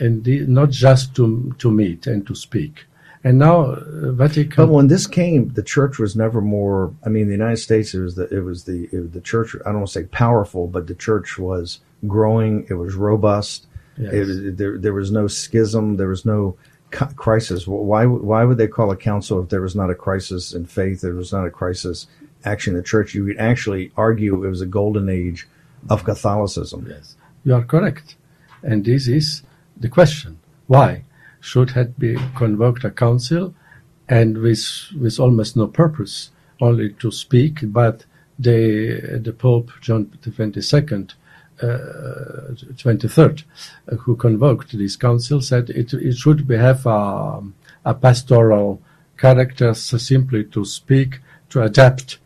and 0.00 0.24
the, 0.24 0.40
not 0.46 0.70
just 0.70 1.14
to 1.16 1.54
to 1.58 1.70
meet 1.70 2.06
and 2.06 2.26
to 2.26 2.34
speak. 2.34 2.84
And 3.24 3.38
now 3.38 3.72
uh, 3.72 4.12
Vatican. 4.12 4.66
But 4.66 4.72
when 4.72 4.86
this 4.88 5.06
came, 5.06 5.52
the 5.52 5.62
church 5.62 5.98
was 5.98 6.14
never 6.14 6.40
more. 6.40 6.94
I 7.04 7.08
mean, 7.08 7.26
the 7.26 7.32
United 7.32 7.58
States 7.58 7.94
it 7.94 8.00
was 8.00 8.14
the 8.14 8.28
it 8.34 8.40
was 8.40 8.64
the 8.64 8.88
it, 8.92 9.12
the 9.12 9.20
church. 9.20 9.54
I 9.66 9.70
don't 9.70 9.80
want 9.80 9.88
to 9.88 9.92
say 9.92 10.04
powerful, 10.04 10.66
but 10.66 10.86
the 10.86 10.94
church 10.94 11.38
was 11.38 11.80
growing. 12.06 12.66
It 12.70 12.74
was 12.74 12.94
robust. 12.94 13.66
Yes. 13.96 14.12
It, 14.12 14.56
there 14.56 14.78
there 14.78 14.94
was 14.94 15.10
no 15.10 15.26
schism. 15.26 15.96
There 15.96 16.08
was 16.08 16.24
no 16.24 16.56
crisis. 16.90 17.66
Why 17.66 18.06
why 18.06 18.44
would 18.44 18.58
they 18.58 18.68
call 18.68 18.90
a 18.92 18.96
council 18.96 19.42
if 19.42 19.48
there 19.48 19.60
was 19.60 19.74
not 19.74 19.90
a 19.90 19.94
crisis 19.94 20.54
in 20.54 20.66
faith? 20.66 21.00
There 21.00 21.14
was 21.14 21.32
not 21.32 21.46
a 21.46 21.50
crisis 21.50 22.06
actually 22.44 22.72
in 22.72 22.76
the 22.78 22.88
church. 22.88 23.14
You 23.14 23.24
would 23.24 23.38
actually 23.38 23.92
argue 23.96 24.44
it 24.44 24.48
was 24.48 24.60
a 24.60 24.66
golden 24.66 25.08
age 25.08 25.46
of 25.88 26.04
Catholicism. 26.04 26.86
Yes, 26.88 27.16
you 27.44 27.54
are 27.54 27.64
correct, 27.64 28.16
and 28.62 28.84
this 28.84 29.08
is 29.08 29.42
the 29.76 29.88
question 29.88 30.38
why 30.66 31.04
should 31.40 31.70
have 31.70 31.98
be 31.98 32.16
convoked 32.36 32.84
a 32.84 32.90
council 32.90 33.54
and 34.08 34.38
with 34.38 34.64
with 35.00 35.18
almost 35.18 35.56
no 35.56 35.66
purpose 35.66 36.30
only 36.60 36.90
to 36.94 37.10
speak 37.10 37.60
but 37.64 38.04
the 38.38 39.20
the 39.22 39.32
pope 39.32 39.70
john 39.80 40.06
22nd 40.22 41.14
uh, 41.60 42.54
23rd 42.82 43.42
uh, 43.90 43.96
who 43.96 44.14
convoked 44.14 44.76
this 44.78 44.96
council 44.96 45.40
said 45.40 45.70
it, 45.70 45.92
it 45.92 46.16
should 46.16 46.46
be 46.46 46.56
have 46.56 46.86
a, 46.86 47.42
a 47.84 47.94
pastoral 47.94 48.80
character 49.16 49.74
so 49.74 49.98
simply 49.98 50.44
to 50.44 50.64
speak 50.64 51.20
to 51.48 51.62
adapt 51.62 52.18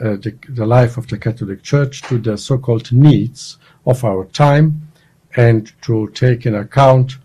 uh, 0.00 0.16
the, 0.16 0.36
the 0.48 0.66
life 0.66 0.96
of 0.96 1.06
the 1.08 1.18
catholic 1.18 1.62
church 1.62 2.02
to 2.02 2.18
the 2.18 2.36
so-called 2.36 2.92
needs 2.92 3.58
of 3.86 4.04
our 4.04 4.24
time 4.26 4.88
and 5.36 5.72
to 5.82 6.08
take 6.10 6.46
in 6.46 6.54
account 6.54 7.16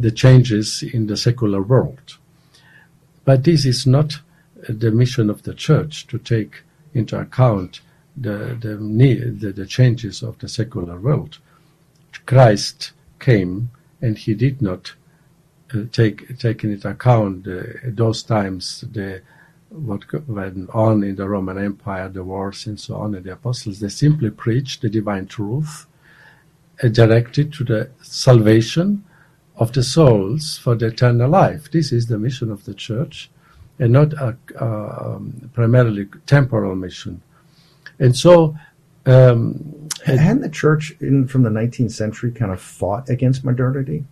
the 0.00 0.10
changes 0.10 0.82
in 0.82 1.06
the 1.06 1.16
secular 1.16 1.62
world. 1.62 2.18
But 3.24 3.44
this 3.44 3.64
is 3.64 3.86
not 3.86 4.18
the 4.68 4.90
mission 4.90 5.30
of 5.30 5.42
the 5.42 5.54
church 5.54 6.06
to 6.08 6.18
take 6.18 6.62
into 6.94 7.18
account 7.18 7.80
the, 8.16 8.56
the, 8.60 8.76
the, 9.38 9.52
the 9.52 9.66
changes 9.66 10.22
of 10.22 10.38
the 10.38 10.48
secular 10.48 10.98
world. 10.98 11.38
Christ 12.24 12.92
came 13.20 13.70
and 14.00 14.18
he 14.18 14.34
did 14.34 14.60
not 14.60 14.94
uh, 15.74 15.82
take 15.92 16.38
take 16.38 16.62
into 16.64 16.88
account 16.88 17.46
uh, 17.46 17.62
those 17.84 18.22
times 18.22 18.84
the 18.92 19.20
what 19.70 20.28
went 20.28 20.70
on 20.70 21.02
in 21.02 21.16
the 21.16 21.28
Roman 21.28 21.58
Empire, 21.58 22.08
the 22.08 22.24
wars 22.24 22.66
and 22.66 22.78
so 22.78 22.96
on, 22.96 23.14
and 23.14 23.24
the 23.24 23.32
apostles. 23.32 23.80
They 23.80 23.88
simply 23.88 24.30
preached 24.30 24.82
the 24.82 24.88
divine 24.88 25.26
truth 25.26 25.86
directed 26.92 27.52
to 27.54 27.64
the 27.64 27.90
salvation 28.02 29.04
of 29.56 29.72
the 29.72 29.82
souls 29.82 30.58
for 30.58 30.74
the 30.74 30.86
eternal 30.88 31.30
life. 31.30 31.70
This 31.70 31.92
is 31.92 32.06
the 32.06 32.18
mission 32.18 32.50
of 32.50 32.64
the 32.64 32.74
church 32.74 33.30
and 33.78 33.92
not 33.92 34.12
a, 34.14 34.36
um, 34.58 35.50
primarily 35.54 36.08
temporal 36.26 36.74
mission. 36.74 37.22
And 37.98 38.16
so, 38.16 38.56
um, 39.06 39.88
hadn't 40.04 40.42
the 40.42 40.48
church 40.48 40.94
in, 41.00 41.28
from 41.28 41.42
the 41.42 41.50
19th 41.50 41.92
century 41.92 42.32
kind 42.32 42.52
of 42.52 42.60
fought 42.60 43.08
against 43.08 43.44
modernity? 43.44 44.04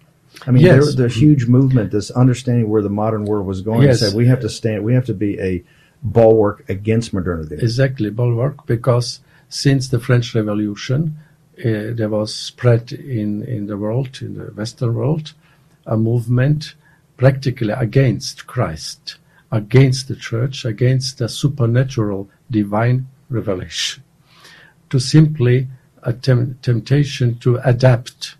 I 0.46 0.50
mean, 0.50 0.64
yes. 0.64 0.94
there 0.94 1.06
a 1.06 1.08
huge 1.08 1.46
movement, 1.46 1.90
this 1.90 2.10
understanding 2.10 2.68
where 2.68 2.82
the 2.82 2.90
modern 2.90 3.24
world 3.24 3.46
was 3.46 3.60
going. 3.60 3.82
Yes. 3.82 4.00
Said 4.00 4.14
we 4.14 4.26
have 4.26 4.40
to 4.40 4.48
stand, 4.48 4.84
we 4.84 4.94
have 4.94 5.06
to 5.06 5.14
be 5.14 5.40
a 5.40 5.62
bulwark 6.02 6.68
against 6.68 7.12
modernity. 7.12 7.56
Exactly, 7.56 8.10
bulwark, 8.10 8.66
because 8.66 9.20
since 9.48 9.88
the 9.88 9.98
French 9.98 10.34
Revolution, 10.34 11.16
uh, 11.58 11.94
there 11.94 12.08
was 12.08 12.34
spread 12.34 12.92
in, 12.92 13.42
in 13.44 13.66
the 13.66 13.76
world, 13.76 14.18
in 14.20 14.34
the 14.34 14.44
Western 14.52 14.94
world, 14.94 15.32
a 15.86 15.96
movement 15.96 16.74
practically 17.16 17.72
against 17.72 18.46
Christ, 18.46 19.16
against 19.50 20.08
the 20.08 20.16
church, 20.16 20.64
against 20.64 21.18
the 21.18 21.28
supernatural 21.28 22.28
divine 22.50 23.06
revelation, 23.30 24.02
to 24.90 24.98
simply 24.98 25.68
a 26.02 26.12
tem- 26.12 26.58
temptation 26.60 27.38
to 27.38 27.56
adapt 27.64 28.36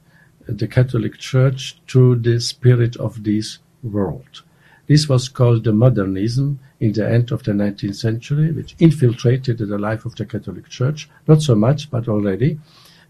the 0.47 0.69
Catholic 0.69 1.19
Church 1.19 1.77
to 1.89 2.17
the 2.17 2.41
spirit 2.41 2.97
of 2.97 3.25
this 3.25 3.59
world. 3.83 4.43
This 4.87 5.09
was 5.09 5.29
called 5.29 5.65
the 5.65 5.73
modernism 5.73 6.59
in 6.81 6.93
the 6.93 7.09
end 7.09 7.33
of 7.33 7.43
the 7.45 7.53
19th 7.53 7.97
century, 7.97 8.53
which 8.53 8.77
infiltrated 8.79 9.59
the 9.59 9.79
life 9.79 10.05
of 10.05 10.15
the 10.17 10.27
Catholic 10.27 10.69
Church, 10.69 11.09
not 11.27 11.41
so 11.41 11.55
much, 11.55 11.91
but 11.91 12.09
already. 12.09 12.59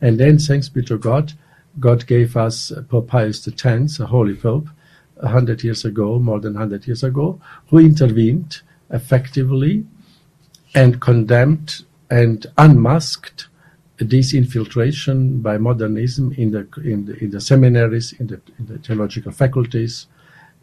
And 0.00 0.18
then, 0.18 0.38
thanks 0.38 0.68
be 0.68 0.82
to 0.84 0.98
God, 0.98 1.32
God 1.80 2.06
gave 2.06 2.36
us 2.36 2.72
Pope 2.88 3.08
Pius 3.08 3.48
X, 3.48 3.98
a 3.98 4.06
holy 4.06 4.34
pope, 4.34 4.68
a 5.16 5.28
hundred 5.28 5.64
years 5.64 5.84
ago, 5.84 6.18
more 6.18 6.40
than 6.40 6.54
hundred 6.54 6.86
years 6.86 7.02
ago, 7.02 7.40
who 7.68 7.78
intervened 7.78 8.60
effectively 8.90 9.84
and 10.74 11.00
condemned 11.00 11.84
and 12.10 12.46
unmasked 12.58 13.48
this 14.08 14.34
infiltration 14.34 15.40
by 15.40 15.58
modernism 15.58 16.32
in 16.32 16.50
the 16.50 16.66
in 16.82 17.06
the, 17.06 17.16
in 17.18 17.30
the 17.30 17.40
seminaries, 17.40 18.12
in 18.12 18.26
the, 18.26 18.40
in 18.58 18.66
the 18.66 18.78
theological 18.78 19.32
faculties, 19.32 20.06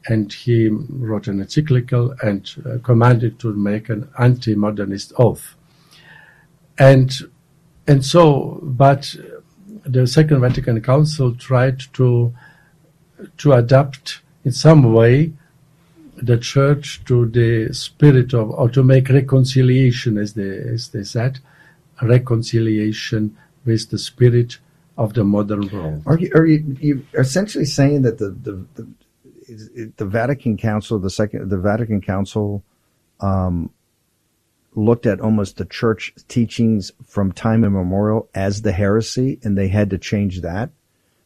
and 0.08 0.32
he 0.34 0.70
wrote 0.70 1.28
an 1.28 1.40
encyclical 1.42 2.16
and 2.24 2.50
uh, 2.66 2.78
commanded 2.84 3.40
to 3.40 3.54
make 3.54 3.90
an 3.90 4.10
anti-modernist 4.20 5.14
oath. 5.18 5.56
And 6.78 7.12
and 7.88 8.06
so, 8.06 8.60
but 8.64 9.16
the 9.86 10.08
Second 10.08 10.42
Vatican 10.42 10.82
Council 10.82 11.36
tried 11.36 11.80
to 11.94 12.34
to 13.38 13.54
adapt 13.54 14.22
in 14.46 14.52
some 14.52 14.94
way 14.94 15.34
the 16.16 16.38
church 16.38 17.04
to 17.06 17.26
the 17.28 17.74
spirit 17.74 18.34
of, 18.34 18.52
or 18.52 18.70
to 18.70 18.84
make 18.84 19.10
reconciliation, 19.10 20.18
as 20.18 20.34
they 20.34 20.58
as 20.58 20.90
they 20.90 21.04
said, 21.04 21.40
reconciliation 22.02 23.38
with 23.66 23.90
the 23.90 23.98
spirit 23.98 24.58
of 24.98 25.14
the 25.14 25.24
modern 25.24 25.70
world. 25.70 26.04
Are 26.06 26.18
you, 26.18 26.32
are 26.36 26.46
you, 26.46 26.78
you 26.80 27.06
essentially 27.14 27.66
saying 27.66 28.04
that 28.04 28.18
the 28.18 28.30
the, 28.30 28.66
the, 28.76 29.92
the 29.98 30.06
Vatican 30.06 30.58
Council, 30.58 31.00
the 31.00 31.10
second 31.10 31.50
the 31.50 31.58
Vatican 31.58 32.02
Council, 32.02 32.64
um, 33.20 33.72
looked 34.76 35.06
at 35.06 35.20
almost 35.20 35.58
the 35.58 35.66
church 35.66 36.14
teachings 36.28 36.92
from 37.06 37.32
time 37.32 37.64
immemorial 37.64 38.30
as 38.34 38.62
the 38.62 38.72
heresy, 38.72 39.40
and 39.44 39.58
they 39.58 39.68
had 39.68 39.90
to 39.90 39.98
change 39.98 40.42
that. 40.42 40.70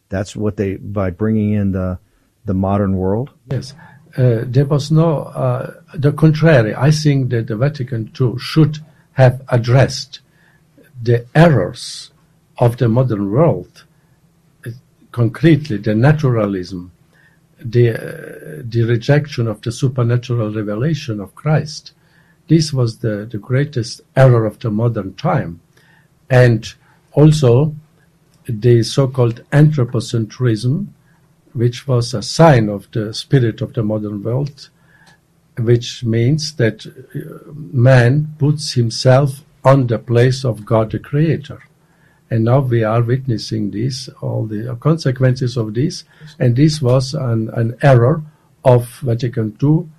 That's 0.09 0.35
what 0.35 0.57
they 0.57 0.75
by 0.75 1.09
bringing 1.09 1.53
in 1.53 1.71
the 1.71 1.99
the 2.45 2.53
modern 2.53 2.97
world. 2.97 3.31
Yes, 3.51 3.73
uh, 4.17 4.43
there 4.45 4.65
was 4.65 4.91
no 4.91 5.17
uh, 5.19 5.81
the 5.93 6.11
contrary. 6.11 6.75
I 6.75 6.91
think 6.91 7.29
that 7.31 7.47
the 7.47 7.57
Vatican 7.57 8.11
II 8.19 8.35
should 8.37 8.79
have 9.13 9.41
addressed 9.49 10.19
the 11.05 11.25
errors 11.35 12.11
of 12.57 12.77
the 12.77 12.89
modern 12.89 13.31
world, 13.31 13.83
concretely 15.11 15.77
the 15.77 15.93
naturalism, 15.93 16.91
the, 17.59 17.89
uh, 17.89 18.61
the 18.65 18.83
rejection 18.83 19.47
of 19.47 19.61
the 19.61 19.71
supernatural 19.71 20.51
revelation 20.51 21.19
of 21.19 21.35
Christ. 21.35 21.93
This 22.47 22.73
was 22.73 22.99
the, 22.99 23.27
the 23.31 23.37
greatest 23.37 24.01
error 24.15 24.45
of 24.45 24.59
the 24.59 24.71
modern 24.71 25.13
time. 25.13 25.61
And 26.29 26.73
also 27.13 27.75
the 28.47 28.83
so-called 28.83 29.43
anthropocentrism, 29.51 30.87
which 31.53 31.87
was 31.87 32.13
a 32.13 32.21
sign 32.21 32.67
of 32.67 32.91
the 32.91 33.13
spirit 33.13 33.61
of 33.61 33.73
the 33.73 33.83
modern 33.83 34.21
world, 34.23 34.69
which 35.57 36.03
means 36.03 36.55
that 36.55 36.85
uh, 36.85 37.51
man 37.53 38.35
puts 38.37 38.73
himself 38.73 39.44
on 39.65 39.87
the 39.87 39.99
place 39.99 40.45
of 40.45 40.65
God 40.65 40.91
the 40.91 40.99
Creator. 40.99 41.61
And 42.29 42.45
now 42.45 42.59
we 42.59 42.83
are 42.83 43.01
witnessing 43.01 43.71
this, 43.71 44.07
all 44.21 44.45
the 44.45 44.77
consequences 44.79 45.57
of 45.57 45.73
this. 45.73 46.03
And 46.39 46.55
this 46.55 46.81
was 46.81 47.13
an, 47.13 47.49
an 47.49 47.75
error 47.81 48.23
of 48.63 48.87
Vatican 49.01 49.57
II 49.61 49.89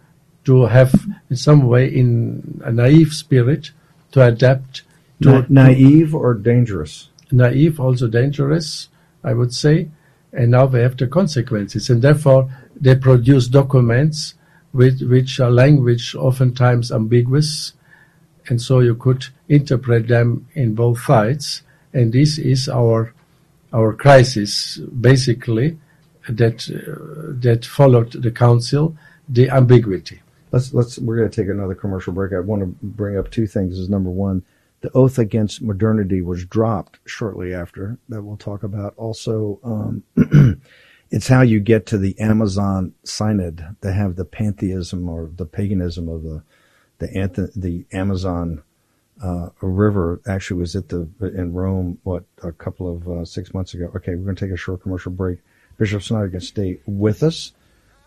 to 0.44 0.66
have, 0.66 0.94
in 1.28 1.36
some 1.36 1.66
way, 1.66 1.88
in 1.88 2.60
a 2.64 2.72
naive 2.72 3.12
spirit, 3.12 3.72
to 4.12 4.24
adapt 4.24 4.82
to. 5.22 5.42
Na- 5.42 5.46
naive 5.48 6.14
or 6.14 6.34
dangerous? 6.34 7.10
Naive, 7.30 7.80
also 7.80 8.08
dangerous, 8.08 8.88
I 9.22 9.34
would 9.34 9.52
say. 9.52 9.88
And 10.32 10.52
now 10.52 10.66
we 10.66 10.80
have 10.80 10.96
the 10.96 11.06
consequences. 11.06 11.90
And 11.90 12.02
therefore, 12.02 12.50
they 12.74 12.94
produce 12.94 13.48
documents 13.48 14.34
with, 14.72 15.02
which 15.02 15.40
are 15.40 15.50
language 15.50 16.14
oftentimes 16.14 16.92
ambiguous 16.92 17.72
and 18.48 18.60
so 18.60 18.80
you 18.80 18.94
could 18.94 19.26
interpret 19.48 20.08
them 20.08 20.48
in 20.54 20.74
both 20.74 21.00
sides. 21.02 21.62
And 21.92 22.12
this 22.12 22.38
is 22.38 22.68
our 22.68 23.12
our 23.72 23.92
crisis, 23.92 24.76
basically, 24.76 25.78
that 26.28 26.68
uh, 26.70 27.32
that 27.40 27.64
followed 27.64 28.12
the 28.12 28.30
council, 28.30 28.96
the 29.28 29.50
ambiguity. 29.50 30.22
Let's 30.52 30.72
let's 30.72 30.98
we're 30.98 31.16
going 31.16 31.30
to 31.30 31.42
take 31.42 31.50
another 31.50 31.74
commercial 31.74 32.12
break. 32.12 32.32
I 32.32 32.40
want 32.40 32.62
to 32.62 32.74
bring 32.82 33.18
up 33.18 33.30
two 33.30 33.46
things. 33.46 33.78
Is 33.78 33.88
number 33.88 34.10
one, 34.10 34.42
the 34.80 34.90
oath 34.92 35.18
against 35.18 35.62
modernity 35.62 36.20
was 36.20 36.44
dropped 36.44 36.98
shortly 37.06 37.52
after 37.54 37.98
that. 38.08 38.22
We'll 38.22 38.36
talk 38.36 38.62
about 38.62 38.94
also. 38.96 39.58
Um, 39.64 40.60
it's 41.10 41.28
how 41.28 41.42
you 41.42 41.60
get 41.60 41.86
to 41.86 41.98
the 41.98 42.18
Amazon 42.18 42.94
Synod. 43.04 43.76
They 43.80 43.92
have 43.92 44.16
the 44.16 44.24
pantheism 44.24 45.08
or 45.08 45.30
the 45.34 45.46
paganism 45.46 46.08
of 46.08 46.22
the 46.22 46.42
the 46.98 47.52
the 47.54 47.86
Amazon 47.92 48.62
uh, 49.22 49.48
a 49.62 49.66
river 49.66 50.20
actually 50.26 50.60
was 50.60 50.76
at 50.76 50.88
the 50.88 51.08
in 51.20 51.52
Rome 51.52 51.98
what 52.02 52.24
a 52.42 52.52
couple 52.52 52.94
of 52.94 53.08
uh, 53.08 53.24
six 53.24 53.54
months 53.54 53.74
ago. 53.74 53.90
Okay, 53.96 54.14
we're 54.14 54.24
going 54.24 54.36
to 54.36 54.44
take 54.46 54.52
a 54.52 54.56
short 54.56 54.82
commercial 54.82 55.12
break. 55.12 55.38
Bishop 55.78 56.02
Schneider 56.02 56.28
can 56.28 56.40
stay 56.40 56.78
with 56.86 57.22
us. 57.22 57.52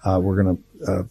Uh, 0.03 0.19
we're 0.21 0.41
going 0.41 0.57
to 0.57 0.91
uh, 0.91 1.03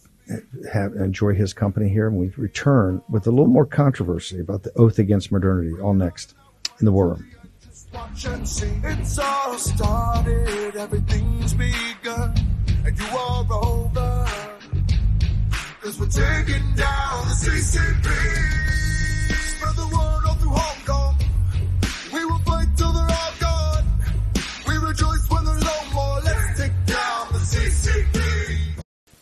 have 0.71 0.93
enjoy 0.93 1.33
his 1.33 1.53
company 1.53 1.89
here, 1.89 2.07
and 2.07 2.17
we 2.17 2.29
return 2.37 3.01
with 3.09 3.27
a 3.27 3.29
little 3.29 3.47
more 3.47 3.65
controversy 3.65 4.39
about 4.39 4.63
the 4.63 4.71
oath 4.77 4.99
against 4.99 5.31
modernity. 5.31 5.79
All 5.81 5.93
next 5.93 6.33
in 6.79 6.85
the 6.85 6.91
war 6.91 7.09
room. 7.09 7.29
It's 7.91 9.19
all 9.19 9.57
started, 9.57 10.75
everything's 10.75 11.53
begun, 11.53 12.35
and 12.85 12.97
you 12.97 13.05
are 13.05 13.45
over. 13.51 14.27
Cause 15.81 15.99
we're 15.99 16.07
taking 16.07 16.75
down 16.75 17.27
the 17.27 17.35
CCP. 17.35 18.78